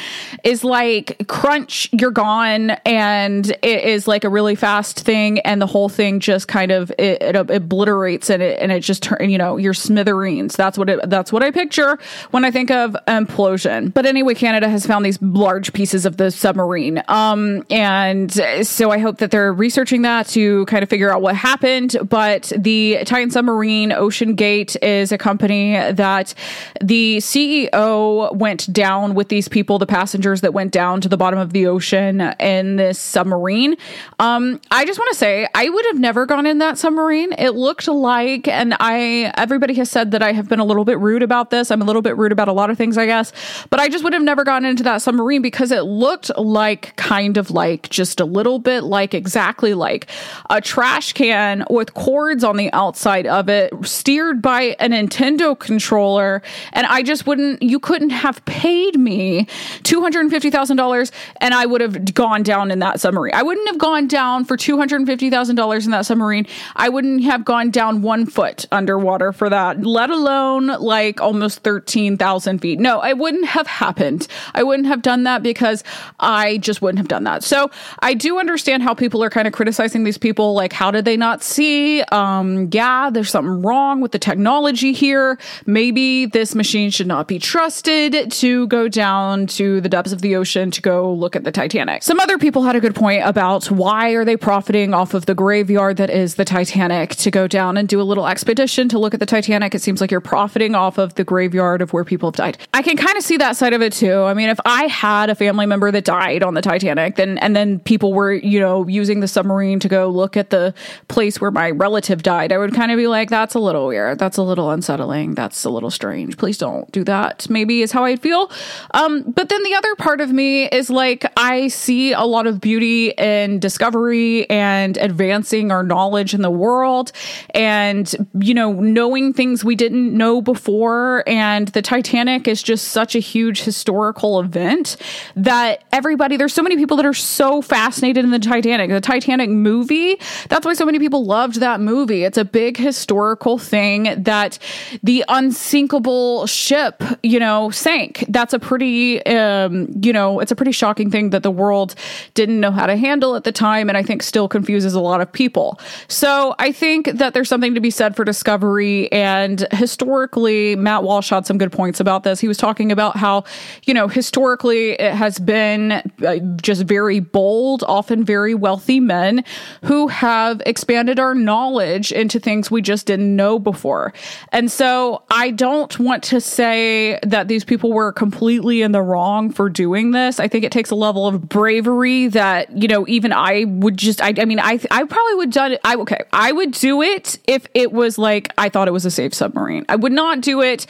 is 0.44 0.64
like 0.64 1.28
crunch, 1.28 1.90
you're 1.92 2.12
gone, 2.12 2.72
and 2.86 3.50
it 3.62 3.84
is 3.84 4.08
like 4.08 4.24
a 4.24 4.30
really 4.30 4.56
fast 4.56 5.00
thing, 5.02 5.40
and 5.40 5.62
the 5.62 5.68
whole 5.68 5.90
thing 5.90 6.20
just 6.20 6.48
kind 6.48 6.72
of 6.72 6.92
it, 6.98 7.22
it 7.22 7.36
obliterates 7.36 8.30
and 8.30 8.42
it 8.42 8.60
and 8.60 8.72
it 8.72 8.82
just 8.82 9.04
turn 9.04 9.30
you 9.30 9.38
know 9.38 9.58
your 9.58 9.74
smithereens. 9.74 10.56
That's 10.56 10.78
what 10.78 10.90
it 10.90 11.10
that's 11.10 11.32
what 11.32 11.44
I 11.44 11.52
picture 11.52 11.98
when 12.32 12.46
I 12.46 12.52
think 12.52 12.72
of 12.72 12.96
implosion. 13.08 13.94
But 13.94 14.06
anyway, 14.06 14.34
Canada 14.34 14.70
has 14.70 14.86
found 14.86 15.06
these 15.06 15.22
large 15.22 15.74
pieces 15.74 16.06
of 16.06 16.18
the 16.18 16.32
submarine, 16.32 17.04
um, 17.08 17.64
and 17.70 18.32
so 18.64 18.92
I 18.92 18.98
hope 19.00 19.18
that 19.18 19.32
they're 19.32 19.54
researching 19.54 20.04
that 20.04 20.28
to 20.30 20.66
kind 20.66 20.84
of 20.84 20.90
figure 20.90 21.12
out 21.12 21.22
what 21.22 21.36
happened. 21.36 21.98
But 22.10 22.52
the 22.56 23.00
Titan 23.06 23.32
submarine, 23.32 23.92
Ocean 23.92 24.36
Gate, 24.36 24.76
is 24.82 25.12
a 25.12 25.18
company 25.18 25.74
that 25.74 26.34
the 26.82 27.18
CEO 27.18 28.36
went 28.36 28.72
down 28.72 29.16
with 29.16 29.30
these 29.30 29.48
people, 29.48 29.80
the 29.80 29.86
past 29.86 30.13
passengers 30.14 30.42
that 30.42 30.54
went 30.54 30.72
down 30.72 31.02
to 31.02 31.10
the 31.10 31.18
bottom 31.18 31.40
of 31.40 31.54
the 31.54 31.66
ocean 31.66 32.22
in 32.40 32.76
this 32.76 33.00
submarine. 33.00 33.76
Um, 34.20 34.62
I 34.70 34.86
just 34.86 35.00
want 35.00 35.12
to 35.12 35.18
say 35.18 35.48
I 35.56 35.68
would 35.68 35.86
have 35.88 36.00
never 36.00 36.28
gone 36.28 36.46
in 36.46 36.60
that 36.60 36.78
submarine. 36.78 37.34
It 37.34 37.56
looked 37.56 37.88
like, 37.88 38.48
and 38.48 38.76
I 38.80 39.34
everybody 39.36 39.74
has 39.76 39.90
said 39.90 40.12
that 40.12 40.22
I 40.22 40.32
have 40.34 40.48
been 40.48 40.60
a 40.60 40.66
little 40.66 40.86
bit 40.86 41.00
rude 41.00 41.24
about 41.24 41.50
this. 41.50 41.72
I'm 41.72 41.82
a 41.82 41.86
little 41.86 42.04
bit 42.04 42.16
rude 42.16 42.32
about 42.32 42.48
a 42.48 42.54
lot 42.54 42.70
of 42.70 42.78
things, 42.78 42.96
I 42.96 43.08
guess, 43.08 43.34
but 43.72 43.80
I 43.80 43.90
just 43.90 44.04
would 44.04 44.14
have 44.14 44.22
never 44.22 44.44
gone 44.44 44.66
into 44.66 44.84
that 44.84 45.02
submarine 45.02 45.42
because 45.42 45.72
it 45.72 45.82
looked 45.82 46.30
like 46.38 46.96
kind 46.96 47.38
of 47.38 47.50
like 47.50 47.90
just 47.90 48.20
a 48.20 48.26
little 48.26 48.60
bit 48.60 48.84
like 48.84 49.16
exactly 49.16 49.74
like 49.74 50.08
a 50.52 50.62
trash 50.62 51.14
can 51.14 51.66
with 51.72 51.96
cords 51.96 52.44
on 52.44 52.58
the 52.58 52.72
outside 52.72 53.26
of 53.26 53.50
it, 53.50 53.74
steered 53.84 54.44
by 54.44 54.76
a 54.80 54.88
Nintendo 54.90 55.58
controller, 55.58 56.44
and 56.74 56.86
I 56.86 57.02
just 57.02 57.26
wouldn't. 57.26 57.64
You 57.64 57.80
couldn't 57.80 58.12
have 58.12 58.46
paid 58.46 59.00
me 59.00 59.48
two 59.82 60.03
$250,000 60.04 61.12
and 61.38 61.54
I 61.54 61.66
would 61.66 61.82
have 61.82 62.14
gone 62.14 62.44
down 62.44 62.72
in 62.72 62.80
that 62.80 63.00
submarine. 63.00 63.34
I 63.34 63.44
wouldn't 63.44 63.68
have 63.68 63.78
gone 63.78 64.08
down 64.08 64.46
for 64.46 64.58
$250,000 64.58 65.86
in 65.86 65.92
that 65.92 66.06
submarine. 66.06 66.46
I 66.76 66.90
wouldn't 66.90 67.24
have 67.24 67.46
gone 67.46 67.72
down 67.72 68.02
one 68.02 68.26
foot 68.26 68.66
underwater 68.72 69.32
for 69.32 69.50
that, 69.50 69.86
let 69.86 70.10
alone 70.10 70.68
like 70.68 71.22
almost 71.22 71.60
13,000 71.60 72.60
feet. 72.60 72.80
No, 72.80 73.04
it 73.04 73.18
wouldn't 73.18 73.46
have 73.46 73.68
happened. 73.68 74.28
I 74.54 74.64
wouldn't 74.64 74.88
have 74.88 75.02
done 75.02 75.24
that 75.24 75.44
because 75.44 75.84
I 76.20 76.58
just 76.58 76.82
wouldn't 76.82 77.00
have 77.00 77.08
done 77.08 77.24
that. 77.24 77.44
So 77.44 77.72
I 78.00 78.14
do 78.14 78.40
understand 78.40 78.84
how 78.84 78.94
people 78.94 79.24
are 79.24 79.30
kind 79.30 79.48
of 79.48 79.54
criticizing 79.54 80.04
these 80.04 80.18
people. 80.18 80.54
Like, 80.54 80.74
how 80.74 80.92
did 80.92 81.06
they 81.06 81.18
not 81.18 81.44
see? 81.44 82.02
Um, 82.04 82.70
yeah, 82.72 83.10
there's 83.10 83.30
something 83.30 83.62
wrong 83.62 84.02
with 84.02 84.12
the 84.12 84.20
technology 84.20 84.94
here. 84.94 85.38
Maybe 85.66 86.26
this 86.26 86.56
machine 86.56 86.90
should 86.90 87.08
not 87.08 87.28
be 87.28 87.40
trusted 87.40 88.32
to 88.32 88.68
go 88.68 88.88
down 88.88 89.48
to 89.48 89.82
the 89.82 89.90
depths 89.94 90.12
of 90.12 90.24
the 90.24 90.36
ocean 90.36 90.72
to 90.72 90.82
go 90.82 91.14
look 91.14 91.36
at 91.36 91.44
the 91.44 91.52
Titanic. 91.52 92.02
Some 92.02 92.20
other 92.20 92.40
people 92.40 92.64
had 92.64 92.76
a 92.76 92.80
good 92.80 92.96
point 92.96 93.22
about 93.24 93.70
why 93.70 94.10
are 94.14 94.26
they 94.26 94.36
profiting 94.36 94.92
off 94.92 95.14
of 95.14 95.28
the 95.28 95.36
graveyard 95.36 95.98
that 95.98 96.10
is 96.10 96.34
the 96.34 96.44
Titanic 96.44 97.12
to 97.18 97.30
go 97.30 97.48
down 97.48 97.78
and 97.78 97.88
do 97.88 98.02
a 98.02 98.08
little 98.12 98.26
expedition 98.26 98.90
to 98.90 98.98
look 98.98 99.14
at 99.14 99.20
the 99.20 99.28
Titanic. 99.28 99.76
It 99.76 99.84
seems 99.84 100.02
like 100.02 100.10
you're 100.10 100.20
profiting 100.20 100.74
off 100.74 100.98
of 100.98 101.14
the 101.14 101.24
graveyard 101.24 101.80
of 101.84 101.94
where 101.94 102.04
people 102.04 102.30
have 102.30 102.36
died. 102.36 102.58
I 102.74 102.82
can 102.82 102.98
kind 102.98 103.16
of 103.18 103.24
see 103.24 103.38
that 103.38 103.56
side 103.56 103.74
of 103.74 103.84
it 103.84 103.94
too. 103.94 104.24
I 104.24 104.34
mean, 104.34 104.50
if 104.50 104.60
I 104.66 104.88
had 104.88 105.30
a 105.30 105.36
family 105.36 105.68
member 105.68 105.92
that 105.92 106.06
died 106.06 106.42
on 106.42 106.56
the 106.56 106.62
Titanic, 106.64 107.16
then 107.16 107.38
and 107.38 107.56
then 107.56 107.78
people 107.78 108.14
were, 108.14 108.34
you 108.34 108.60
know, 108.60 108.88
using 108.88 109.20
the 109.20 109.28
submarine 109.28 109.80
to 109.82 109.88
go 109.88 110.10
look 110.10 110.36
at 110.36 110.50
the 110.50 110.74
place 111.08 111.40
where 111.40 111.52
my 111.52 111.70
relative 111.70 112.24
died, 112.24 112.52
I 112.52 112.58
would 112.58 112.74
kind 112.74 112.92
of 112.92 112.98
be 112.98 113.06
like, 113.06 113.30
that's 113.30 113.54
a 113.54 113.60
little 113.60 113.86
weird. 113.86 114.18
That's 114.18 114.38
a 114.38 114.44
little 114.44 114.72
unsettling. 114.72 115.36
That's 115.36 115.64
a 115.66 115.70
little 115.70 115.92
strange. 115.92 116.36
Please 116.38 116.58
don't 116.58 116.92
do 116.92 117.04
that. 117.04 117.48
Maybe 117.48 117.84
is 117.84 117.92
how 117.92 118.06
I'd 118.06 118.22
feel. 118.22 118.50
Um, 118.96 119.22
but 119.32 119.50
then 119.50 119.62
the 119.62 119.76
other 119.76 119.83
part 119.98 120.22
of 120.22 120.32
me 120.32 120.66
is 120.68 120.90
like, 120.90 121.26
I 121.38 121.68
see 121.68 122.14
a 122.14 122.24
lot 122.24 122.48
of 122.48 122.60
beauty 122.60 123.10
in 123.12 123.60
discovery 123.60 124.50
and 124.50 124.98
advancing 124.98 125.72
our 125.72 125.84
knowledge 125.84 126.34
in 126.34 126.42
the 126.42 126.52
world 126.52 127.12
and, 127.52 128.14
you 128.40 128.54
know, 128.54 128.74
knowing 128.74 129.34
things 129.34 129.64
we 129.64 129.76
didn't 129.76 130.16
know 130.16 130.42
before. 130.42 131.24
And 131.28 131.68
the 131.70 131.82
Titanic 131.82 132.48
is 132.48 132.62
just 132.62 132.90
such 132.90 133.16
a 133.16 133.20
huge 133.20 133.64
historical 133.64 134.40
event 134.40 134.98
that 135.36 135.84
everybody, 135.92 136.38
there's 136.38 136.54
so 136.54 136.64
many 136.64 136.76
people 136.76 136.98
that 136.98 137.06
are 137.06 137.14
so 137.14 137.62
fascinated 137.62 138.24
in 138.24 138.32
the 138.32 138.40
Titanic. 138.40 138.90
The 138.90 139.02
Titanic 139.02 139.50
movie, 139.50 140.18
that's 140.50 140.66
why 140.66 140.74
so 140.74 140.86
many 140.86 141.00
people 141.00 141.26
loved 141.26 141.60
that 141.60 141.80
movie. 141.80 142.24
It's 142.24 142.38
a 142.38 142.46
big 142.46 142.78
historical 142.78 143.58
thing 143.58 144.24
that 144.24 144.60
the 145.02 145.24
unsinkable 145.28 146.46
ship, 146.48 147.02
you 147.22 147.40
know, 147.40 147.70
sank. 147.70 148.26
That's 148.30 148.54
a 148.54 148.60
pretty, 148.60 149.26
um, 149.26 149.73
um, 149.74 149.88
you 150.02 150.14
know, 150.14 150.40
it's 150.40 150.52
a 150.52 150.56
pretty 150.56 150.72
shocking 150.72 151.10
thing 151.10 151.32
that 151.32 151.44
the 151.44 151.52
world 151.52 151.96
didn't 152.34 152.60
know 152.60 152.72
how 152.72 152.86
to 152.86 152.96
handle 152.96 153.36
at 153.36 153.44
the 153.44 153.52
time, 153.52 153.90
and 153.90 153.98
I 153.98 154.04
think 154.04 154.24
still 154.24 154.48
confuses 154.48 154.94
a 154.94 155.00
lot 155.00 155.22
of 155.22 155.32
people. 155.32 155.80
So 156.08 156.56
I 156.60 156.72
think 156.72 157.08
that 157.14 157.34
there's 157.34 157.50
something 157.50 157.74
to 157.74 157.82
be 157.82 157.90
said 157.90 158.16
for 158.16 158.24
discovery. 158.24 159.12
And 159.12 159.66
historically, 159.72 160.76
Matt 160.76 161.04
Walsh 161.04 161.30
had 161.30 161.46
some 161.46 161.58
good 161.58 161.72
points 161.72 162.00
about 162.00 162.24
this. 162.24 162.40
He 162.40 162.48
was 162.48 162.58
talking 162.58 162.92
about 162.92 163.18
how, 163.18 163.44
you 163.86 163.94
know, 163.94 164.08
historically 164.08 164.92
it 164.92 165.14
has 165.14 165.40
been 165.40 165.92
uh, 166.26 166.38
just 166.62 166.84
very 166.84 167.20
bold, 167.20 167.84
often 167.88 168.24
very 168.24 168.56
wealthy 168.56 169.00
men 169.00 169.44
who 169.84 170.08
have 170.08 170.62
expanded 170.66 171.20
our 171.20 171.36
knowledge 171.36 172.12
into 172.12 172.40
things 172.40 172.70
we 172.70 172.82
just 172.82 173.06
didn't 173.06 173.36
know 173.36 173.60
before. 173.60 174.14
And 174.52 174.72
so 174.72 175.24
I 175.30 175.52
don't 175.52 175.98
want 176.00 176.24
to 176.24 176.42
say 176.42 177.20
that 177.24 177.48
these 177.48 177.64
people 177.64 177.92
were 177.92 178.12
completely 178.12 178.82
in 178.82 178.92
the 178.92 179.02
wrong 179.02 179.52
for 179.52 179.63
doing 179.70 180.12
this. 180.12 180.40
I 180.40 180.48
think 180.48 180.64
it 180.64 180.72
takes 180.72 180.92
a 180.92 180.96
level 180.96 181.28
of 181.28 181.48
bravery 181.48 182.28
that, 182.30 182.76
you 182.76 182.88
know, 182.88 183.06
even 183.08 183.32
I 183.32 183.66
would 183.66 183.98
just, 183.98 184.22
I, 184.22 184.34
I 184.38 184.46
mean, 184.46 184.60
I, 184.60 184.80
I 184.92 185.04
probably 185.04 185.36
would 185.36 185.52
done 185.52 185.74
it. 185.74 185.82
I, 185.84 185.96
okay, 185.96 186.20
I 186.32 186.52
would 186.52 186.72
do 186.72 187.02
it 187.02 187.38
if 187.48 187.68
it 187.74 187.92
was 187.92 188.18
like 188.18 188.52
I 188.58 188.70
thought 188.70 188.88
it 188.88 188.92
was 188.92 189.06
a 189.06 189.12
safe 189.12 189.34
submarine. 189.34 189.86
I 189.88 189.96
would 189.96 190.12
not 190.12 190.42
do 190.42 190.62
it 190.62 190.86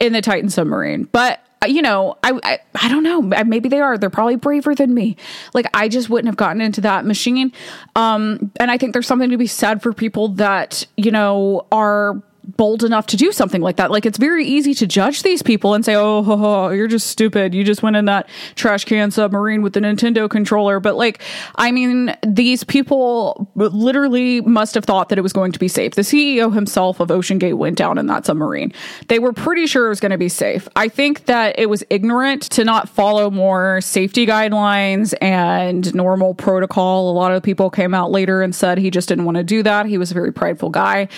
in 0.00 0.12
the 0.12 0.20
Titan 0.20 0.50
submarine, 0.50 1.04
but 1.04 1.40
uh, 1.62 1.66
you 1.66 1.82
know, 1.82 2.16
I, 2.22 2.38
I, 2.42 2.58
I 2.82 2.88
don't 2.88 3.02
know. 3.02 3.20
Maybe 3.22 3.68
they 3.68 3.80
are. 3.80 3.98
They're 3.98 4.10
probably 4.10 4.36
braver 4.36 4.74
than 4.74 4.94
me. 4.94 5.16
Like 5.54 5.66
I 5.74 5.88
just 5.88 6.08
wouldn't 6.08 6.28
have 6.28 6.36
gotten 6.36 6.60
into 6.60 6.80
that 6.82 7.04
machine. 7.04 7.52
Um, 7.96 8.52
and 8.60 8.70
I 8.70 8.78
think 8.78 8.92
there's 8.92 9.06
something 9.06 9.30
to 9.30 9.38
be 9.38 9.46
said 9.46 9.82
for 9.82 9.92
people 9.92 10.28
that 10.28 10.86
you 10.96 11.10
know 11.10 11.66
are 11.72 12.22
bold 12.56 12.82
enough 12.82 13.06
to 13.06 13.16
do 13.16 13.30
something 13.30 13.60
like 13.60 13.76
that. 13.76 13.90
Like 13.90 14.06
it's 14.06 14.18
very 14.18 14.44
easy 14.44 14.74
to 14.74 14.86
judge 14.86 15.22
these 15.22 15.42
people 15.42 15.74
and 15.74 15.84
say, 15.84 15.94
"Oh, 15.94 16.22
ho, 16.22 16.36
ho, 16.36 16.68
you're 16.70 16.88
just 16.88 17.08
stupid. 17.08 17.54
You 17.54 17.62
just 17.62 17.82
went 17.82 17.96
in 17.96 18.06
that 18.06 18.28
trash 18.54 18.84
can 18.84 19.10
submarine 19.10 19.62
with 19.62 19.74
the 19.74 19.80
Nintendo 19.80 20.28
controller." 20.28 20.80
But 20.80 20.96
like, 20.96 21.22
I 21.56 21.70
mean, 21.70 22.16
these 22.26 22.64
people 22.64 23.50
literally 23.54 24.40
must 24.42 24.74
have 24.74 24.84
thought 24.84 25.10
that 25.10 25.18
it 25.18 25.22
was 25.22 25.32
going 25.32 25.52
to 25.52 25.58
be 25.58 25.68
safe. 25.68 25.94
The 25.94 26.02
CEO 26.02 26.52
himself 26.52 27.00
of 27.00 27.10
Ocean 27.10 27.38
Gate 27.38 27.54
went 27.54 27.76
down 27.76 27.98
in 27.98 28.06
that 28.06 28.24
submarine. 28.24 28.72
They 29.08 29.18
were 29.18 29.32
pretty 29.32 29.66
sure 29.66 29.86
it 29.86 29.90
was 29.90 30.00
going 30.00 30.12
to 30.12 30.18
be 30.18 30.28
safe. 30.28 30.66
I 30.74 30.88
think 30.88 31.26
that 31.26 31.58
it 31.58 31.68
was 31.68 31.84
ignorant 31.90 32.42
to 32.42 32.64
not 32.64 32.88
follow 32.88 33.30
more 33.30 33.80
safety 33.80 34.26
guidelines 34.26 35.14
and 35.20 35.94
normal 35.94 36.34
protocol. 36.34 37.10
A 37.10 37.12
lot 37.12 37.32
of 37.32 37.42
people 37.42 37.68
came 37.68 37.94
out 37.94 38.10
later 38.10 38.42
and 38.42 38.54
said 38.54 38.78
he 38.78 38.90
just 38.90 39.08
didn't 39.08 39.24
want 39.24 39.36
to 39.36 39.44
do 39.44 39.62
that. 39.62 39.86
He 39.86 39.98
was 39.98 40.10
a 40.10 40.14
very 40.14 40.32
prideful 40.32 40.70
guy. 40.70 41.08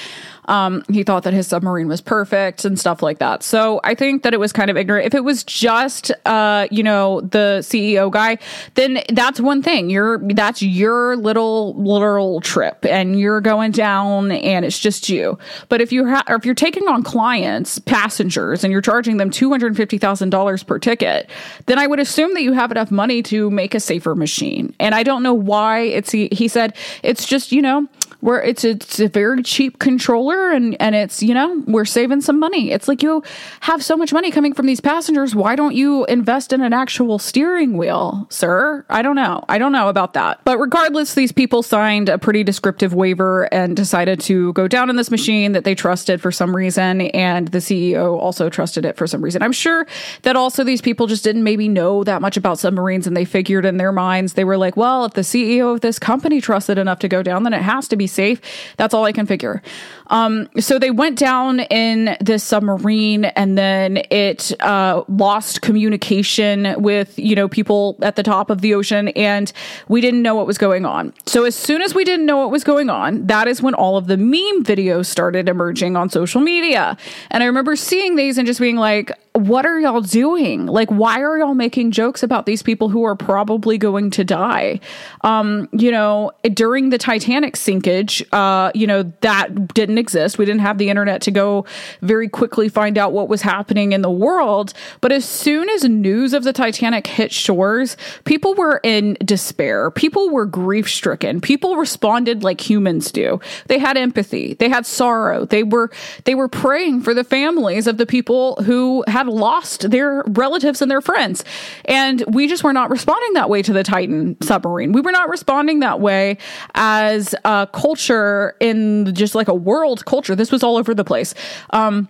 Um, 0.47 0.83
he 0.91 1.05
thought 1.05 1.20
that 1.25 1.33
his 1.33 1.47
submarine 1.47 1.89
was 1.89 2.01
perfect 2.01 2.65
and 2.65 2.79
stuff 2.79 3.03
like 3.03 3.19
that. 3.19 3.43
So 3.43 3.81
I 3.85 3.95
think 3.95 4.23
that 4.23 4.35
it 4.35 4.41
was 4.41 4.53
kind 4.53 4.71
of 4.71 4.77
ignorant. 4.77 5.07
If 5.07 5.15
it 5.15 5.25
was 5.25 5.45
just, 5.45 6.13
uh, 6.25 6.67
you 6.71 6.83
know, 6.83 7.21
the 7.21 7.59
CEO 7.63 8.11
guy, 8.11 8.39
then 8.75 9.03
that's 9.11 9.41
one 9.41 9.63
thing. 9.63 9.91
You're 9.91 10.19
that's 10.19 10.63
your 10.63 11.17
little 11.17 11.75
literal 11.75 12.41
trip, 12.41 12.85
and 12.85 13.19
you're 13.19 13.41
going 13.41 13.73
down, 13.73 14.33
and 14.33 14.65
it's 14.65 14.79
just 14.79 15.09
you. 15.09 15.39
But 15.69 15.81
if 15.81 15.93
you 15.93 16.09
ha- 16.09 16.25
if 16.29 16.45
you're 16.45 16.55
taking 16.55 16.89
on 16.89 17.03
clients, 17.03 17.79
passengers, 17.79 18.65
and 18.65 18.73
you're 18.73 18.81
charging 18.81 19.17
them 19.17 19.31
two 19.31 19.51
hundred 19.51 19.77
fifty 19.77 19.99
thousand 19.99 20.31
dollars 20.31 20.63
per 20.63 20.79
ticket, 20.79 21.29
then 21.67 21.79
I 21.79 21.87
would 21.87 22.01
assume 22.01 22.35
that 22.35 22.43
you 22.43 22.53
have 22.53 22.71
enough 22.71 22.91
money 22.91 23.23
to 23.25 23.51
make 23.51 23.75
a 23.75 23.81
safer 23.81 24.15
machine. 24.15 24.75
And 24.81 24.95
I 24.95 25.03
don't 25.03 25.23
know 25.23 25.35
why 25.35 25.81
it's 25.81 26.11
he, 26.11 26.29
he 26.33 26.49
said 26.49 26.77
it's 27.03 27.27
just 27.27 27.53
you 27.53 27.63
know 27.63 27.87
where 28.21 28.43
it's 28.43 28.65
a, 28.65 28.71
it's 28.71 29.01
a 29.01 29.09
very 29.09 29.43
cheap 29.43 29.79
controller 29.79 30.51
and 30.51 30.77
and 30.81 30.95
it's 30.95 31.23
you 31.23 31.35
know 31.35 31.63
we're 31.67 31.85
saving 31.85 32.21
some 32.21 32.39
money. 32.39 32.71
It's 32.71 32.89
like 32.89 33.03
you 33.03 33.23
have 33.61 33.85
so 33.85 33.97
much 33.97 34.13
money 34.13 34.31
coming 34.31 34.55
from 34.55 34.67
these 34.67 34.81
passengers. 34.81 35.35
Why 35.35 35.57
don't 35.57 35.75
you 35.75 36.05
invest 36.07 36.53
in 36.53 36.61
an 36.61 36.73
actual 36.73 37.19
steering 37.19 37.77
wheel 37.77 38.27
sir? 38.31 38.85
I 38.89 39.03
don't 39.03 39.17
know. 39.17 39.45
I 39.49 39.59
don't 39.59 39.73
know 39.73 39.89
about 39.89 40.15
that. 40.15 40.41
But 40.45 40.59
regardless 40.59 41.15
these 41.15 41.33
people 41.33 41.63
signed 41.63 42.09
a 42.09 42.19
pretty 42.19 42.45
descriptive 42.45 42.95
waiver 42.95 43.53
and 43.53 43.77
decided 43.77 44.21
to 44.21 44.53
go 44.53 44.69
down 44.69 44.91
in 44.91 44.97
this 44.97 45.11
machine 45.11 45.53
that 45.53 45.65
they 45.65 45.75
trusted 45.75 46.21
for 46.21 46.31
some 46.33 46.55
reason. 46.55 47.03
And 47.03 47.49
the 47.49 47.59
ceo 47.59 48.19
also 48.19 48.49
trusted 48.49 48.85
it 48.85 48.97
for 48.97 49.07
some 49.07 49.23
reason. 49.23 49.43
I'm 49.43 49.53
sure 49.53 49.87
that 50.23 50.37
also 50.37 50.65
these 50.65 50.81
people 50.81 51.07
just 51.07 51.25
didn't 51.25 51.45
maybe 51.45 51.69
know 51.69 52.05
that 52.05 52.21
much 52.21 52.37
about 52.37 52.59
submarines 52.59 53.07
and 53.07 53.17
they 53.17 53.25
figured 53.25 53.65
in 53.65 53.77
their 53.77 53.93
minds 53.93 54.35
they 54.35 54.45
were 54.45 54.57
like 54.57 54.77
well 54.77 55.05
if 55.05 55.15
the 55.15 55.21
ceo 55.21 55.75
of 55.75 55.81
this 55.81 55.99
company 55.99 56.41
trusted 56.41 56.79
enough 56.79 56.99
to 56.99 57.09
go 57.09 57.23
down 57.23 57.43
then 57.43 57.53
it 57.53 57.63
has 57.63 57.89
to 57.89 57.97
be 57.97 58.07
safe. 58.11 58.41
That's 58.77 58.95
all 58.95 59.05
I 59.05 59.13
can 59.13 59.27
figure. 59.27 59.63
Um, 60.09 60.49
so 60.59 60.79
they 60.79 60.91
went 60.91 61.19
down 61.19 61.61
in 61.61 62.17
this 62.21 62.43
submarine 62.43 63.27
and 63.27 63.57
then 63.57 64.03
it 64.11 64.53
uh, 64.61 65.05
lost 65.09 65.63
communication 65.63 66.75
with, 66.79 67.17
you 67.19 67.37
know, 67.37 67.49
people 67.49 67.97
at 68.03 68.17
the 68.17 68.25
top 68.25 68.51
of 68.51 68.61
the 68.61 68.75
ocean 68.75 69.09
and 69.09 69.53
we 69.89 70.01
didn't 70.01 70.23
know 70.23 70.35
what 70.35 70.49
was 70.49 70.59
going 70.59 70.85
on. 70.85 71.15
So 71.27 71.45
as 71.45 71.55
soon 71.55 71.81
as 71.81 71.95
we 71.95 72.05
didn't 72.05 72.27
know 72.27 72.39
what 72.39 72.51
was 72.51 72.65
going 72.65 72.91
on, 72.91 73.27
that 73.27 73.47
is 73.47 73.63
when 73.63 73.75
all 73.75 73.97
of 73.97 74.09
the 74.09 74.17
meme 74.17 74.65
videos 74.65 75.07
started 75.07 75.49
emerging 75.49 75.97
on 75.97 76.11
social 76.11 76.41
media. 76.41 76.97
And 77.31 77.45
I 77.45 77.47
remember 77.47 77.77
seeing 77.77 78.17
these 78.17 78.37
and 78.37 78.47
just 78.47 78.61
being 78.61 78.77
like, 78.77 79.13
what 79.35 79.65
are 79.65 79.79
y'all 79.79 80.01
doing? 80.01 80.67
Like, 80.67 80.89
why 80.91 81.21
are 81.23 81.39
y'all 81.39 81.55
making 81.55 81.93
jokes 81.93 82.23
about 82.23 82.47
these 82.47 82.63
people 82.63 82.89
who 82.89 83.05
are 83.05 83.15
probably 83.15 83.79
going 83.79 84.11
to 84.13 84.25
die? 84.25 84.81
Um, 85.21 85.69
you 85.73 85.93
know, 85.93 86.33
during 86.53 86.91
the 86.91 86.99
Titanic 86.99 87.55
sinkage, 87.55 88.27
uh, 88.33 88.73
you 88.75 88.89
know, 88.89 89.05
that 89.21 89.73
didn't 89.73 89.99
exist. 89.99 90.37
We 90.37 90.45
didn't 90.45 90.63
have 90.63 90.79
the 90.79 90.89
internet 90.89 91.23
to 91.23 91.31
go 91.31 91.65
very 92.03 92.29
quickly 92.29 92.69
find 92.69 92.99
out 92.99 93.13
what 93.13 93.29
was 93.29 93.43
happening 93.43 93.93
in 93.93 94.03
the 94.03 94.11
world. 94.11 94.75
But 95.01 95.13
as 95.13 95.25
soon 95.25 95.69
as 95.71 95.85
news 95.85 96.35
of 96.35 96.43
the 96.43 96.53
Titanic 96.53 97.07
hit 97.07 97.33
shores, 97.33 97.97
people 98.25 98.55
were 98.55 98.81
in 98.83 99.17
despair. 99.25 99.93
People 99.93 100.31
were 100.31 100.47
grief 100.47 100.91
stricken. 100.91 101.41
People 101.41 101.77
responded 101.77 102.43
like 102.43 102.69
humans 102.69 103.13
do. 103.13 103.39
They 103.67 103.79
had 103.79 103.97
empathy. 103.97 104.55
They 104.55 104.69
had 104.69 104.87
sorrow. 104.87 105.45
They 105.45 105.63
were, 105.63 105.91
they 106.25 106.35
were 106.35 106.49
praying 106.49 107.03
for 107.03 107.15
the 107.15 107.25
families 107.25 107.87
of 107.87 107.97
the 107.97 108.07
people 108.07 108.57
who 108.65 109.05
had 109.07 109.20
lost 109.29 109.91
their 109.91 110.23
relatives 110.29 110.83
and 110.83 110.91
their 110.91 111.01
friends. 111.01 111.45
And 111.87 112.25
we 112.29 112.47
just 112.47 112.65
were 112.65 112.73
not 112.73 112.91
responding 112.91 113.35
that 113.35 113.49
way 113.49 113.63
to 113.63 113.73
the 113.73 113.83
Titan 113.83 114.37
submarine. 114.43 114.93
We 114.93 115.01
were 115.01 115.13
not 115.13 115.29
responding 115.29 115.81
that 115.81 116.01
way 116.01 116.39
as 116.75 117.35
a 117.45 117.69
culture 117.73 118.57
in 118.61 119.15
just 119.15 119.35
like 119.35 119.49
a 119.49 119.55
world 119.55 120.05
culture. 120.05 120.35
This 120.35 120.53
was 120.53 120.63
all 120.63 120.77
over 120.77 120.95
the 120.95 121.05
place. 121.05 121.35
Um, 121.71 122.09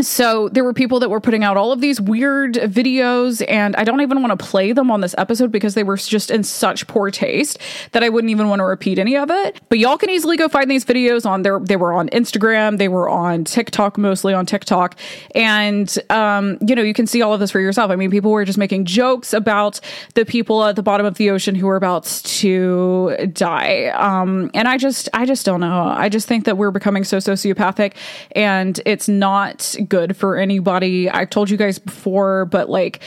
so 0.00 0.48
there 0.48 0.64
were 0.64 0.72
people 0.72 1.00
that 1.00 1.08
were 1.08 1.20
putting 1.20 1.44
out 1.44 1.56
all 1.56 1.72
of 1.72 1.80
these 1.80 2.00
weird 2.00 2.54
videos 2.54 3.44
and 3.48 3.76
i 3.76 3.84
don't 3.84 4.00
even 4.00 4.22
want 4.22 4.38
to 4.38 4.44
play 4.44 4.72
them 4.72 4.90
on 4.90 5.00
this 5.00 5.14
episode 5.18 5.52
because 5.52 5.74
they 5.74 5.82
were 5.82 5.96
just 5.96 6.30
in 6.30 6.42
such 6.42 6.86
poor 6.86 7.10
taste 7.10 7.58
that 7.92 8.02
i 8.02 8.08
wouldn't 8.08 8.30
even 8.30 8.48
want 8.48 8.60
to 8.60 8.64
repeat 8.64 8.98
any 8.98 9.16
of 9.16 9.30
it. 9.30 9.60
But 9.68 9.78
y'all 9.78 9.96
can 9.96 10.10
easily 10.10 10.36
go 10.36 10.48
find 10.48 10.70
these 10.70 10.84
videos 10.84 11.26
on 11.26 11.42
there 11.42 11.58
they 11.58 11.76
were 11.76 11.92
on 11.92 12.08
instagram 12.10 12.78
they 12.78 12.88
were 12.88 13.08
on 13.08 13.44
tiktok 13.44 13.98
mostly 13.98 14.34
on 14.34 14.46
tiktok. 14.46 14.96
And 15.34 15.96
um, 16.10 16.58
you 16.66 16.74
know 16.74 16.82
you 16.82 16.94
can 16.94 17.06
see 17.06 17.22
all 17.22 17.32
of 17.32 17.40
this 17.40 17.50
for 17.50 17.60
yourself. 17.60 17.90
I 17.90 17.96
mean 17.96 18.10
people 18.10 18.30
were 18.30 18.44
just 18.44 18.58
making 18.58 18.84
jokes 18.84 19.32
about 19.32 19.80
the 20.14 20.24
people 20.24 20.64
at 20.64 20.76
the 20.76 20.82
bottom 20.82 21.06
of 21.06 21.14
the 21.16 21.30
ocean 21.30 21.54
who 21.54 21.66
were 21.66 21.76
about 21.76 22.04
to 22.04 23.16
die. 23.32 23.86
Um, 23.88 24.50
and 24.54 24.68
i 24.68 24.76
just 24.76 25.08
i 25.14 25.24
just 25.26 25.46
don't 25.46 25.60
know. 25.60 25.84
I 25.88 26.08
just 26.08 26.28
think 26.28 26.44
that 26.44 26.56
we're 26.56 26.70
becoming 26.70 27.04
so 27.04 27.18
sociopathic 27.18 27.94
and 28.32 28.80
it's 28.86 29.08
not 29.08 29.74
good 29.84 30.16
for 30.16 30.36
anybody. 30.36 31.08
I've 31.08 31.30
told 31.30 31.50
you 31.50 31.56
guys 31.56 31.78
before, 31.78 32.46
but 32.46 32.68
like 32.68 33.02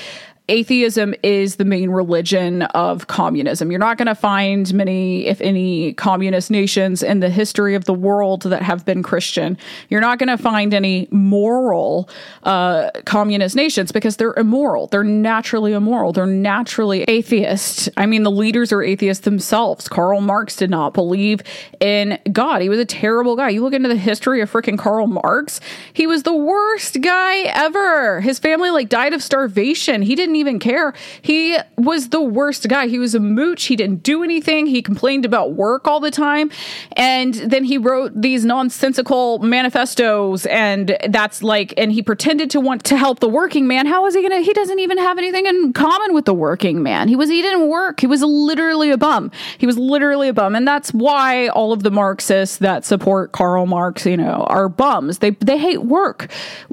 atheism 0.49 1.13
is 1.23 1.57
the 1.57 1.65
main 1.65 1.89
religion 1.89 2.61
of 2.63 3.07
communism. 3.07 3.69
You're 3.69 3.79
not 3.79 3.97
going 3.97 4.07
to 4.07 4.15
find 4.15 4.73
many, 4.73 5.25
if 5.27 5.41
any, 5.41 5.93
communist 5.93 6.49
nations 6.49 7.03
in 7.03 7.19
the 7.19 7.29
history 7.29 7.75
of 7.75 7.85
the 7.85 7.93
world 7.93 8.43
that 8.43 8.61
have 8.61 8.85
been 8.85 9.03
Christian. 9.03 9.57
You're 9.89 10.01
not 10.01 10.19
going 10.19 10.29
to 10.29 10.41
find 10.41 10.73
any 10.73 11.07
moral 11.11 12.09
uh, 12.43 12.91
communist 13.05 13.55
nations 13.55 13.91
because 13.91 14.15
they're 14.15 14.33
immoral. 14.37 14.87
They're 14.87 15.03
naturally 15.03 15.73
immoral. 15.73 16.13
They're 16.13 16.25
naturally 16.25 17.03
atheist. 17.03 17.89
I 17.97 18.05
mean, 18.05 18.23
the 18.23 18.31
leaders 18.31 18.71
are 18.71 18.81
atheists 18.81 19.25
themselves. 19.25 19.89
Karl 19.89 20.21
Marx 20.21 20.55
did 20.55 20.69
not 20.69 20.93
believe 20.93 21.41
in 21.81 22.19
God. 22.31 22.61
He 22.61 22.69
was 22.69 22.79
a 22.79 22.85
terrible 22.85 23.35
guy. 23.35 23.49
You 23.49 23.63
look 23.63 23.73
into 23.73 23.89
the 23.89 23.97
history 23.97 24.39
of 24.41 24.51
freaking 24.51 24.77
Karl 24.77 25.07
Marx, 25.07 25.59
he 25.91 26.07
was 26.07 26.23
the 26.23 26.33
worst 26.33 27.01
guy 27.01 27.39
ever. 27.39 28.21
His 28.21 28.39
family 28.39 28.69
like 28.69 28.87
died 28.87 29.13
of 29.13 29.21
starvation. 29.21 30.01
He 30.01 30.15
didn't 30.15 30.36
even 30.37 30.59
care. 30.59 30.93
He 31.21 31.57
was 31.77 32.09
the 32.09 32.21
worst 32.21 32.67
guy. 32.67 32.87
He 32.87 32.99
was 32.99 33.13
a 33.15 33.19
mooch. 33.19 33.65
He 33.65 33.75
didn't 33.75 34.03
do 34.03 34.23
anything. 34.23 34.67
He 34.67 34.81
complained 34.81 35.25
about 35.25 35.53
work 35.53 35.87
all 35.87 35.99
the 35.99 36.11
time. 36.11 36.51
And 36.93 37.33
then 37.33 37.63
he 37.63 37.77
wrote 37.77 38.19
these 38.19 38.45
nonsensical 38.45 39.39
manifestos. 39.39 40.45
And 40.45 40.97
that's 41.09 41.43
like, 41.43 41.73
and 41.77 41.91
he 41.91 42.01
pretended 42.01 42.49
to 42.51 42.59
want 42.59 42.83
to 42.85 42.97
help 42.97 43.19
the 43.19 43.29
working 43.29 43.67
man. 43.67 43.85
How 43.85 44.05
is 44.05 44.15
he 44.15 44.21
going 44.21 44.31
to? 44.31 44.45
He 44.45 44.53
doesn't 44.53 44.79
even 44.79 44.97
have 44.97 45.17
anything 45.17 45.45
in 45.45 45.73
common 45.73 46.13
with 46.13 46.25
the 46.25 46.33
working 46.33 46.81
man. 46.83 47.07
He 47.07 47.15
was, 47.15 47.29
he 47.29 47.41
didn't 47.41 47.67
work. 47.67 47.99
He 47.99 48.07
was 48.07 48.21
literally 48.21 48.91
a 48.91 48.97
bum. 48.97 49.31
He 49.57 49.65
was 49.65 49.77
literally 49.77 50.29
a 50.29 50.33
bum. 50.33 50.55
And 50.55 50.67
that's 50.67 50.93
why 50.93 51.47
all 51.49 51.71
of 51.71 51.83
the 51.83 51.91
Marxists 51.91 52.57
that 52.57 52.85
support 52.85 53.31
Karl 53.31 53.65
Marx, 53.65 54.05
you 54.05 54.17
know, 54.17 54.45
are 54.47 54.69
bums. 54.69 55.19
They, 55.19 55.31
they 55.31 55.57
hate 55.57 55.83
work. 55.83 56.31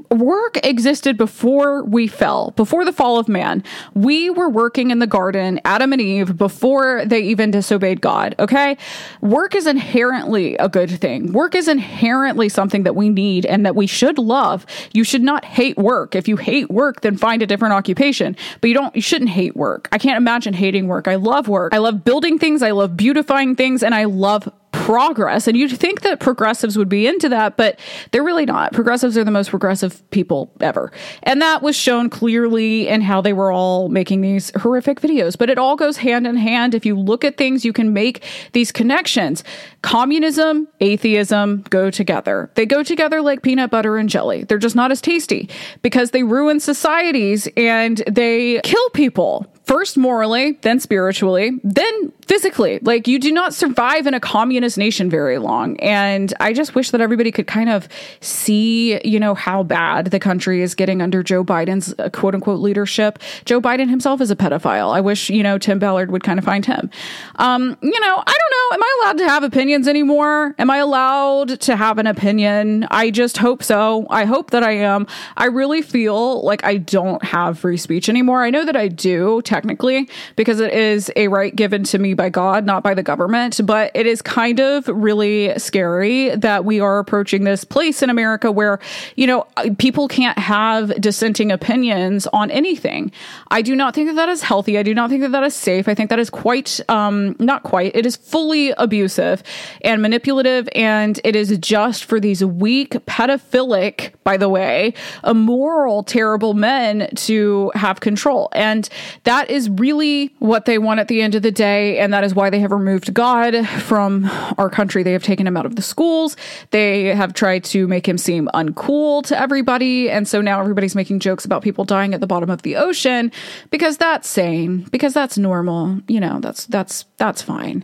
Work 0.09 0.57
existed 0.65 1.17
before 1.17 1.83
we 1.83 2.07
fell, 2.07 2.51
before 2.51 2.85
the 2.85 2.93
fall 2.93 3.19
of 3.19 3.27
man 3.27 3.54
man. 3.55 3.63
We 3.93 4.29
were 4.29 4.49
working 4.49 4.91
in 4.91 4.99
the 4.99 5.07
garden, 5.07 5.59
Adam 5.65 5.93
and 5.93 6.01
Eve, 6.01 6.37
before 6.37 7.05
they 7.05 7.21
even 7.21 7.51
disobeyed 7.51 8.01
God. 8.01 8.35
Okay. 8.39 8.77
Work 9.21 9.55
is 9.55 9.67
inherently 9.67 10.55
a 10.57 10.69
good 10.69 10.89
thing. 10.89 11.31
Work 11.31 11.55
is 11.55 11.67
inherently 11.67 12.49
something 12.49 12.83
that 12.83 12.95
we 12.95 13.09
need 13.09 13.45
and 13.45 13.65
that 13.65 13.75
we 13.75 13.87
should 13.87 14.17
love. 14.17 14.65
You 14.93 15.03
should 15.03 15.23
not 15.23 15.45
hate 15.45 15.77
work. 15.77 16.15
If 16.15 16.27
you 16.27 16.37
hate 16.37 16.69
work, 16.69 17.01
then 17.01 17.17
find 17.17 17.41
a 17.41 17.47
different 17.47 17.73
occupation. 17.73 18.35
But 18.61 18.67
you 18.67 18.73
don't, 18.73 18.95
you 18.95 19.01
shouldn't 19.01 19.31
hate 19.31 19.55
work. 19.55 19.87
I 19.91 19.97
can't 19.97 20.17
imagine 20.17 20.53
hating 20.53 20.87
work. 20.87 21.07
I 21.07 21.15
love 21.15 21.47
work. 21.47 21.73
I 21.73 21.77
love 21.77 22.03
building 22.03 22.39
things. 22.39 22.61
I 22.61 22.71
love 22.71 22.97
beautifying 22.97 23.55
things 23.55 23.83
and 23.83 23.95
I 23.95 24.05
love 24.05 24.51
progress. 24.85 25.47
And 25.47 25.57
you'd 25.57 25.75
think 25.75 26.01
that 26.01 26.19
progressives 26.19 26.77
would 26.77 26.89
be 26.89 27.07
into 27.07 27.27
that, 27.29 27.57
but 27.57 27.79
they're 28.11 28.23
really 28.23 28.45
not. 28.45 28.71
Progressives 28.71 29.17
are 29.17 29.23
the 29.23 29.31
most 29.31 29.49
progressive 29.49 30.07
people 30.11 30.51
ever. 30.61 30.91
And 31.23 31.41
that 31.41 31.63
was 31.63 31.75
shown 31.75 32.07
clearly 32.07 32.87
in 32.87 33.01
how 33.01 33.19
they 33.19 33.33
were 33.33 33.51
all 33.51 33.89
making 33.89 34.21
these 34.21 34.51
horrific 34.57 35.01
videos. 35.01 35.35
But 35.35 35.49
it 35.49 35.57
all 35.57 35.75
goes 35.75 35.97
hand 35.97 36.27
in 36.27 36.37
hand. 36.37 36.75
If 36.75 36.85
you 36.85 36.95
look 36.95 37.25
at 37.25 37.35
things, 37.35 37.65
you 37.65 37.73
can 37.73 37.93
make 37.93 38.23
these 38.51 38.71
connections. 38.71 39.43
Communism, 39.81 40.67
atheism 40.79 41.63
go 41.71 41.89
together. 41.89 42.51
They 42.53 42.67
go 42.67 42.83
together 42.83 43.23
like 43.23 43.41
peanut 43.41 43.71
butter 43.71 43.97
and 43.97 44.07
jelly. 44.07 44.43
They're 44.43 44.59
just 44.59 44.75
not 44.75 44.91
as 44.91 45.01
tasty 45.01 45.49
because 45.81 46.11
they 46.11 46.21
ruin 46.21 46.59
societies 46.59 47.47
and 47.57 48.03
they 48.05 48.61
kill 48.61 48.89
people 48.91 49.47
first 49.65 49.97
morally, 49.97 50.53
then 50.61 50.79
spiritually, 50.79 51.59
then 51.63 52.11
physically. 52.27 52.79
Like 52.81 53.07
you 53.07 53.19
do 53.19 53.31
not 53.31 53.53
survive 53.53 54.07
in 54.07 54.13
a 54.13 54.19
communist 54.19 54.77
nation 54.77 55.09
very 55.09 55.37
long. 55.37 55.79
And 55.79 56.33
I 56.39 56.53
just 56.53 56.75
wish 56.75 56.91
that 56.91 57.01
everybody 57.01 57.31
could 57.31 57.47
kind 57.47 57.69
of 57.69 57.87
see, 58.19 58.99
you 59.07 59.19
know, 59.19 59.33
how 59.33 59.63
bad 59.63 60.07
the 60.07 60.19
country 60.19 60.61
is 60.61 60.75
getting 60.75 61.01
under 61.01 61.23
Joe 61.23 61.43
Biden's 61.43 61.93
uh, 61.97 62.09
quote 62.09 62.35
unquote 62.35 62.59
leadership. 62.59 63.19
Joe 63.45 63.61
Biden 63.61 63.89
himself 63.89 64.21
is 64.21 64.31
a 64.31 64.35
pedophile. 64.35 64.93
I 64.93 65.01
wish, 65.01 65.29
you 65.29 65.43
know, 65.43 65.57
Tim 65.57 65.79
Ballard 65.79 66.11
would 66.11 66.23
kind 66.23 66.39
of 66.39 66.45
find 66.45 66.65
him. 66.65 66.89
Um, 67.35 67.77
you 67.81 67.99
know, 67.99 68.23
I 68.25 68.37
don't 68.37 68.51
know. 68.51 68.75
Am 68.75 68.83
I 68.83 68.99
allowed 69.01 69.17
to 69.19 69.29
have 69.29 69.43
opinions 69.43 69.87
anymore? 69.87 70.55
Am 70.57 70.69
I 70.69 70.77
allowed 70.77 71.59
to 71.61 71.75
have 71.75 71.97
an 71.97 72.07
opinion? 72.07 72.87
I 72.91 73.11
just 73.11 73.37
hope 73.37 73.63
so. 73.63 74.07
I 74.09 74.25
hope 74.25 74.51
that 74.51 74.63
I 74.63 74.71
am. 74.71 75.07
I 75.37 75.45
really 75.45 75.81
feel 75.81 76.43
like 76.43 76.63
I 76.63 76.77
don't 76.77 77.23
have 77.23 77.59
free 77.59 77.77
speech 77.77 78.09
anymore. 78.09 78.43
I 78.43 78.49
know 78.49 78.65
that 78.65 78.75
I 78.75 78.87
do 78.87 79.41
technically 79.55 80.09
because 80.35 80.59
it 80.59 80.73
is 80.73 81.09
a 81.15 81.29
right 81.29 81.55
given 81.55 81.83
to 81.85 81.97
me 81.97 82.13
by 82.13 82.29
God, 82.29 82.65
not 82.65 82.83
by 82.83 82.93
the 82.93 83.03
government. 83.03 83.61
But 83.63 83.89
it 83.95 84.05
is 84.05 84.21
kind 84.21 84.59
of 84.59 84.85
really 84.89 85.57
scary 85.57 86.35
that 86.35 86.65
we 86.65 86.81
are 86.81 86.99
approaching 86.99 87.45
this 87.45 87.63
place 87.63 88.01
in 88.01 88.09
America 88.09 88.51
where, 88.51 88.79
you 89.15 89.25
know, 89.25 89.47
people 89.77 90.09
can't 90.09 90.37
have 90.37 90.99
dissenting 90.99 91.53
opinions 91.53 92.27
on 92.33 92.51
anything. 92.51 93.13
I 93.49 93.61
do 93.61 93.75
not 93.75 93.95
think 93.95 94.09
that 94.09 94.15
that 94.15 94.27
is 94.27 94.41
healthy. 94.41 94.77
I 94.77 94.83
do 94.83 94.93
not 94.93 95.09
think 95.09 95.21
that 95.21 95.31
that 95.31 95.43
is 95.43 95.55
safe. 95.55 95.87
I 95.87 95.95
think 95.95 96.09
that 96.09 96.19
is 96.19 96.29
quite, 96.29 96.81
um, 96.89 97.37
not 97.39 97.63
quite, 97.63 97.95
it 97.95 98.05
is 98.05 98.17
fully 98.17 98.71
abusive 98.77 99.41
and 99.81 100.01
manipulative. 100.01 100.67
And 100.75 101.17
it 101.23 101.35
is 101.35 101.57
just 101.59 102.03
for 102.03 102.19
these 102.19 102.43
weak, 102.43 102.91
pedophilic, 103.05 104.11
by 104.25 104.35
the 104.35 104.49
way, 104.49 104.93
immoral, 105.25 106.03
terrible 106.03 106.53
men 106.53 107.07
to 107.15 107.71
have 107.75 108.01
control. 108.01 108.49
And 108.51 108.89
that 109.23 109.44
is 109.49 109.69
really 109.69 110.33
what 110.39 110.65
they 110.65 110.77
want 110.77 110.99
at 110.99 111.07
the 111.07 111.21
end 111.21 111.35
of 111.35 111.41
the 111.41 111.51
day 111.51 111.99
and 111.99 112.13
that 112.13 112.23
is 112.23 112.33
why 112.35 112.49
they 112.49 112.59
have 112.59 112.71
removed 112.71 113.13
God 113.13 113.67
from 113.67 114.29
our 114.57 114.69
country. 114.69 115.03
They 115.03 115.13
have 115.13 115.23
taken 115.23 115.47
him 115.47 115.57
out 115.57 115.65
of 115.65 115.75
the 115.75 115.81
schools. 115.81 116.35
They 116.71 117.15
have 117.15 117.33
tried 117.33 117.63
to 117.65 117.87
make 117.87 118.07
him 118.07 118.17
seem 118.17 118.49
uncool 118.53 119.23
to 119.25 119.39
everybody. 119.39 120.09
And 120.09 120.27
so 120.27 120.41
now 120.41 120.59
everybody's 120.59 120.95
making 120.95 121.19
jokes 121.19 121.45
about 121.45 121.61
people 121.61 121.85
dying 121.85 122.13
at 122.13 122.21
the 122.21 122.27
bottom 122.27 122.49
of 122.49 122.61
the 122.61 122.75
ocean 122.75 123.31
because 123.69 123.97
that's 123.97 124.27
sane, 124.27 124.87
because 124.91 125.13
that's 125.13 125.37
normal. 125.37 125.99
You 126.07 126.19
know, 126.19 126.39
that's 126.39 126.65
that's 126.65 127.05
that's 127.17 127.41
fine. 127.41 127.83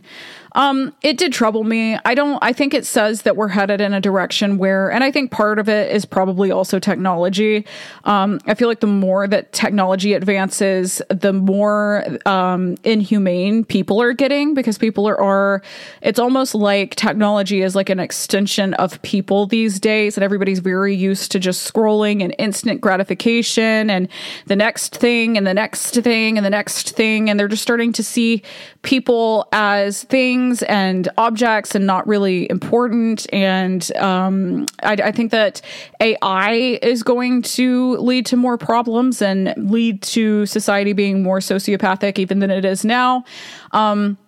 Um, 0.54 0.94
it 1.02 1.16
did 1.16 1.32
trouble 1.32 1.64
me. 1.64 1.98
I 2.04 2.14
don't, 2.14 2.38
I 2.42 2.52
think 2.52 2.74
it 2.74 2.84
says 2.84 3.22
that 3.22 3.36
we're 3.36 3.48
headed 3.48 3.80
in 3.80 3.94
a 3.94 4.00
direction 4.00 4.58
where, 4.58 4.90
and 4.90 5.02
I 5.02 5.10
think 5.10 5.30
part 5.30 5.58
of 5.58 5.68
it 5.68 5.90
is 5.90 6.04
probably 6.04 6.50
also 6.50 6.78
technology. 6.78 7.64
Um, 8.04 8.38
I 8.46 8.54
feel 8.54 8.68
like 8.68 8.80
the 8.80 8.86
more 8.86 9.26
that 9.28 9.52
technology 9.52 10.12
advances, 10.12 11.00
the 11.08 11.32
more 11.32 12.04
um, 12.26 12.76
inhumane 12.84 13.64
people 13.64 14.02
are 14.02 14.12
getting 14.12 14.52
because 14.52 14.76
people 14.76 15.08
are, 15.08 15.20
are, 15.20 15.62
it's 16.02 16.18
almost 16.18 16.54
like 16.54 16.96
technology 16.96 17.62
is 17.62 17.74
like 17.74 17.88
an 17.88 18.00
extension 18.00 18.74
of 18.74 19.00
people 19.02 19.46
these 19.46 19.80
days, 19.80 20.16
and 20.16 20.24
everybody's 20.24 20.58
very 20.58 20.94
used 20.94 21.32
to 21.32 21.38
just 21.38 21.72
scrolling 21.72 22.22
and 22.22 22.34
instant 22.38 22.80
gratification 22.80 23.88
and 23.88 24.08
the 24.46 24.56
next 24.56 24.96
thing 24.96 25.38
and 25.38 25.46
the 25.46 25.54
next 25.54 25.94
thing 26.02 26.36
and 26.36 26.44
the 26.44 26.50
next 26.50 26.90
thing. 26.90 27.30
And 27.30 27.40
they're 27.40 27.48
just 27.48 27.62
starting 27.62 27.92
to 27.94 28.02
see 28.02 28.42
people 28.82 29.48
as 29.52 30.02
things 30.04 30.41
things 30.42 30.62
and 30.64 31.08
objects 31.18 31.74
and 31.74 31.86
not 31.86 32.06
really 32.06 32.50
important. 32.50 33.26
And 33.32 33.94
um, 33.96 34.66
I, 34.82 34.94
I 34.94 35.12
think 35.12 35.30
that 35.30 35.60
AI 36.00 36.78
is 36.82 37.02
going 37.02 37.42
to 37.42 37.96
lead 37.96 38.26
to 38.26 38.36
more 38.36 38.58
problems 38.58 39.22
and 39.22 39.54
lead 39.70 40.02
to 40.02 40.46
society 40.46 40.92
being 40.92 41.22
more 41.22 41.38
sociopathic 41.38 42.18
even 42.18 42.40
than 42.40 42.50
it 42.50 42.64
is 42.64 42.84
now. 42.84 43.24
Um, 43.72 44.18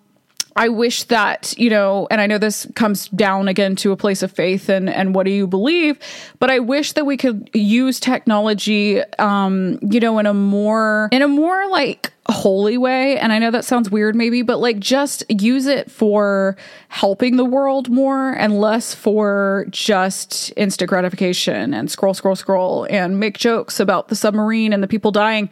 I 0.56 0.68
wish 0.68 1.02
that, 1.04 1.52
you 1.58 1.68
know, 1.68 2.06
and 2.12 2.20
I 2.20 2.28
know 2.28 2.38
this 2.38 2.64
comes 2.76 3.08
down 3.08 3.48
again 3.48 3.74
to 3.76 3.90
a 3.90 3.96
place 3.96 4.22
of 4.22 4.30
faith 4.30 4.68
and, 4.68 4.88
and 4.88 5.12
what 5.12 5.24
do 5.24 5.32
you 5.32 5.48
believe, 5.48 5.98
but 6.38 6.48
I 6.48 6.60
wish 6.60 6.92
that 6.92 7.04
we 7.04 7.16
could 7.16 7.50
use 7.52 7.98
technology, 7.98 9.02
um, 9.18 9.80
you 9.82 9.98
know, 9.98 10.16
in 10.20 10.26
a 10.26 10.34
more, 10.34 11.08
in 11.10 11.22
a 11.22 11.28
more 11.28 11.68
like 11.70 12.13
holy 12.34 12.76
way. 12.76 13.16
And 13.18 13.32
I 13.32 13.38
know 13.38 13.50
that 13.52 13.64
sounds 13.64 13.90
weird 13.90 14.14
maybe, 14.14 14.42
but 14.42 14.58
like 14.58 14.80
just 14.80 15.24
use 15.30 15.66
it 15.66 15.90
for 15.90 16.56
helping 16.88 17.36
the 17.36 17.44
world 17.44 17.88
more 17.88 18.32
and 18.32 18.60
less 18.60 18.94
for 18.94 19.66
just 19.70 20.52
instant 20.56 20.88
gratification 20.88 21.72
and 21.72 21.90
scroll, 21.90 22.12
scroll, 22.12 22.36
scroll 22.36 22.86
and 22.90 23.18
make 23.20 23.38
jokes 23.38 23.80
about 23.80 24.08
the 24.08 24.16
submarine 24.16 24.72
and 24.72 24.82
the 24.82 24.88
people 24.88 25.12
dying. 25.12 25.48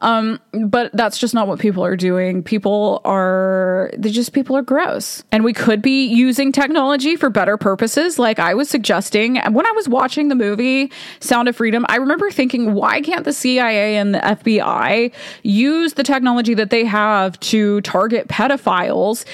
Um, 0.00 0.40
but 0.52 0.90
that's 0.92 1.16
just 1.18 1.32
not 1.32 1.48
what 1.48 1.60
people 1.60 1.84
are 1.84 1.96
doing. 1.96 2.42
People 2.42 3.00
are, 3.04 3.90
they 3.96 4.10
just, 4.10 4.32
people 4.32 4.56
are 4.56 4.62
gross. 4.62 5.22
And 5.32 5.44
we 5.44 5.54
could 5.54 5.80
be 5.80 6.04
using 6.06 6.52
technology 6.52 7.16
for 7.16 7.30
better 7.30 7.56
purposes. 7.56 8.18
Like 8.18 8.38
I 8.38 8.54
was 8.54 8.68
suggesting 8.68 9.38
and 9.38 9.54
when 9.54 9.66
I 9.66 9.72
was 9.72 9.88
watching 9.88 10.28
the 10.28 10.34
movie 10.34 10.90
Sound 11.20 11.48
of 11.48 11.56
Freedom, 11.56 11.86
I 11.88 11.96
remember 11.96 12.30
thinking, 12.30 12.74
why 12.74 13.00
can't 13.00 13.24
the 13.24 13.32
CIA 13.32 13.96
and 13.96 14.14
the 14.14 14.18
FBI 14.18 15.12
use 15.42 15.94
the 15.94 16.02
technology 16.02 16.23
that 16.24 16.70
they 16.70 16.84
have 16.84 17.38
to 17.40 17.80
target 17.82 18.28
pedophiles 18.28 19.24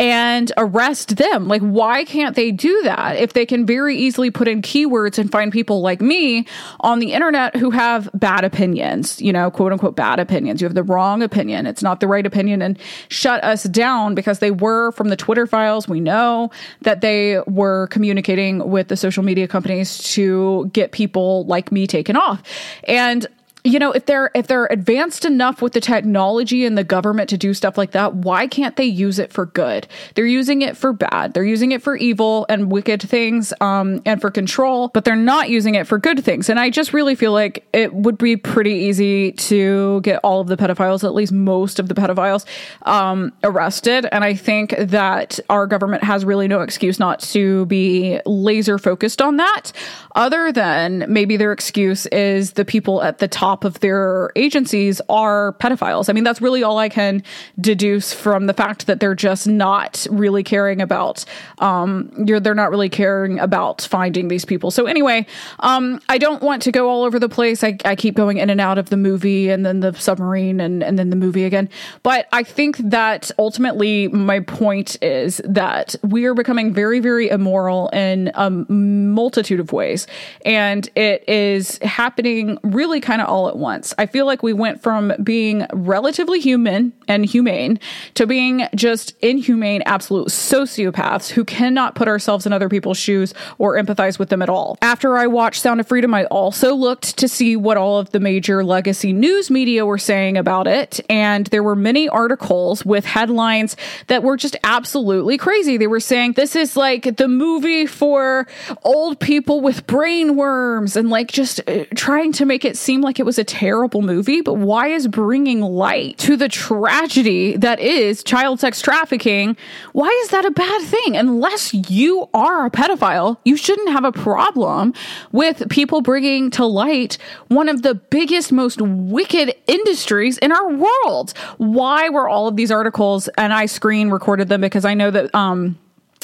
and 0.00 0.50
arrest 0.56 1.18
them. 1.18 1.46
Like, 1.46 1.60
why 1.60 2.04
can't 2.04 2.34
they 2.34 2.50
do 2.50 2.82
that 2.82 3.16
if 3.16 3.34
they 3.34 3.44
can 3.44 3.66
very 3.66 3.96
easily 3.96 4.30
put 4.30 4.48
in 4.48 4.62
keywords 4.62 5.18
and 5.18 5.30
find 5.30 5.52
people 5.52 5.82
like 5.82 6.00
me 6.00 6.46
on 6.80 7.00
the 7.00 7.12
internet 7.12 7.54
who 7.54 7.70
have 7.70 8.08
bad 8.14 8.42
opinions, 8.42 9.20
you 9.20 9.30
know, 9.30 9.50
quote 9.50 9.72
unquote 9.72 9.96
bad 9.96 10.18
opinions? 10.18 10.62
You 10.62 10.66
have 10.66 10.74
the 10.74 10.82
wrong 10.82 11.22
opinion. 11.22 11.66
It's 11.66 11.82
not 11.82 12.00
the 12.00 12.08
right 12.08 12.24
opinion 12.24 12.62
and 12.62 12.78
shut 13.08 13.44
us 13.44 13.64
down 13.64 14.14
because 14.14 14.38
they 14.38 14.50
were 14.50 14.90
from 14.92 15.08
the 15.08 15.16
Twitter 15.16 15.46
files. 15.46 15.86
We 15.86 16.00
know 16.00 16.50
that 16.80 17.02
they 17.02 17.40
were 17.46 17.88
communicating 17.88 18.70
with 18.70 18.88
the 18.88 18.96
social 18.96 19.22
media 19.22 19.46
companies 19.46 19.98
to 20.14 20.70
get 20.72 20.92
people 20.92 21.44
like 21.44 21.70
me 21.70 21.86
taken 21.86 22.16
off. 22.16 22.42
And 22.84 23.26
you 23.64 23.78
know 23.78 23.92
if 23.92 24.06
they're 24.06 24.30
if 24.34 24.46
they're 24.46 24.66
advanced 24.66 25.24
enough 25.24 25.60
with 25.60 25.72
the 25.72 25.80
technology 25.80 26.64
and 26.64 26.78
the 26.78 26.84
government 26.84 27.28
to 27.28 27.36
do 27.36 27.52
stuff 27.52 27.76
like 27.76 27.92
that 27.92 28.14
why 28.14 28.46
can't 28.46 28.76
they 28.76 28.84
use 28.84 29.18
it 29.18 29.32
for 29.32 29.46
good? 29.46 29.86
They're 30.14 30.26
using 30.26 30.62
it 30.62 30.76
for 30.76 30.92
bad. 30.92 31.34
They're 31.34 31.44
using 31.44 31.72
it 31.72 31.82
for 31.82 31.96
evil 31.96 32.46
and 32.48 32.70
wicked 32.70 33.02
things 33.02 33.52
um, 33.60 34.00
and 34.06 34.20
for 34.20 34.30
control 34.30 34.88
but 34.88 35.04
they're 35.04 35.16
not 35.16 35.50
using 35.50 35.74
it 35.74 35.86
for 35.86 35.98
good 35.98 36.24
things. 36.24 36.48
And 36.48 36.58
i 36.58 36.70
just 36.70 36.92
really 36.92 37.14
feel 37.14 37.32
like 37.32 37.66
it 37.72 37.92
would 37.92 38.18
be 38.18 38.36
pretty 38.36 38.72
easy 38.72 39.32
to 39.32 40.00
get 40.02 40.20
all 40.22 40.40
of 40.40 40.46
the 40.46 40.56
pedophiles 40.56 41.04
at 41.04 41.14
least 41.14 41.32
most 41.32 41.78
of 41.78 41.88
the 41.88 41.94
pedophiles 41.94 42.46
um, 42.82 43.32
arrested. 43.42 44.06
And 44.10 44.24
i 44.24 44.34
think 44.34 44.74
that 44.78 45.38
our 45.48 45.66
government 45.66 46.02
has 46.04 46.24
really 46.24 46.48
no 46.48 46.60
excuse 46.60 46.98
not 46.98 47.20
to 47.20 47.66
be 47.66 48.20
laser 48.24 48.78
focused 48.78 49.20
on 49.20 49.36
that 49.36 49.72
other 50.14 50.52
than 50.52 51.04
maybe 51.08 51.36
their 51.36 51.52
excuse 51.52 52.06
is 52.06 52.52
the 52.52 52.64
people 52.64 53.02
at 53.02 53.18
the 53.18 53.28
top 53.28 53.49
top 53.50 53.64
of 53.64 53.80
their 53.80 54.30
agencies 54.36 55.00
are 55.08 55.54
pedophiles. 55.54 56.08
I 56.08 56.12
mean, 56.12 56.24
that's 56.24 56.40
really 56.40 56.62
all 56.62 56.78
I 56.78 56.88
can 56.88 57.22
deduce 57.60 58.12
from 58.12 58.46
the 58.46 58.54
fact 58.54 58.86
that 58.86 59.00
they're 59.00 59.14
just 59.14 59.46
not 59.48 60.06
really 60.10 60.44
caring 60.44 60.80
about, 60.80 61.24
um, 61.58 62.12
you're 62.26 62.40
they're 62.40 62.54
not 62.54 62.70
really 62.70 62.88
caring 62.88 63.38
about 63.40 63.82
finding 63.82 64.28
these 64.28 64.44
people. 64.44 64.70
So 64.70 64.86
anyway, 64.86 65.26
um, 65.60 66.00
I 66.08 66.18
don't 66.18 66.42
want 66.42 66.62
to 66.62 66.72
go 66.72 66.88
all 66.88 67.02
over 67.02 67.18
the 67.18 67.28
place. 67.28 67.64
I, 67.64 67.76
I 67.84 67.96
keep 67.96 68.14
going 68.14 68.38
in 68.38 68.50
and 68.50 68.60
out 68.60 68.78
of 68.78 68.90
the 68.90 68.96
movie 68.96 69.50
and 69.50 69.66
then 69.66 69.80
the 69.80 69.92
submarine 69.94 70.60
and, 70.60 70.82
and 70.82 70.98
then 70.98 71.10
the 71.10 71.16
movie 71.16 71.44
again. 71.44 71.68
But 72.02 72.28
I 72.32 72.42
think 72.44 72.76
that 72.78 73.30
ultimately 73.38 74.08
my 74.08 74.40
point 74.40 74.96
is 75.02 75.40
that 75.44 75.96
we 76.02 76.24
are 76.26 76.34
becoming 76.34 76.72
very, 76.72 77.00
very 77.00 77.28
immoral 77.28 77.88
in 77.88 78.30
a 78.34 78.50
multitude 78.50 79.60
of 79.60 79.72
ways. 79.72 80.06
And 80.44 80.88
it 80.94 81.28
is 81.28 81.78
happening 81.78 82.58
really 82.62 83.00
kind 83.00 83.20
of 83.20 83.28
all 83.28 83.39
all 83.40 83.48
at 83.48 83.56
once. 83.56 83.94
I 83.96 84.04
feel 84.04 84.26
like 84.26 84.42
we 84.42 84.52
went 84.52 84.82
from 84.82 85.12
being 85.22 85.66
relatively 85.72 86.40
human 86.40 86.92
and 87.08 87.24
humane 87.24 87.80
to 88.14 88.26
being 88.26 88.68
just 88.74 89.14
inhumane, 89.22 89.82
absolute 89.86 90.28
sociopaths 90.28 91.30
who 91.30 91.42
cannot 91.44 91.94
put 91.94 92.06
ourselves 92.06 92.44
in 92.44 92.52
other 92.52 92.68
people's 92.68 92.98
shoes 92.98 93.32
or 93.56 93.76
empathize 93.76 94.18
with 94.18 94.28
them 94.28 94.42
at 94.42 94.50
all. 94.50 94.76
After 94.82 95.16
I 95.16 95.26
watched 95.26 95.62
Sound 95.62 95.80
of 95.80 95.88
Freedom, 95.88 96.12
I 96.12 96.24
also 96.26 96.74
looked 96.74 97.16
to 97.16 97.28
see 97.28 97.56
what 97.56 97.78
all 97.78 97.98
of 97.98 98.10
the 98.10 98.20
major 98.20 98.62
legacy 98.62 99.12
news 99.12 99.50
media 99.50 99.86
were 99.86 99.98
saying 99.98 100.36
about 100.36 100.66
it. 100.66 101.00
And 101.08 101.46
there 101.46 101.62
were 101.62 101.76
many 101.76 102.08
articles 102.08 102.84
with 102.84 103.06
headlines 103.06 103.74
that 104.08 104.22
were 104.22 104.36
just 104.36 104.56
absolutely 104.64 105.38
crazy. 105.38 105.78
They 105.78 105.86
were 105.86 106.00
saying 106.00 106.32
this 106.32 106.54
is 106.54 106.76
like 106.76 107.16
the 107.16 107.28
movie 107.28 107.86
for 107.86 108.46
old 108.82 109.18
people 109.18 109.62
with 109.62 109.86
brain 109.86 110.36
worms 110.36 110.96
and 110.96 111.08
like 111.08 111.32
just 111.32 111.60
uh, 111.66 111.84
trying 111.94 112.32
to 112.32 112.44
make 112.44 112.64
it 112.64 112.76
seem 112.76 113.00
like 113.00 113.18
it 113.20 113.24
was 113.24 113.29
a 113.38 113.44
terrible 113.44 114.02
movie. 114.02 114.40
But 114.40 114.54
why 114.54 114.88
is 114.88 115.08
bringing 115.08 115.60
light 115.60 116.18
to 116.18 116.36
the 116.36 116.48
tragedy 116.48 117.56
that 117.56 117.80
is 117.80 118.22
child 118.22 118.60
sex 118.60 118.80
trafficking? 118.80 119.56
Why 119.92 120.08
is 120.22 120.28
that 120.28 120.44
a 120.44 120.50
bad 120.50 120.82
thing? 120.82 121.16
Unless 121.16 121.74
you 121.74 122.28
are 122.34 122.66
a 122.66 122.70
pedophile, 122.70 123.38
you 123.44 123.56
shouldn't 123.56 123.90
have 123.90 124.04
a 124.04 124.12
problem 124.12 124.94
with 125.32 125.68
people 125.68 126.00
bringing 126.00 126.50
to 126.52 126.64
light 126.64 127.18
one 127.48 127.68
of 127.68 127.82
the 127.82 127.94
biggest, 127.94 128.52
most 128.52 128.80
wicked 128.80 129.54
industries 129.66 130.38
in 130.38 130.52
our 130.52 130.68
world. 130.68 131.32
Why 131.58 132.08
were 132.08 132.28
all 132.28 132.48
of 132.48 132.56
these 132.56 132.70
articles, 132.70 133.28
and 133.36 133.52
I 133.52 133.66
screen 133.66 134.10
recorded 134.10 134.48
them 134.48 134.60
because 134.60 134.84
I 134.84 134.94
know 134.94 135.10
that, 135.10 135.34
um, 135.34 135.78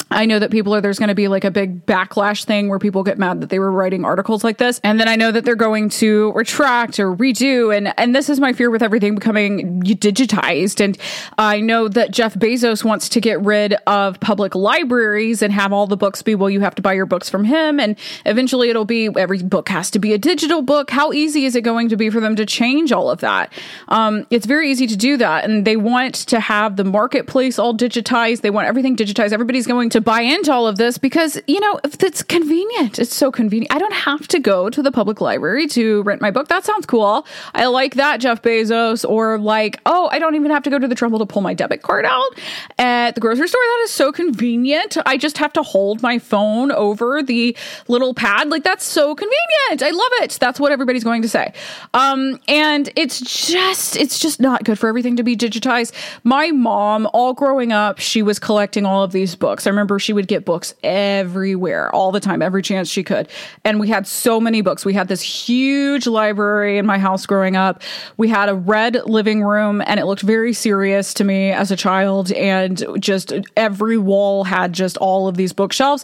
I 0.09 0.25
know 0.25 0.39
that 0.39 0.51
people 0.51 0.73
are 0.73 0.81
there's 0.81 0.99
going 0.99 1.09
to 1.09 1.15
be 1.15 1.27
like 1.27 1.43
a 1.43 1.51
big 1.51 1.85
backlash 1.85 2.45
thing 2.45 2.69
where 2.69 2.79
people 2.79 3.03
get 3.03 3.17
mad 3.17 3.41
that 3.41 3.49
they 3.49 3.59
were 3.59 3.71
writing 3.71 4.05
articles 4.05 4.43
like 4.43 4.57
this. 4.57 4.79
And 4.83 4.99
then 4.99 5.07
I 5.07 5.15
know 5.15 5.31
that 5.31 5.43
they're 5.43 5.55
going 5.55 5.89
to 5.89 6.31
retract 6.33 6.99
or 6.99 7.15
redo. 7.15 7.75
And 7.75 7.93
and 7.99 8.15
this 8.15 8.29
is 8.29 8.39
my 8.39 8.53
fear 8.53 8.69
with 8.69 8.81
everything 8.81 9.15
becoming 9.15 9.81
digitized. 9.81 10.83
And 10.83 10.97
I 11.37 11.59
know 11.59 11.87
that 11.89 12.11
Jeff 12.11 12.35
Bezos 12.35 12.83
wants 12.83 13.09
to 13.09 13.21
get 13.21 13.41
rid 13.41 13.75
of 13.85 14.19
public 14.19 14.55
libraries 14.55 15.41
and 15.41 15.51
have 15.51 15.73
all 15.73 15.87
the 15.87 15.97
books 15.97 16.21
be 16.21 16.35
well 16.35 16.49
you 16.49 16.61
have 16.61 16.75
to 16.75 16.81
buy 16.81 16.93
your 16.93 17.05
books 17.05 17.29
from 17.29 17.43
him. 17.43 17.79
And 17.79 17.97
eventually 18.25 18.69
it'll 18.69 18.85
be 18.85 19.09
every 19.17 19.43
book 19.43 19.69
has 19.69 19.91
to 19.91 19.99
be 19.99 20.13
a 20.13 20.17
digital 20.17 20.61
book. 20.61 20.89
How 20.89 21.11
easy 21.11 21.45
is 21.45 21.55
it 21.55 21.61
going 21.61 21.89
to 21.89 21.97
be 21.97 22.09
for 22.09 22.19
them 22.19 22.35
to 22.37 22.45
change 22.45 22.91
all 22.91 23.09
of 23.09 23.19
that? 23.19 23.51
Um, 23.89 24.25
it's 24.29 24.45
very 24.45 24.71
easy 24.71 24.87
to 24.87 24.95
do 24.95 25.17
that. 25.17 25.43
And 25.43 25.65
they 25.65 25.77
want 25.77 26.15
to 26.15 26.39
have 26.39 26.75
the 26.75 26.83
marketplace 26.83 27.59
all 27.59 27.75
digitized. 27.75 28.41
They 28.41 28.49
want 28.49 28.67
everything 28.67 28.95
digitized. 28.95 29.33
Everybody's 29.33 29.67
going 29.67 29.89
to 29.91 29.96
buy 30.01 30.21
into 30.21 30.51
all 30.51 30.67
of 30.67 30.77
this 30.77 30.97
because, 30.97 31.39
you 31.47 31.59
know, 31.59 31.79
if 31.83 32.01
it's 32.03 32.23
convenient. 32.23 32.99
It's 32.99 33.15
so 33.15 33.31
convenient. 33.31 33.73
I 33.73 33.79
don't 33.79 33.93
have 33.93 34.27
to 34.29 34.39
go 34.39 34.69
to 34.69 34.81
the 34.81 34.91
public 34.91 35.21
library 35.21 35.67
to 35.67 36.03
rent 36.03 36.21
my 36.21 36.31
book. 36.31 36.47
That 36.47 36.65
sounds 36.65 36.85
cool. 36.85 37.25
I 37.53 37.65
like 37.67 37.95
that, 37.95 38.19
Jeff 38.19 38.41
Bezos. 38.41 39.07
Or 39.07 39.37
like, 39.37 39.79
oh, 39.85 40.09
I 40.11 40.19
don't 40.19 40.35
even 40.35 40.51
have 40.51 40.63
to 40.63 40.69
go 40.69 40.79
to 40.79 40.87
the 40.87 40.95
trouble 40.95 41.19
to 41.19 41.25
pull 41.25 41.41
my 41.41 41.53
debit 41.53 41.81
card 41.81 42.05
out 42.05 42.37
at 42.77 43.15
the 43.15 43.21
grocery 43.21 43.47
store. 43.47 43.61
That 43.61 43.81
is 43.85 43.91
so 43.91 44.11
convenient. 44.11 44.97
I 45.05 45.17
just 45.17 45.37
have 45.37 45.53
to 45.53 45.63
hold 45.63 46.01
my 46.01 46.19
phone 46.19 46.71
over 46.71 47.23
the 47.23 47.55
little 47.87 48.13
pad. 48.13 48.49
Like, 48.49 48.63
that's 48.63 48.83
so 48.83 49.15
convenient. 49.15 49.81
I 49.81 49.91
love 49.91 50.11
it. 50.23 50.37
That's 50.39 50.59
what 50.59 50.71
everybody's 50.71 51.03
going 51.03 51.21
to 51.21 51.29
say. 51.29 51.53
Um, 51.93 52.39
and 52.47 52.89
it's 52.95 53.19
just, 53.21 53.95
it's 53.95 54.19
just 54.19 54.39
not 54.39 54.63
good 54.63 54.77
for 54.77 54.87
everything 54.89 55.15
to 55.15 55.23
be 55.23 55.35
digitized. 55.35 55.93
My 56.23 56.51
mom, 56.51 57.07
all 57.13 57.33
growing 57.33 57.71
up, 57.71 57.99
she 57.99 58.21
was 58.21 58.39
collecting 58.39 58.85
all 58.85 59.03
of 59.03 59.11
these 59.11 59.35
books. 59.35 59.65
I 59.65 59.69
remember 59.69 59.86
she 59.97 60.13
would 60.13 60.27
get 60.27 60.45
books 60.45 60.73
everywhere, 60.83 61.93
all 61.93 62.11
the 62.11 62.19
time, 62.19 62.41
every 62.41 62.61
chance 62.61 62.89
she 62.89 63.03
could. 63.03 63.27
And 63.63 63.79
we 63.79 63.87
had 63.87 64.05
so 64.05 64.39
many 64.39 64.61
books. 64.61 64.83
We 64.83 64.93
had 64.93 65.07
this 65.07 65.21
huge 65.21 66.05
library 66.05 66.77
in 66.77 66.85
my 66.85 66.97
house 66.97 67.25
growing 67.25 67.55
up. 67.55 67.81
We 68.17 68.27
had 68.27 68.49
a 68.49 68.55
red 68.55 69.05
living 69.05 69.43
room, 69.43 69.81
and 69.85 69.99
it 69.99 70.05
looked 70.05 70.21
very 70.21 70.53
serious 70.53 71.13
to 71.15 71.23
me 71.23 71.51
as 71.51 71.71
a 71.71 71.75
child. 71.75 72.31
And 72.33 72.83
just 72.99 73.33
every 73.55 73.97
wall 73.97 74.43
had 74.43 74.73
just 74.73 74.97
all 74.97 75.27
of 75.27 75.37
these 75.37 75.53
bookshelves. 75.53 76.03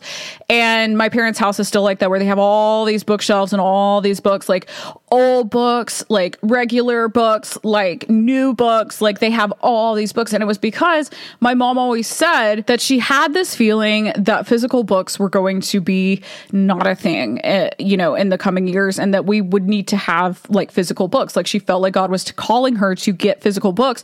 And 0.50 0.98
my 0.98 1.10
parents' 1.10 1.39
house 1.39 1.60
is 1.60 1.67
still 1.67 1.84
like 1.84 2.00
that, 2.00 2.10
where 2.10 2.19
they 2.19 2.26
have 2.26 2.39
all 2.39 2.86
these 2.86 3.04
bookshelves 3.04 3.54
and 3.54 3.62
all 3.62 4.00
these 4.00 4.19
books, 4.19 4.48
like 4.48 4.69
old 5.13 5.52
books, 5.52 6.04
like 6.10 6.39
regular 6.41 7.08
books, 7.08 7.56
like 7.63 8.10
new 8.10 8.52
books. 8.52 8.99
Like 8.99 9.19
they 9.19 9.30
have 9.30 9.54
all 9.62 9.93
these 9.93 10.12
books. 10.12 10.34
And 10.34 10.41
it 10.41 10.47
was 10.47 10.58
because 10.58 11.12
my 11.39 11.54
mom 11.54 11.78
always 11.78 12.08
said 12.08 12.65
that 12.65 12.82
she 12.82 12.97
had 12.97 13.36
this 13.36 13.56
feeling 13.56 14.12
that 14.15 14.47
physical 14.47 14.84
books 14.84 15.19
were 15.19 15.30
going 15.30 15.62
to 15.62 15.80
be 15.80 16.23
not 16.52 16.88
a 16.88 16.95
thing, 16.95 17.39
uh, 17.41 17.69
you 17.78 17.95
know, 17.95 18.15
in 18.15 18.30
the 18.30 18.39
coming 18.39 18.67
years, 18.67 18.97
and 18.97 19.13
that 19.13 19.26
we 19.26 19.39
would 19.39 19.67
need 19.67 19.88
to 19.89 19.97
have 19.97 20.41
like 20.49 20.71
physical 20.71 21.08
books. 21.08 21.36
Like 21.36 21.45
she 21.45 21.60
felt 21.60 21.84
like 21.84 21.93
God 21.93 22.10
was 22.10 22.32
calling 22.32 22.76
her 22.78 22.95
to 22.95 23.12
get 23.13 23.39
physical 23.39 23.71
books 23.71 24.02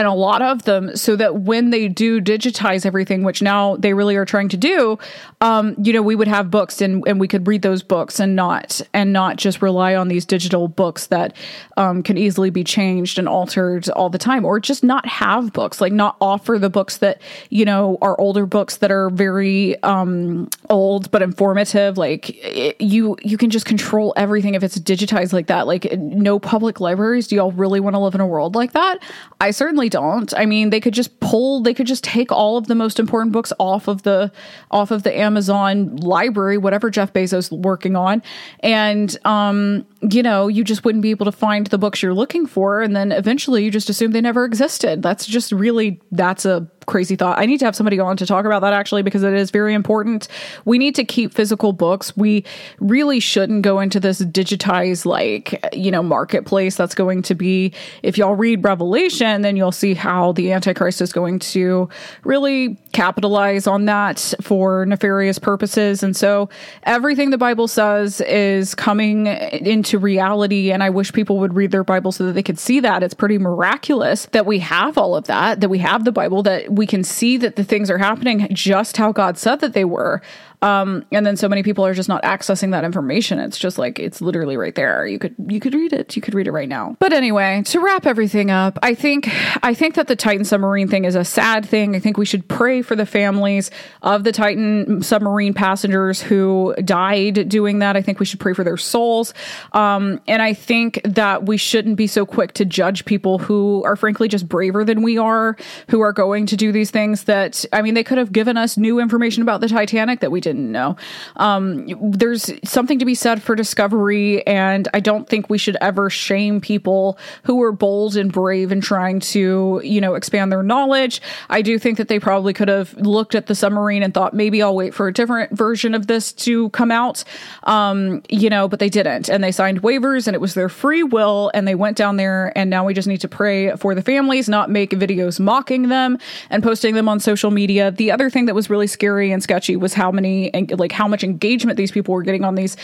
and 0.00 0.06
a 0.06 0.14
lot 0.14 0.40
of 0.40 0.62
them 0.62 0.96
so 0.96 1.14
that 1.14 1.42
when 1.42 1.68
they 1.68 1.86
do 1.86 2.22
digitize 2.22 2.86
everything, 2.86 3.22
which 3.22 3.42
now 3.42 3.76
they 3.76 3.92
really 3.92 4.16
are 4.16 4.24
trying 4.24 4.48
to 4.48 4.56
do, 4.56 4.98
um, 5.42 5.76
you 5.78 5.92
know, 5.92 6.00
we 6.00 6.16
would 6.16 6.26
have 6.26 6.50
books 6.50 6.80
and, 6.80 7.06
and 7.06 7.20
we 7.20 7.28
could 7.28 7.46
read 7.46 7.60
those 7.60 7.82
books 7.82 8.18
and 8.18 8.34
not 8.34 8.80
and 8.94 9.12
not 9.12 9.36
just 9.36 9.60
rely 9.60 9.94
on 9.94 10.08
these 10.08 10.24
digital 10.24 10.68
books 10.68 11.08
that 11.08 11.36
um, 11.76 12.02
can 12.02 12.16
easily 12.16 12.48
be 12.48 12.64
changed 12.64 13.18
and 13.18 13.28
altered 13.28 13.90
all 13.90 14.08
the 14.08 14.16
time, 14.16 14.46
or 14.46 14.58
just 14.58 14.82
not 14.82 15.06
have 15.06 15.52
books, 15.52 15.82
like 15.82 15.92
not 15.92 16.16
offer 16.18 16.58
the 16.58 16.70
books 16.70 16.96
that 16.96 17.20
you 17.50 17.66
know 17.66 17.98
are 18.00 18.18
older 18.18 18.46
books 18.46 18.78
that 18.78 18.90
are 18.90 19.10
very 19.10 19.80
um, 19.82 20.48
old 20.70 21.10
but 21.10 21.20
informative. 21.20 21.98
Like 21.98 22.30
it, 22.42 22.80
you 22.80 23.18
you 23.22 23.36
can 23.36 23.50
just 23.50 23.66
control 23.66 24.14
everything 24.16 24.54
if 24.54 24.62
it's 24.62 24.78
digitized 24.78 25.34
like 25.34 25.48
that. 25.48 25.66
Like 25.66 25.92
no 25.98 26.38
public 26.38 26.80
libraries. 26.80 27.26
Do 27.26 27.36
y'all 27.36 27.52
really 27.52 27.80
want 27.80 27.92
to 27.92 28.00
live 28.00 28.14
in 28.14 28.22
a 28.22 28.26
world 28.26 28.54
like 28.54 28.72
that? 28.72 29.02
I 29.42 29.50
certainly 29.50 29.89
don't. 29.90 30.32
I 30.36 30.46
mean, 30.46 30.70
they 30.70 30.80
could 30.80 30.94
just 30.94 31.20
pull, 31.20 31.60
they 31.60 31.74
could 31.74 31.86
just 31.86 32.02
take 32.02 32.32
all 32.32 32.56
of 32.56 32.66
the 32.66 32.74
most 32.74 32.98
important 32.98 33.32
books 33.32 33.52
off 33.58 33.88
of 33.88 34.02
the 34.02 34.32
off 34.70 34.90
of 34.90 35.02
the 35.02 35.16
Amazon 35.16 35.96
library, 35.96 36.56
whatever 36.56 36.88
Jeff 36.90 37.12
Bezos 37.12 37.50
working 37.50 37.96
on, 37.96 38.22
and 38.60 39.18
um, 39.26 39.84
you 40.08 40.22
know, 40.22 40.48
you 40.48 40.64
just 40.64 40.84
wouldn't 40.84 41.02
be 41.02 41.10
able 41.10 41.26
to 41.26 41.32
find 41.32 41.66
the 41.66 41.78
books 41.78 42.02
you're 42.02 42.14
looking 42.14 42.46
for, 42.46 42.80
and 42.80 42.96
then 42.96 43.12
eventually 43.12 43.64
you 43.64 43.70
just 43.70 43.90
assume 43.90 44.12
they 44.12 44.20
never 44.20 44.44
existed. 44.44 45.02
That's 45.02 45.26
just 45.26 45.52
really 45.52 46.00
that's 46.12 46.44
a 46.44 46.66
crazy 46.86 47.16
thought. 47.16 47.38
I 47.38 47.46
need 47.46 47.58
to 47.58 47.64
have 47.64 47.76
somebody 47.76 47.98
on 47.98 48.16
to 48.16 48.26
talk 48.26 48.44
about 48.44 48.60
that 48.60 48.72
actually 48.72 49.02
because 49.02 49.22
it 49.22 49.32
is 49.32 49.50
very 49.50 49.74
important. 49.74 50.28
We 50.64 50.78
need 50.78 50.94
to 50.96 51.04
keep 51.04 51.32
physical 51.32 51.72
books. 51.72 52.16
We 52.16 52.44
really 52.78 53.20
shouldn't 53.20 53.62
go 53.62 53.80
into 53.80 54.00
this 54.00 54.20
digitized 54.20 55.06
like, 55.06 55.64
you 55.72 55.90
know, 55.90 56.02
marketplace 56.02 56.76
that's 56.76 56.94
going 56.94 57.22
to 57.22 57.34
be 57.34 57.72
if 58.02 58.18
y'all 58.18 58.34
read 58.34 58.64
Revelation, 58.64 59.42
then 59.42 59.56
you'll 59.56 59.72
see 59.72 59.94
how 59.94 60.32
the 60.32 60.52
antichrist 60.52 61.00
is 61.00 61.12
going 61.12 61.38
to 61.40 61.88
really 62.24 62.76
capitalize 62.92 63.66
on 63.66 63.84
that 63.84 64.34
for 64.40 64.84
nefarious 64.86 65.38
purposes. 65.38 66.02
And 66.02 66.16
so 66.16 66.48
everything 66.84 67.30
the 67.30 67.38
Bible 67.38 67.68
says 67.68 68.20
is 68.22 68.74
coming 68.74 69.26
into 69.26 69.98
reality 69.98 70.72
and 70.72 70.82
I 70.82 70.90
wish 70.90 71.12
people 71.12 71.38
would 71.38 71.54
read 71.54 71.70
their 71.70 71.84
Bible 71.84 72.12
so 72.12 72.26
that 72.26 72.32
they 72.32 72.42
could 72.42 72.58
see 72.58 72.80
that. 72.80 73.02
It's 73.02 73.14
pretty 73.14 73.38
miraculous 73.38 74.26
that 74.32 74.46
we 74.46 74.58
have 74.60 74.98
all 74.98 75.16
of 75.16 75.24
that, 75.24 75.60
that 75.60 75.68
we 75.68 75.78
have 75.78 76.04
the 76.04 76.12
Bible 76.12 76.42
that 76.42 76.69
we 76.70 76.86
can 76.86 77.02
see 77.02 77.36
that 77.36 77.56
the 77.56 77.64
things 77.64 77.90
are 77.90 77.98
happening 77.98 78.48
just 78.52 78.96
how 78.96 79.12
God 79.12 79.36
said 79.36 79.56
that 79.60 79.72
they 79.72 79.84
were. 79.84 80.22
Um, 80.62 81.04
and 81.10 81.24
then 81.24 81.36
so 81.36 81.48
many 81.48 81.62
people 81.62 81.86
are 81.86 81.94
just 81.94 82.08
not 82.08 82.22
accessing 82.22 82.70
that 82.72 82.84
information. 82.84 83.38
It's 83.38 83.58
just 83.58 83.78
like 83.78 83.98
it's 83.98 84.20
literally 84.20 84.56
right 84.56 84.74
there. 84.74 85.06
You 85.06 85.18
could 85.18 85.34
you 85.48 85.60
could 85.60 85.74
read 85.74 85.92
it. 85.92 86.14
You 86.16 86.22
could 86.22 86.34
read 86.34 86.46
it 86.46 86.52
right 86.52 86.68
now. 86.68 86.96
But 86.98 87.12
anyway, 87.12 87.62
to 87.66 87.80
wrap 87.80 88.06
everything 88.06 88.50
up, 88.50 88.78
I 88.82 88.94
think 88.94 89.28
I 89.64 89.74
think 89.74 89.94
that 89.94 90.06
the 90.06 90.16
Titan 90.16 90.44
submarine 90.44 90.88
thing 90.88 91.04
is 91.04 91.14
a 91.14 91.24
sad 91.24 91.64
thing. 91.64 91.96
I 91.96 91.98
think 91.98 92.18
we 92.18 92.26
should 92.26 92.46
pray 92.48 92.82
for 92.82 92.94
the 92.94 93.06
families 93.06 93.70
of 94.02 94.24
the 94.24 94.32
Titan 94.32 95.02
submarine 95.02 95.54
passengers 95.54 96.20
who 96.20 96.74
died 96.84 97.48
doing 97.48 97.78
that. 97.78 97.96
I 97.96 98.02
think 98.02 98.20
we 98.20 98.26
should 98.26 98.40
pray 98.40 98.52
for 98.52 98.64
their 98.64 98.76
souls. 98.76 99.32
Um, 99.72 100.20
and 100.26 100.42
I 100.42 100.52
think 100.52 101.00
that 101.04 101.46
we 101.46 101.56
shouldn't 101.56 101.96
be 101.96 102.06
so 102.06 102.26
quick 102.26 102.52
to 102.54 102.64
judge 102.64 103.04
people 103.04 103.38
who 103.38 103.82
are 103.84 103.96
frankly 103.96 104.28
just 104.28 104.48
braver 104.48 104.84
than 104.84 105.02
we 105.02 105.16
are, 105.16 105.56
who 105.88 106.00
are 106.00 106.12
going 106.12 106.46
to 106.46 106.56
do 106.56 106.72
these 106.72 106.90
things 106.90 107.24
that 107.24 107.64
I 107.72 107.82
mean 107.82 107.94
they 107.94 108.04
could 108.04 108.18
have 108.18 108.32
given 108.32 108.56
us 108.56 108.76
new 108.76 109.00
information 109.00 109.42
about 109.42 109.60
the 109.60 109.68
Titanic 109.68 110.20
that 110.20 110.30
we 110.30 110.40
did 110.40 110.49
didn't 110.50 110.72
know. 110.72 110.96
Um, 111.36 111.86
there's 112.00 112.50
something 112.68 112.98
to 112.98 113.04
be 113.04 113.14
said 113.14 113.40
for 113.40 113.54
discovery, 113.54 114.44
and 114.46 114.88
I 114.92 115.00
don't 115.00 115.28
think 115.28 115.48
we 115.48 115.58
should 115.58 115.76
ever 115.80 116.10
shame 116.10 116.60
people 116.60 117.18
who 117.44 117.62
are 117.62 117.72
bold 117.72 118.16
and 118.16 118.32
brave 118.32 118.72
and 118.72 118.82
trying 118.82 119.20
to, 119.20 119.80
you 119.84 120.00
know, 120.00 120.14
expand 120.14 120.50
their 120.50 120.64
knowledge. 120.64 121.22
I 121.48 121.62
do 121.62 121.78
think 121.78 121.98
that 121.98 122.08
they 122.08 122.18
probably 122.18 122.52
could 122.52 122.68
have 122.68 122.94
looked 122.94 123.34
at 123.34 123.46
the 123.46 123.54
submarine 123.54 124.02
and 124.02 124.12
thought 124.12 124.34
maybe 124.34 124.60
I'll 124.60 124.74
wait 124.74 124.92
for 124.92 125.06
a 125.06 125.12
different 125.12 125.52
version 125.52 125.94
of 125.94 126.08
this 126.08 126.32
to 126.32 126.70
come 126.70 126.90
out, 126.90 127.22
um, 127.64 128.22
you 128.28 128.50
know, 128.50 128.66
but 128.66 128.80
they 128.80 128.88
didn't, 128.88 129.28
and 129.28 129.44
they 129.44 129.52
signed 129.52 129.82
waivers, 129.82 130.26
and 130.26 130.34
it 130.34 130.40
was 130.40 130.54
their 130.54 130.68
free 130.68 131.04
will, 131.04 131.50
and 131.54 131.68
they 131.68 131.76
went 131.76 131.96
down 131.96 132.16
there, 132.16 132.52
and 132.56 132.70
now 132.70 132.84
we 132.84 132.92
just 132.92 133.06
need 133.06 133.20
to 133.20 133.28
pray 133.28 133.76
for 133.76 133.94
the 133.94 134.02
families, 134.02 134.48
not 134.48 134.70
make 134.70 134.90
videos 134.90 135.38
mocking 135.38 135.88
them 135.88 136.18
and 136.50 136.62
posting 136.62 136.94
them 136.94 137.08
on 137.08 137.20
social 137.20 137.50
media. 137.52 137.92
The 137.92 138.10
other 138.10 138.28
thing 138.30 138.46
that 138.46 138.54
was 138.54 138.68
really 138.68 138.88
scary 138.88 139.30
and 139.30 139.42
sketchy 139.42 139.76
was 139.76 139.94
how 139.94 140.10
many 140.10 140.39
and 140.48 140.78
like 140.78 140.92
how 140.92 141.06
much 141.06 141.22
engagement 141.22 141.76
these 141.76 141.90
people 141.90 142.14
were 142.14 142.22
getting 142.22 142.44
on 142.44 142.54
these, 142.54 142.76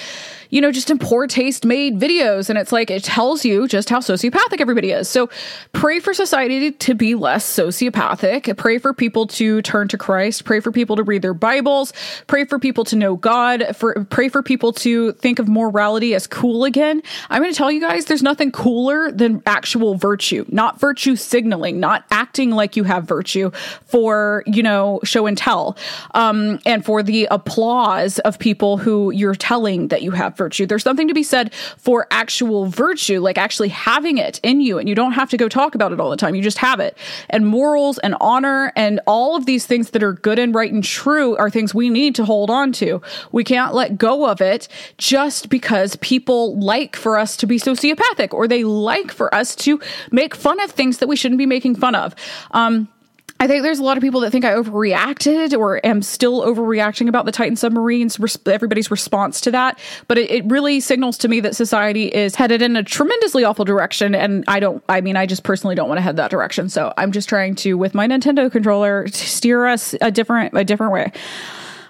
you 0.51 0.61
know, 0.61 0.71
just 0.71 0.91
in 0.91 0.99
poor 0.99 1.27
taste 1.27 1.65
made 1.65 1.99
videos. 1.99 2.51
And 2.51 2.59
it's 2.59 2.73
like 2.73 2.91
it 2.91 3.05
tells 3.05 3.45
you 3.45 3.67
just 3.67 3.89
how 3.89 4.01
sociopathic 4.01 4.61
everybody 4.61 4.91
is. 4.91 5.09
So 5.09 5.31
pray 5.73 6.01
for 6.01 6.13
society 6.15 6.73
to 6.73 6.95
be 6.95 7.15
less 7.15 7.47
sociopathic. 7.47 8.57
Pray 8.57 8.79
for 8.79 8.93
people 8.93 9.27
to 9.29 9.63
turn 9.63 9.89
to 9.89 9.99
Christ. 9.99 10.45
Pray 10.45 10.61
for 10.61 10.71
people 10.71 10.97
to 10.97 11.03
read 11.03 11.23
their 11.23 11.35
Bibles. 11.35 11.93
Pray 12.27 12.45
for 12.45 12.59
people 12.59 12.85
to 12.85 12.97
know 12.97 13.17
God. 13.17 13.77
For 13.77 14.05
pray 14.05 14.29
for 14.29 14.43
people 14.43 14.73
to 14.73 15.13
think 15.13 15.39
of 15.39 15.49
morality 15.49 16.15
as 16.15 16.27
cool 16.27 16.65
again. 16.65 17.03
I'm 17.31 17.43
going 17.43 17.53
to 17.53 17.57
tell 17.57 17.71
you 17.71 17.81
guys, 17.81 18.07
there's 18.07 18.23
nothing 18.23 18.53
cooler 18.53 19.11
than 19.11 19.43
actual 19.47 19.97
virtue, 19.97 20.45
not 20.49 20.81
virtue 20.81 21.17
signaling, 21.17 21.81
not 21.81 22.05
acting 22.11 22.51
like 22.51 22.77
you 22.77 22.85
have 22.85 23.05
virtue 23.05 23.51
for 23.87 24.43
you 24.47 24.63
know 24.63 25.01
show 25.05 25.27
and 25.27 25.37
tell, 25.37 25.77
um, 26.15 26.59
and 26.67 26.85
for 26.85 27.03
the 27.03 27.29
applause 27.47 28.19
of 28.21 28.39
people 28.39 28.77
who 28.77 29.13
you're 29.13 29.35
telling 29.35 29.89
that 29.89 30.03
you 30.03 30.11
have 30.11 30.37
virtue. 30.37 30.67
There's 30.67 30.83
something 30.83 31.07
to 31.07 31.15
be 31.15 31.23
said 31.23 31.55
for 31.55 32.09
actual 32.11 32.67
virtue, 32.67 33.21
like 33.21 33.39
actually 33.39 33.69
having 33.69 34.19
it 34.19 34.41
in 34.43 34.61
you, 34.61 34.79
and 34.79 34.89
you 34.89 34.97
don't 34.97 35.13
have 35.13 35.31
to 35.31 35.37
go 35.37 35.49
talk 35.49 35.77
about 35.77 35.93
it 35.93 36.01
all 36.01 36.11
the 36.11 36.17
time. 36.17 36.35
You 36.35 36.43
just 36.43 36.59
have 36.59 36.81
it. 36.81 36.99
And 37.31 37.47
morals 37.47 37.99
and 37.99 38.17
honor 38.21 38.73
and 38.75 39.01
all 39.07 39.37
of 39.37 39.47
these 39.47 39.65
things 39.65 39.91
that 39.91 40.03
are 40.03 40.13
good 40.13 40.41
and 40.41 40.55
right 40.55 40.73
and 40.73 40.83
true 40.83 41.37
are 41.37 41.49
things 41.49 41.73
we 41.73 41.89
need 41.89 42.17
to 42.17 42.25
hold 42.25 42.51
on 42.51 42.73
to. 42.73 43.01
We 43.31 43.45
can't 43.45 43.75
let 43.75 43.97
go 43.97 44.29
of 44.29 44.41
it 44.41 44.67
just 44.99 45.49
because 45.49 45.95
people 45.97 46.59
like 46.59 46.97
for 46.97 47.17
us 47.17 47.37
to 47.37 47.47
be 47.47 47.59
sociopathic 47.59 48.35
or 48.35 48.49
they 48.49 48.65
like 48.65 49.13
for 49.13 49.33
us 49.33 49.55
to 49.57 49.81
make 50.11 50.35
fun 50.35 50.61
of 50.61 50.73
things 50.73 50.99
that 50.99 51.07
we 51.07 51.15
shouldn't 51.15 51.39
be 51.39 51.47
making 51.47 51.77
fun 51.77 51.95
of. 51.95 52.15
Um, 52.51 52.89
I 53.39 53.47
think 53.47 53.63
there's 53.63 53.79
a 53.79 53.83
lot 53.83 53.99
of 53.99 54.03
people 54.03 54.21
that 54.21 54.31
think 54.31 54.47
I 54.47 54.55
overreacted 54.55 55.57
or 55.57 55.85
am 55.85 56.01
still 56.01 56.43
overreacting 56.43 57.07
about 57.09 57.27
the 57.27 57.33
Titan 57.33 57.55
submarines, 57.55 58.19
everybody's 58.47 58.91
response 58.91 59.43
to 59.43 59.51
that. 59.51 59.79
But 60.09 60.17
it, 60.17 60.31
it, 60.31 60.45
really 60.47 60.81
signals 60.81 61.19
to 61.19 61.29
me 61.29 61.41
that 61.41 61.55
society 61.55 62.07
is 62.07 62.35
headed 62.35 62.63
in 62.63 62.77
a 62.77 62.83
tremendously 62.83 63.45
awful 63.45 63.67
direction. 63.67 64.15
And 64.15 64.43
I 64.49 64.59
don't, 64.59 64.83
I 64.89 65.03
mean, 65.03 65.17
I 65.17 65.27
just 65.27 65.43
personally 65.43 65.75
don't 65.75 65.89
want 65.89 65.99
to 65.99 66.03
head 66.03 66.17
that 66.17 66.31
direction. 66.31 66.71
So 66.71 66.95
I'm 66.97 67.13
just 67.13 67.29
trying 67.29 67.57
to, 67.57 67.75
with 67.75 67.95
my 67.95 68.07
Nintendo 68.07 68.51
controller, 68.51 69.07
steer 69.09 69.67
us 69.67 69.95
a 70.01 70.11
different, 70.11 70.57
a 70.57 70.65
different 70.65 70.93
way 70.93 71.13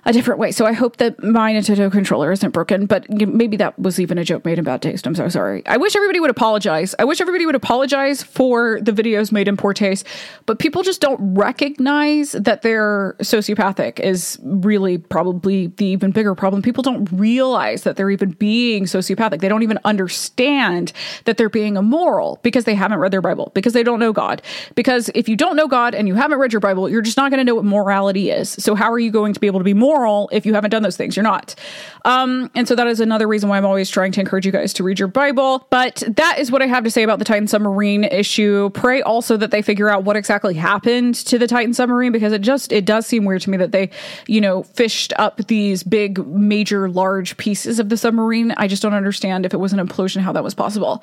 a 0.07 0.12
different 0.12 0.38
way. 0.38 0.52
So 0.52 0.64
I 0.64 0.72
hope 0.72 0.98
that 0.98 1.20
my 1.20 1.52
Nintendo 1.52 1.90
controller 1.90 2.30
isn't 2.30 2.52
broken, 2.52 2.86
but 2.86 3.11
maybe 3.11 3.57
that 3.57 3.76
was 3.76 3.98
even 3.98 4.18
a 4.18 4.24
joke 4.24 4.44
made 4.44 4.57
in 4.57 4.64
bad 4.64 4.80
taste. 4.80 5.04
I'm 5.04 5.16
so 5.16 5.28
sorry. 5.28 5.66
I 5.66 5.76
wish 5.78 5.96
everybody 5.96 6.20
would 6.20 6.30
apologize. 6.30 6.94
I 7.00 7.04
wish 7.04 7.20
everybody 7.20 7.44
would 7.44 7.57
apologize 7.57 8.22
for 8.22 8.80
the 8.80 8.92
videos 8.92 9.32
made 9.32 9.48
in 9.48 9.57
poor 9.57 9.74
taste, 9.74 10.07
but 10.46 10.61
people 10.61 10.84
just 10.84 11.00
don't 11.00 11.34
recognize 11.34 12.32
that 12.32 12.62
they're 12.62 13.16
sociopathic 13.20 13.98
is 13.98 14.38
really 14.44 14.96
probably 14.96 15.66
the 15.66 15.86
even 15.86 16.12
bigger 16.12 16.36
problem. 16.36 16.62
People 16.62 16.84
don't 16.84 17.11
realize 17.11 17.82
that 17.82 17.96
they're 17.96 18.11
even 18.11 18.30
being 18.30 18.84
sociopathic. 18.84 19.40
They 19.40 19.48
don't 19.48 19.64
even 19.64 19.80
understand 19.84 20.92
that 21.24 21.36
they're 21.36 21.48
being 21.48 21.76
immoral 21.76 22.38
because 22.44 22.62
they 22.62 22.76
haven't 22.76 23.00
read 23.00 23.11
their 23.11 23.20
Bible, 23.20 23.50
because 23.54 23.72
they 23.72 23.82
don't 23.82 23.98
know 23.98 24.12
God. 24.12 24.40
Because 24.76 25.11
if 25.16 25.28
you 25.28 25.34
don't 25.34 25.57
know 25.57 25.66
God 25.66 25.96
and 25.96 26.07
you 26.07 26.14
haven't 26.14 26.38
read 26.38 26.52
your 26.52 26.61
Bible, 26.61 26.88
you're 26.88 27.02
just 27.02 27.16
not 27.16 27.32
going 27.32 27.38
to 27.38 27.44
know 27.44 27.57
what 27.57 27.64
morality 27.64 28.30
is. 28.30 28.50
So 28.50 28.76
how 28.76 28.92
are 28.92 29.00
you 29.00 29.11
going 29.11 29.34
to 29.34 29.40
be 29.40 29.48
able 29.48 29.59
to 29.59 29.64
be 29.64 29.74
moral? 29.74 29.95
Moral 29.97 30.28
if 30.32 30.44
you 30.44 30.55
haven't 30.55 30.70
done 30.70 30.82
those 30.82 30.97
things. 30.97 31.16
You're 31.16 31.22
not. 31.22 31.55
Um, 32.05 32.51
and 32.55 32.68
so 32.68 32.74
that 32.74 32.86
is 32.86 33.01
another 33.01 33.26
reason 33.26 33.49
why 33.49 33.57
I'm 33.57 33.64
always 33.64 33.90
trying 33.90 34.12
to 34.12 34.20
encourage 34.20 34.47
you 34.47 34.53
guys 34.53 34.72
to 34.74 34.84
read 34.84 34.99
your 34.99 35.09
Bible. 35.09 35.66
But 35.70 36.03
that 36.07 36.38
is 36.38 36.51
what 36.51 36.62
I 36.62 36.66
have 36.66 36.84
to 36.84 36.90
say 36.90 37.03
about 37.03 37.18
the 37.18 37.24
Titan 37.24 37.49
submarine 37.49 38.05
issue. 38.05 38.70
Pray 38.70 39.03
also 39.03 39.36
that 39.36 39.51
they 39.51 39.62
figure 39.62 39.88
out 39.88 40.05
what 40.05 40.16
exactly 40.16 40.55
happened 40.55 41.14
to 41.16 41.38
the 41.38 41.47
Titan 41.47 41.74
submarine 41.74 42.12
because 42.12 42.32
it 42.32 42.42
just 42.42 42.72
it 42.72 42.84
does 42.84 43.07
seem 43.07 43.24
weird 43.24 43.42
to 43.42 43.51
me 43.51 43.57
that 43.57 43.72
they, 43.72 43.90
you 44.26 44.40
know, 44.40 44.62
fished 44.62 45.12
up 45.16 45.38
these 45.47 45.82
big, 45.82 46.24
major, 46.26 46.88
large 46.88 47.36
pieces 47.36 47.78
of 47.78 47.88
the 47.88 47.97
submarine. 47.97 48.53
I 48.57 48.68
just 48.68 48.82
don't 48.82 48.94
understand 48.94 49.47
if 49.47 49.55
it 49.55 49.59
was 49.59 49.72
an 49.72 49.84
implosion 49.84 50.20
how 50.20 50.32
that 50.32 50.44
was 50.44 50.55
possible. 50.55 51.03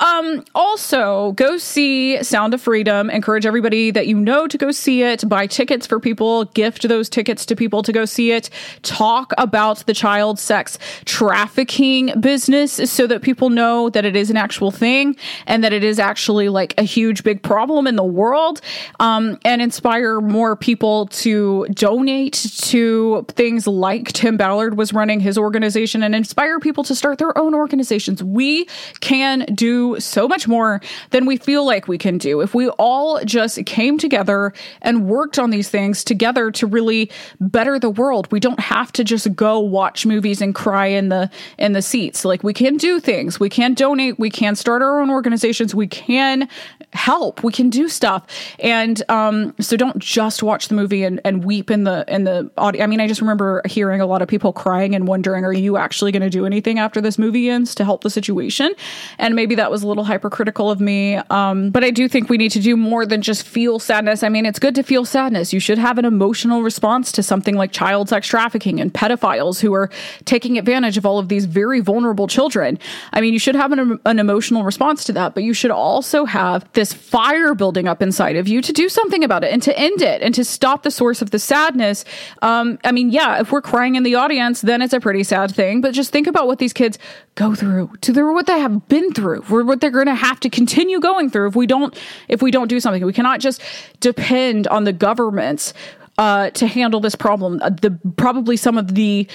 Um, 0.00 0.44
also, 0.54 1.32
go 1.32 1.58
see 1.58 2.22
Sound 2.22 2.54
of 2.54 2.60
Freedom. 2.60 3.10
Encourage 3.10 3.46
everybody 3.46 3.90
that 3.90 4.06
you 4.06 4.18
know 4.18 4.46
to 4.46 4.58
go 4.58 4.70
see 4.70 5.02
it. 5.02 5.28
Buy 5.28 5.46
tickets 5.46 5.86
for 5.86 6.00
people. 6.00 6.46
Gift 6.46 6.88
those 6.88 7.08
tickets 7.08 7.44
to 7.46 7.56
people 7.56 7.82
to 7.82 7.92
go 7.92 8.04
see 8.04 8.29
it, 8.30 8.50
talk 8.82 9.32
about 9.38 9.84
the 9.86 9.94
child 9.94 10.38
sex 10.38 10.78
trafficking 11.04 12.12
business 12.20 12.72
so 12.90 13.06
that 13.06 13.22
people 13.22 13.50
know 13.50 13.90
that 13.90 14.04
it 14.04 14.16
is 14.16 14.30
an 14.30 14.36
actual 14.36 14.70
thing 14.70 15.16
and 15.46 15.62
that 15.62 15.72
it 15.72 15.84
is 15.84 15.98
actually 15.98 16.48
like 16.48 16.74
a 16.78 16.82
huge, 16.82 17.22
big 17.22 17.42
problem 17.42 17.86
in 17.86 17.96
the 17.96 18.04
world, 18.04 18.60
um, 19.00 19.38
and 19.44 19.60
inspire 19.60 20.20
more 20.20 20.56
people 20.56 21.06
to 21.06 21.66
donate 21.72 22.34
to 22.58 23.24
things 23.28 23.66
like 23.66 24.12
Tim 24.12 24.36
Ballard 24.36 24.76
was 24.76 24.92
running 24.92 25.20
his 25.20 25.36
organization 25.36 26.02
and 26.02 26.14
inspire 26.14 26.60
people 26.60 26.84
to 26.84 26.94
start 26.94 27.18
their 27.18 27.36
own 27.36 27.54
organizations. 27.54 28.22
We 28.22 28.66
can 29.00 29.44
do 29.54 29.98
so 29.98 30.28
much 30.28 30.46
more 30.46 30.80
than 31.10 31.26
we 31.26 31.36
feel 31.36 31.64
like 31.64 31.88
we 31.88 31.98
can 31.98 32.18
do 32.18 32.40
if 32.40 32.54
we 32.54 32.68
all 32.70 33.22
just 33.24 33.64
came 33.66 33.98
together 33.98 34.52
and 34.82 35.06
worked 35.06 35.38
on 35.38 35.50
these 35.50 35.68
things 35.68 36.04
together 36.04 36.50
to 36.52 36.66
really 36.66 37.10
better 37.40 37.78
the 37.78 37.90
world 37.90 38.19
world. 38.20 38.32
We 38.32 38.40
don't 38.40 38.60
have 38.60 38.92
to 38.92 39.04
just 39.04 39.34
go 39.34 39.58
watch 39.58 40.06
movies 40.06 40.40
and 40.40 40.54
cry 40.54 40.86
in 40.86 41.08
the 41.08 41.30
in 41.58 41.72
the 41.72 41.82
seats. 41.82 42.24
Like 42.24 42.42
we 42.42 42.52
can 42.52 42.76
do 42.76 43.00
things. 43.00 43.40
We 43.40 43.48
can 43.48 43.74
donate. 43.74 44.18
We 44.18 44.30
can 44.30 44.56
start 44.56 44.82
our 44.82 45.00
own 45.00 45.10
organizations. 45.10 45.74
We 45.74 45.86
can 45.86 46.48
help. 46.92 47.44
We 47.44 47.52
can 47.52 47.70
do 47.70 47.88
stuff. 47.88 48.26
And 48.58 49.02
um, 49.08 49.54
so 49.60 49.76
don't 49.76 49.98
just 49.98 50.42
watch 50.42 50.68
the 50.68 50.74
movie 50.74 51.04
and, 51.04 51.20
and 51.24 51.44
weep 51.44 51.70
in 51.70 51.84
the 51.84 52.04
in 52.08 52.24
the 52.24 52.50
audio. 52.56 52.82
I 52.82 52.86
mean, 52.86 53.00
I 53.00 53.06
just 53.06 53.20
remember 53.20 53.62
hearing 53.64 54.00
a 54.00 54.06
lot 54.06 54.22
of 54.22 54.28
people 54.28 54.52
crying 54.52 54.94
and 54.94 55.06
wondering, 55.06 55.44
are 55.44 55.52
you 55.52 55.76
actually 55.76 56.12
going 56.12 56.22
to 56.22 56.30
do 56.30 56.46
anything 56.46 56.78
after 56.78 57.00
this 57.00 57.18
movie 57.18 57.48
ends 57.48 57.74
to 57.76 57.84
help 57.84 58.02
the 58.02 58.10
situation? 58.10 58.74
And 59.18 59.34
maybe 59.34 59.54
that 59.54 59.70
was 59.70 59.82
a 59.82 59.88
little 59.88 60.04
hypercritical 60.04 60.70
of 60.70 60.80
me. 60.80 61.16
Um, 61.30 61.70
but 61.70 61.84
I 61.84 61.90
do 61.90 62.08
think 62.08 62.28
we 62.28 62.36
need 62.36 62.50
to 62.52 62.60
do 62.60 62.76
more 62.76 63.06
than 63.06 63.22
just 63.22 63.46
feel 63.46 63.78
sadness. 63.78 64.22
I 64.22 64.28
mean, 64.28 64.44
it's 64.44 64.58
good 64.58 64.74
to 64.74 64.82
feel 64.82 65.04
sadness. 65.04 65.52
You 65.52 65.60
should 65.60 65.78
have 65.78 65.98
an 65.98 66.04
emotional 66.04 66.62
response 66.62 67.12
to 67.12 67.22
something 67.22 67.54
like 67.54 67.72
child 67.72 67.99
sex 68.08 68.26
trafficking 68.26 68.80
and 68.80 68.92
pedophiles 68.92 69.60
who 69.60 69.74
are 69.74 69.90
taking 70.24 70.58
advantage 70.58 70.96
of 70.96 71.04
all 71.04 71.18
of 71.18 71.28
these 71.28 71.44
very 71.44 71.80
vulnerable 71.80 72.26
children. 72.26 72.78
I 73.12 73.20
mean, 73.20 73.32
you 73.32 73.38
should 73.38 73.56
have 73.56 73.72
an, 73.72 73.98
an 74.06 74.18
emotional 74.18 74.64
response 74.64 75.04
to 75.04 75.12
that, 75.14 75.34
but 75.34 75.42
you 75.42 75.52
should 75.52 75.70
also 75.70 76.24
have 76.24 76.70
this 76.72 76.92
fire 76.92 77.54
building 77.54 77.88
up 77.88 78.02
inside 78.02 78.36
of 78.36 78.48
you 78.48 78.62
to 78.62 78.72
do 78.72 78.88
something 78.88 79.24
about 79.24 79.44
it 79.44 79.52
and 79.52 79.62
to 79.62 79.78
end 79.78 80.02
it 80.02 80.22
and 80.22 80.34
to 80.34 80.44
stop 80.44 80.82
the 80.82 80.90
source 80.90 81.20
of 81.20 81.30
the 81.30 81.38
sadness. 81.38 82.04
Um, 82.42 82.78
I 82.84 82.92
mean, 82.92 83.10
yeah, 83.10 83.40
if 83.40 83.52
we're 83.52 83.62
crying 83.62 83.96
in 83.96 84.02
the 84.02 84.14
audience, 84.14 84.60
then 84.60 84.82
it's 84.82 84.92
a 84.92 85.00
pretty 85.00 85.24
sad 85.24 85.54
thing, 85.54 85.80
but 85.80 85.92
just 85.92 86.12
think 86.12 86.26
about 86.26 86.46
what 86.46 86.58
these 86.58 86.72
kids 86.72 86.98
go 87.34 87.54
through, 87.54 87.90
to 88.02 88.12
through 88.12 88.34
what 88.34 88.46
they 88.46 88.58
have 88.58 88.88
been 88.88 89.12
through, 89.12 89.44
or 89.50 89.64
what 89.64 89.80
they're 89.80 89.90
going 89.90 90.06
to 90.06 90.14
have 90.14 90.40
to 90.40 90.50
continue 90.50 91.00
going 91.00 91.30
through 91.30 91.48
if 91.48 91.56
we 91.56 91.66
don't 91.66 91.98
if 92.28 92.42
we 92.42 92.50
don't 92.50 92.68
do 92.68 92.80
something. 92.80 93.04
We 93.04 93.12
cannot 93.12 93.40
just 93.40 93.62
depend 94.00 94.66
on 94.68 94.84
the 94.84 94.92
governments 94.92 95.72
uh, 96.20 96.50
to 96.50 96.66
handle 96.66 97.00
this 97.00 97.14
problem. 97.14 97.58
Uh, 97.62 97.70
the 97.70 97.98
probably 98.18 98.54
some 98.54 98.76
of 98.76 98.94
the 98.94 99.26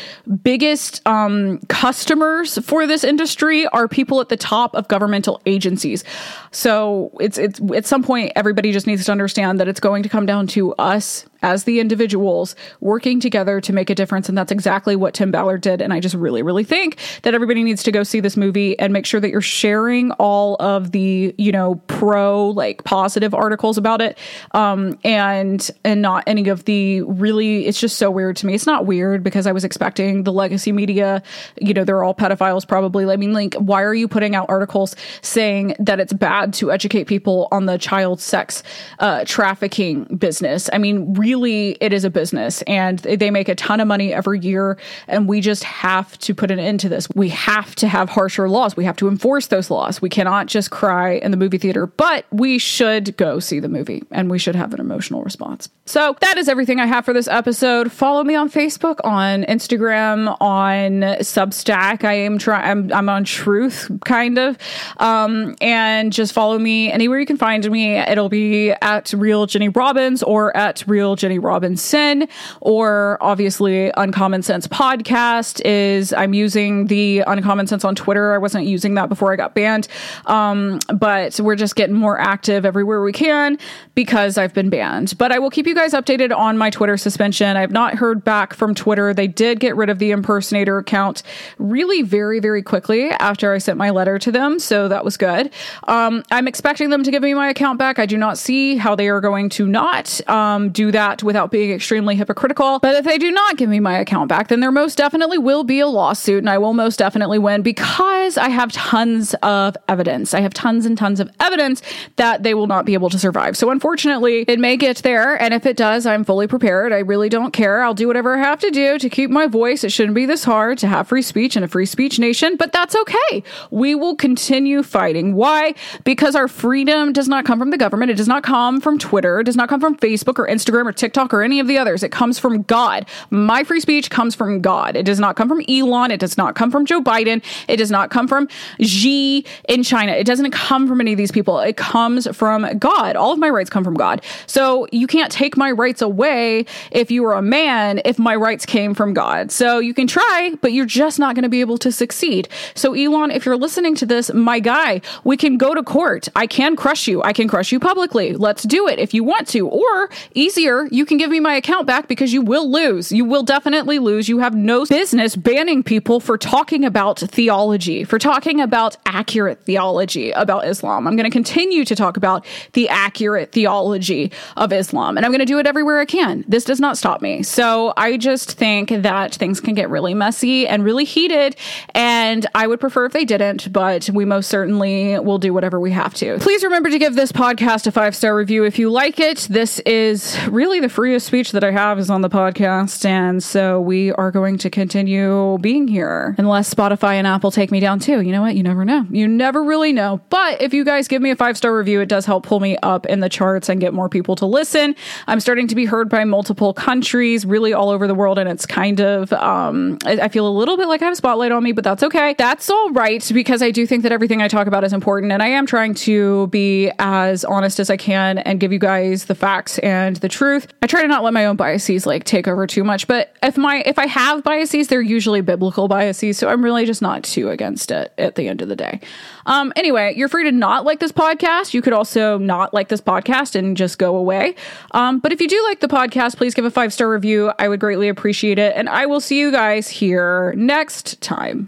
biggest 0.44 1.02
um, 1.08 1.58
customers 1.68 2.60
for 2.60 2.86
this 2.86 3.04
industry 3.04 3.66
are 3.70 3.88
people 3.88 4.22
at 4.22 4.30
the 4.30 4.38
top 4.38 4.76
of 4.76 4.88
governmental 4.88 5.42
agencies. 5.48 6.04
So 6.52 7.10
it's 7.20 7.40
it's 7.40 7.60
at 7.74 7.88
some 7.88 8.04
point 8.04 8.34
everybody 8.36 8.72
just 8.72 8.86
needs 8.86 9.04
to 9.06 9.12
understand 9.12 9.60
that 9.60 9.68
it's 9.68 9.80
going 9.80 10.04
to 10.04 10.10
come 10.10 10.28
down 10.28 10.46
to 10.48 10.74
us 10.76 11.26
as 11.42 11.66
the 11.66 11.80
individuals 11.80 12.56
working 12.80 13.20
together 13.20 13.62
to 13.62 13.74
make 13.74 13.90
a 13.90 13.96
difference. 13.96 14.30
And 14.30 14.38
that's 14.38 14.52
exactly 14.52 14.96
what 14.96 15.14
Tim 15.14 15.32
Ballard 15.32 15.62
did. 15.62 15.82
And 15.82 15.94
I 15.94 16.00
just 16.00 16.16
really, 16.16 16.42
really 16.42 16.64
think 16.64 16.98
that 17.22 17.34
everybody 17.34 17.64
needs 17.64 17.84
to 17.84 17.92
go 17.92 18.04
see 18.04 18.20
this 18.20 18.36
movie 18.36 18.78
and 18.80 18.92
make 18.94 19.06
sure 19.06 19.20
that 19.20 19.30
you're 19.30 19.42
sharing 19.42 20.12
all 20.14 20.56
of 20.60 20.92
the, 20.92 21.36
you 21.38 21.52
know, 21.52 21.76
pro, 21.88 22.50
like 22.50 22.84
positive 22.84 23.34
articles 23.34 23.78
about 23.78 24.02
it. 24.02 24.18
Um, 24.52 24.98
and, 25.04 25.70
and 25.84 26.02
not 26.02 26.24
any 26.26 26.50
of 26.50 26.66
the 26.66 27.02
really, 27.02 27.68
it's 27.68 27.80
just 27.80 27.98
so 27.98 28.10
weird 28.10 28.38
to 28.38 28.46
me. 28.46 28.56
It's 28.56 28.66
not 28.66 28.86
weird 28.86 29.24
because 29.24 29.46
I 29.46 29.52
was 29.52 29.64
expecting 29.64 30.24
the 30.24 30.34
legacy 30.34 30.72
media, 30.72 31.22
you 31.62 31.74
know, 31.74 31.84
they're 31.84 32.04
all 32.04 32.16
pedophiles 32.16 32.68
probably. 32.68 33.06
I 33.06 33.18
mean, 33.18 33.34
like, 33.34 33.54
why 33.56 33.84
are 33.84 33.94
you 33.94 34.08
putting 34.08 34.36
out 34.36 34.50
articles 34.50 34.96
saying 35.22 35.76
that 35.80 36.00
it's 36.00 36.14
bad 36.14 36.54
to 36.56 36.72
educate 36.72 37.06
people 37.06 37.48
on 37.52 37.66
the 37.66 37.78
child 37.78 38.20
sex 38.20 38.64
uh, 39.00 39.26
trafficking 39.26 40.06
business? 40.06 40.70
I 40.74 40.80
mean, 40.80 41.14
really 41.14 41.25
really 41.26 41.72
it 41.82 41.92
is 41.92 42.06
a 42.06 42.10
business 42.10 42.62
and 42.64 43.00
they 43.00 43.32
make 43.32 43.50
a 43.50 43.56
ton 43.56 43.80
of 43.80 43.88
money 43.88 44.14
every 44.14 44.40
year 44.40 44.78
and 45.08 45.28
we 45.28 45.42
just 45.42 45.64
have 45.64 46.18
to 46.20 46.36
put 46.36 46.52
an 46.52 46.60
end 46.60 46.80
to 46.82 46.90
this. 46.90 47.08
We 47.16 47.30
have 47.30 47.76
to 47.76 47.88
have 47.88 48.10
harsher 48.10 48.48
laws. 48.48 48.78
We 48.78 48.86
have 48.86 48.96
to 48.98 49.08
enforce 49.08 49.48
those 49.48 49.72
laws. 49.72 50.02
We 50.02 50.10
cannot 50.10 50.46
just 50.46 50.70
cry 50.70 51.14
in 51.14 51.32
the 51.32 51.38
movie 51.38 51.58
theater, 51.58 51.88
but 51.88 52.26
we 52.32 52.60
should 52.60 53.18
go 53.18 53.40
see 53.40 53.60
the 53.60 53.70
movie 53.70 54.04
and 54.12 54.30
we 54.30 54.38
should 54.38 54.56
have 54.56 54.72
an 54.74 54.80
emotional 54.80 55.24
response. 55.24 55.68
So 55.88 56.16
that 56.22 56.38
is 56.38 56.48
everything 56.48 56.80
I 56.80 56.86
have 56.86 57.06
for 57.06 57.14
this 57.14 57.28
episode. 57.28 57.92
Follow 57.92 58.24
me 58.24 58.36
on 58.36 58.50
Facebook, 58.50 58.98
on 59.04 59.44
Instagram, 59.46 60.38
on 60.40 61.02
Substack. 61.22 62.04
I 62.04 62.14
am 62.14 62.38
trying 62.38 62.70
I'm, 62.70 62.94
I'm 62.94 63.10
on 63.10 63.24
truth 63.24 63.90
kind 64.06 64.38
of. 64.38 64.58
Um, 64.98 65.56
and 65.60 66.14
just 66.14 66.34
follow 66.34 66.60
me 66.60 66.92
anywhere 66.92 67.20
you 67.20 67.26
can 67.26 67.38
find 67.38 67.70
me. 67.72 67.98
It'll 67.98 68.30
be 68.30 68.72
at 68.72 69.14
real 69.14 69.46
Jenny 69.46 69.70
Robbins 69.70 70.22
or 70.24 70.56
at 70.56 70.84
real 70.88 71.15
Jenny 71.16 71.40
Robinson, 71.40 72.28
or 72.62 73.18
obviously 73.22 73.92
Uncommon 73.98 74.42
Sense 74.42 74.68
Podcast 74.68 75.62
is 75.66 76.14
I'm 76.14 76.34
using 76.34 76.88
the 76.88 77.20
Uncommon 77.28 77.68
Sense 77.68 77.86
on 77.86 77.96
Twitter. 77.96 78.34
I 78.34 78.38
wasn't 78.38 78.66
using 78.66 78.96
that 78.96 79.10
before 79.10 79.32
I 79.32 79.36
got 79.36 79.54
banned. 79.54 79.88
Um, 80.26 80.80
but 80.94 81.40
we're 81.40 81.56
just 81.56 81.76
getting 81.76 81.96
more 81.96 82.20
active 82.20 82.66
everywhere 82.66 83.02
we 83.02 83.12
can 83.14 83.58
because 83.94 84.38
I've 84.38 84.54
been 84.54 84.70
banned. 84.70 85.18
But 85.18 85.32
I 85.32 85.40
will 85.40 85.50
keep 85.50 85.68
you 85.68 85.76
guys 85.76 85.94
updated 85.94 86.36
on 86.36 86.58
my 86.58 86.70
Twitter 86.70 86.98
suspension. 86.98 87.56
I've 87.58 87.72
not 87.72 87.96
heard 87.96 88.24
back 88.24 88.54
from 88.54 88.76
Twitter. 88.76 89.14
They 89.14 89.28
did 89.28 89.60
get 89.60 89.76
rid 89.76 89.90
of 89.90 90.00
the 90.00 90.12
impersonator 90.12 90.78
account 90.78 91.24
really 91.58 92.02
very, 92.02 92.40
very 92.40 92.62
quickly 92.62 93.10
after 93.12 93.54
I 93.54 93.58
sent 93.58 93.78
my 93.78 93.90
letter 93.90 94.20
to 94.20 94.32
them. 94.32 94.60
So 94.60 94.88
that 94.88 95.06
was 95.06 95.18
good. 95.18 95.52
Um, 95.88 96.24
I'm 96.32 96.48
expecting 96.48 96.90
them 96.90 97.04
to 97.04 97.12
give 97.12 97.24
me 97.24 97.34
my 97.34 97.50
account 97.50 97.80
back. 97.80 98.00
I 98.00 98.06
do 98.06 98.18
not 98.18 98.38
see 98.38 98.76
how 98.78 98.96
they 98.96 99.08
are 99.10 99.22
going 99.22 99.50
to 99.50 99.66
not 99.66 100.28
um, 100.30 100.70
do 100.70 100.92
that 100.92 101.05
without 101.24 101.52
being 101.52 101.72
extremely 101.72 102.16
hypocritical. 102.16 102.80
But 102.80 102.96
if 102.96 103.06
they 103.06 103.18
do 103.18 103.32
not 103.32 103.58
give 103.58 103.70
me 103.70 103.80
my 103.80 103.98
account 103.98 104.30
back, 104.30 104.48
then 104.48 104.60
there 104.60 104.72
most 104.72 104.98
definitely 104.98 105.38
will 105.38 105.64
be 105.64 105.80
a 105.80 105.88
lawsuit 105.88 106.40
and 106.40 106.50
I 106.50 106.58
will 106.58 106.74
most 106.74 106.98
definitely 106.98 107.40
win 107.40 107.62
because 107.62 108.38
I 108.38 108.50
have 108.50 108.72
tons 108.72 109.34
of 109.44 109.78
evidence. 109.88 110.34
I 110.34 110.42
have 110.42 110.54
tons 110.54 110.86
and 110.86 110.98
tons 110.98 111.20
of 111.20 111.30
evidence 111.40 111.82
that 112.16 112.44
they 112.44 112.54
will 112.54 112.68
not 112.68 112.86
be 112.86 112.94
able 112.94 113.10
to 113.10 113.20
survive. 113.20 113.56
So 113.58 113.70
unfortunately, 113.70 114.46
it 114.48 114.60
may 114.60 114.78
get 114.78 114.98
there. 114.98 115.42
And 115.42 115.54
if 115.54 115.66
it 115.66 115.78
does, 115.78 116.06
I'm 116.06 116.24
fully 116.24 116.48
prepared. 116.48 116.92
I 116.92 117.00
really 117.00 117.30
don't 117.30 117.52
care. 117.52 117.84
I'll 117.84 117.94
do 117.94 118.08
whatever 118.08 118.38
I 118.38 118.40
have 118.40 118.60
to 118.60 118.72
do 118.72 118.98
to 119.00 119.10
keep 119.10 119.30
my 119.30 119.48
voice. 119.48 119.84
It 119.84 119.92
shouldn't 119.92 120.16
be 120.16 120.26
this 120.26 120.44
hard 120.44 120.78
to 120.80 120.88
have 120.88 121.08
free 121.08 121.22
speech 121.22 121.56
in 121.56 121.64
a 121.64 121.68
free 121.68 121.86
speech 121.86 122.20
nation, 122.20 122.56
but 122.58 122.72
that's 122.72 122.96
okay. 122.96 123.44
We 123.72 123.96
will 123.96 124.16
continue 124.16 124.84
fighting. 124.84 125.36
Why? 125.36 125.76
Because 126.04 126.36
our 126.36 126.48
freedom 126.48 127.14
does 127.14 127.28
not 127.28 127.46
come 127.46 127.60
from 127.60 127.70
the 127.70 127.78
government. 127.78 128.12
It 128.12 128.18
does 128.18 128.28
not 128.28 128.44
come 128.44 128.82
from 128.82 128.98
Twitter. 128.98 129.40
It 129.40 129.46
does 129.46 129.56
not 129.56 129.70
come 129.70 129.80
from 129.80 129.96
Facebook 129.98 130.40
or 130.40 130.48
Instagram 130.48 130.86
or 130.86 130.94
TikTok 130.96 131.34
or 131.34 131.44
any 131.44 131.60
of 131.60 131.68
the 131.68 131.78
others. 131.78 132.04
It 132.04 132.12
comes 132.12 132.40
from 132.40 132.64
God. 132.64 133.06
My 133.30 133.64
free 133.64 133.80
speech 133.80 134.10
comes 134.10 134.36
from 134.36 134.62
God. 134.62 134.96
It 134.96 135.06
does 135.06 135.20
not 135.20 135.36
come 135.36 135.48
from 135.48 135.62
Elon. 135.68 136.12
It 136.12 136.20
does 136.20 136.38
not 136.38 136.56
come 136.56 136.72
from 136.72 136.86
Joe 136.86 137.02
Biden. 137.02 137.44
It 137.68 137.78
does 137.78 137.92
not 137.92 138.10
come 138.10 138.28
from 138.28 138.48
Xi 138.82 139.46
in 139.70 139.84
China. 139.84 140.14
It 140.14 140.26
doesn't 140.26 140.52
come 140.52 140.88
from 140.88 141.02
any 141.02 141.14
of 141.14 141.18
these 141.18 141.32
people. 141.32 141.60
It 141.60 141.78
comes 141.78 142.28
from 142.36 142.78
God. 142.78 143.16
All 143.16 143.34
of 143.34 143.40
my 143.40 143.50
rights 143.50 143.70
come 143.70 143.84
from 143.84 143.96
God. 143.96 144.22
So 144.48 144.88
you 144.92 145.08
can't 145.08 145.32
take 145.32 145.58
my 145.58 145.72
rights 145.72 146.02
away 146.02 146.66
if 146.92 147.12
you 147.12 147.24
were 147.24 147.34
a 147.34 147.42
man 147.42 148.02
if 148.06 148.20
my 148.20 148.36
rights 148.36 148.66
came 148.66 148.94
from 148.94 149.14
God. 149.14 149.52
So 149.52 149.80
you 149.80 149.94
can 149.94 150.08
try, 150.08 150.54
but 150.62 150.74
you're 150.74 150.86
just 150.86 151.20
not 151.20 151.36
going 151.36 151.44
to 151.44 151.50
be 151.50 151.62
able 151.62 151.78
to 151.80 151.92
succeed. 151.92 152.48
So 152.74 152.94
Elon, 152.94 153.32
if 153.32 153.46
you're 153.46 153.58
listening 153.58 153.96
to 153.96 154.06
this, 154.06 154.34
my 154.34 154.60
guy, 154.60 155.02
we 155.24 155.38
can 155.38 155.58
go 155.58 155.74
to 155.74 155.84
court. 155.84 156.28
I 156.36 156.48
can 156.48 156.76
crush 156.76 157.08
you. 157.08 157.22
I 157.24 157.34
can 157.34 157.48
crush 157.48 157.72
you 157.72 157.80
publicly. 157.80 158.36
Let's 158.36 158.64
do 158.64 158.88
it 158.88 159.00
if 159.00 159.14
you 159.14 159.24
want 159.24 159.48
to. 159.50 159.68
Or 159.68 160.10
easier, 160.34 160.85
you 160.92 161.06
can 161.06 161.18
give 161.18 161.30
me 161.30 161.40
my 161.40 161.56
account 161.56 161.88
back 161.88 162.08
because 162.08 162.34
you 162.34 162.42
will 162.42 162.72
lose. 162.72 163.12
You 163.12 163.26
will 163.26 163.44
definitely 163.44 164.00
lose. 164.00 164.30
You 164.30 164.40
have 164.40 164.56
no 164.56 164.86
business 164.86 165.36
banning 165.36 165.84
people 165.84 166.20
for 166.20 166.38
talking 166.38 166.86
about 166.86 167.20
theology, 167.20 168.04
for 168.04 168.20
talking 168.20 168.60
about 168.62 168.98
accurate 169.06 169.64
theology 169.64 170.32
about 170.32 170.68
Islam. 170.68 171.08
I'm 171.08 171.16
going 171.16 171.30
to 171.30 171.34
continue 171.34 171.86
to 171.86 171.96
talk 171.96 172.18
about 172.18 172.46
the 172.74 172.90
accurate 172.90 173.52
theology 173.52 174.32
of 174.58 174.72
Islam, 174.72 175.18
and 175.18 175.26
I'm 175.26 175.32
going 175.32 175.40
to 175.40 175.46
do 175.46 175.60
it 175.60 175.68
everywhere 175.68 176.00
I 176.00 176.06
can. 176.06 176.44
This 176.48 176.64
does 176.64 176.80
not 176.80 176.98
stop 176.98 177.22
me. 177.22 177.44
So 177.44 177.94
I 177.98 178.18
just 178.18 178.54
think 178.54 178.90
that 178.90 179.36
things 179.36 179.60
can 179.60 179.76
get 179.76 179.90
really 179.90 180.14
messy 180.14 180.68
and 180.68 180.84
really 180.84 181.06
heated, 181.06 181.56
and 181.94 182.46
I 182.56 182.68
would 182.68 182.80
prefer 182.80 183.06
if 183.06 183.14
they 183.14 183.26
didn't, 183.26 183.72
but 183.72 184.10
we 184.14 184.26
most 184.26 184.50
certainly 184.50 185.20
will 185.20 185.38
do 185.38 185.54
whatever 185.54 185.80
we 185.80 185.92
have 185.92 186.14
to. 186.16 186.38
Please 186.40 186.64
remember 186.64 186.90
to 186.90 187.00
give 187.00 187.16
this 187.16 187.32
podcast 187.32 187.88
a 187.88 187.92
five 187.92 188.16
star 188.16 188.36
review 188.36 188.64
if 188.64 188.80
you 188.80 188.90
like 188.90 189.20
it. 189.20 189.40
This 189.50 189.80
is 189.80 190.38
really 190.48 190.75
the 190.80 190.90
freest 190.90 191.28
speech 191.28 191.52
that 191.52 191.64
I 191.64 191.72
have 191.72 192.00
is 192.00 192.10
on 192.10 192.22
the 192.22 192.30
podcast, 192.30 193.06
and 193.06 193.44
so 193.44 193.80
we 193.80 194.12
are 194.14 194.32
going 194.32 194.58
to 194.60 194.70
continue 194.70 195.58
being 195.60 195.88
here 195.88 196.36
unless 196.38 196.74
Spotify 196.74 197.14
and 197.14 197.26
Apple 197.26 197.52
take 197.52 197.72
me 197.72 197.80
down 197.80 198.00
too. 198.00 198.22
You 198.22 198.32
know 198.32 198.42
what? 198.42 198.56
You 198.56 198.64
never 198.64 198.84
know. 198.84 199.06
You 199.10 199.28
never 199.28 199.64
really 199.64 199.94
know. 199.94 200.22
But 200.30 200.62
if 200.62 200.74
you 200.74 200.84
guys 200.84 201.08
give 201.08 201.22
me 201.22 201.30
a 201.32 201.36
five 201.36 201.58
star 201.58 201.76
review, 201.76 202.02
it 202.02 202.08
does 202.08 202.26
help 202.26 202.46
pull 202.46 202.60
me 202.60 202.78
up 202.84 203.06
in 203.06 203.20
the 203.20 203.30
charts 203.30 203.70
and 203.70 203.80
get 203.80 203.94
more 203.94 204.10
people 204.10 204.36
to 204.38 204.46
listen. 204.46 204.96
I'm 205.28 205.40
starting 205.40 205.68
to 205.68 205.76
be 205.76 205.86
heard 205.86 206.10
by 206.10 206.24
multiple 206.26 206.74
countries, 206.74 207.46
really 207.46 207.74
all 207.74 207.90
over 207.90 208.08
the 208.08 208.16
world, 208.16 208.38
and 208.38 208.50
it's 208.50 208.66
kind 208.66 209.00
of 209.00 209.32
um, 209.34 209.98
I, 210.06 210.14
I 210.14 210.28
feel 210.28 210.48
a 210.48 210.56
little 210.56 210.78
bit 210.78 210.88
like 210.88 211.02
I 211.02 211.06
have 211.06 211.14
a 211.14 211.18
spotlight 211.18 211.52
on 211.52 211.64
me, 211.64 211.72
but 211.72 211.84
that's 211.84 212.04
okay. 212.04 212.36
That's 212.38 212.70
all 212.70 212.92
right 212.92 213.30
because 213.34 213.62
I 213.62 213.72
do 213.72 213.86
think 213.88 214.04
that 214.04 214.12
everything 214.12 214.42
I 214.42 214.48
talk 214.48 214.68
about 214.68 214.84
is 214.84 214.94
important, 214.94 215.32
and 215.32 215.42
I 215.42 215.48
am 215.48 215.66
trying 215.66 215.94
to 215.96 216.48
be 216.48 216.92
as 217.00 217.46
honest 217.46 217.80
as 217.80 217.90
I 217.90 217.98
can 217.98 218.40
and 218.40 218.60
give 218.60 218.72
you 218.72 218.80
guys 218.80 219.26
the 219.26 219.36
facts 219.36 219.80
and 219.80 220.18
the 220.18 220.30
truth. 220.30 220.65
I 220.82 220.88
try 220.88 221.02
to 221.02 221.08
not 221.08 221.24
let 221.24 221.34
my 221.34 221.46
own 221.46 221.56
biases 221.56 222.06
like 222.06 222.24
take 222.24 222.48
over 222.48 222.68
too 222.68 222.84
much, 222.84 223.08
but 223.08 223.36
if 223.42 223.58
my 223.58 223.82
if 223.86 223.98
I 223.98 224.06
have 224.08 224.44
biases, 224.44 224.88
they're 224.88 225.02
usually 225.02 225.42
biblical 225.42 225.88
biases, 225.88 226.38
so 226.38 226.48
I'm 226.48 226.64
really 226.64 226.86
just 226.86 227.02
not 227.02 227.24
too 227.24 227.50
against 227.50 227.92
it 227.92 228.14
at 228.18 228.36
the 228.36 228.48
end 228.48 228.62
of 228.62 228.70
the 228.70 228.76
day. 228.76 229.00
Um, 229.46 229.74
anyway, 229.76 230.14
you're 230.16 230.30
free 230.30 230.44
to 230.44 230.52
not 230.52 230.86
like 230.86 231.00
this 231.00 231.12
podcast. 231.12 231.74
You 231.74 231.82
could 231.82 231.94
also 231.94 232.38
not 232.38 232.74
like 232.74 232.90
this 232.90 233.02
podcast 233.02 233.56
and 233.56 233.76
just 233.76 233.98
go 233.98 234.16
away. 234.16 234.56
Um, 234.92 235.20
but 235.20 235.32
if 235.32 235.42
you 235.42 235.48
do 235.48 235.62
like 235.64 235.80
the 235.80 235.88
podcast, 235.88 236.38
please 236.38 236.54
give 236.54 236.66
a 236.66 236.72
five 236.72 236.94
star 236.94 237.10
review. 237.10 237.52
I 237.60 237.68
would 237.68 237.80
greatly 237.80 238.10
appreciate 238.10 238.60
it. 238.60 238.76
And 238.76 238.90
I 238.90 239.06
will 239.06 239.20
see 239.20 239.40
you 239.40 239.52
guys 239.52 239.90
here 239.90 240.54
next 240.56 241.22
time. 241.22 241.66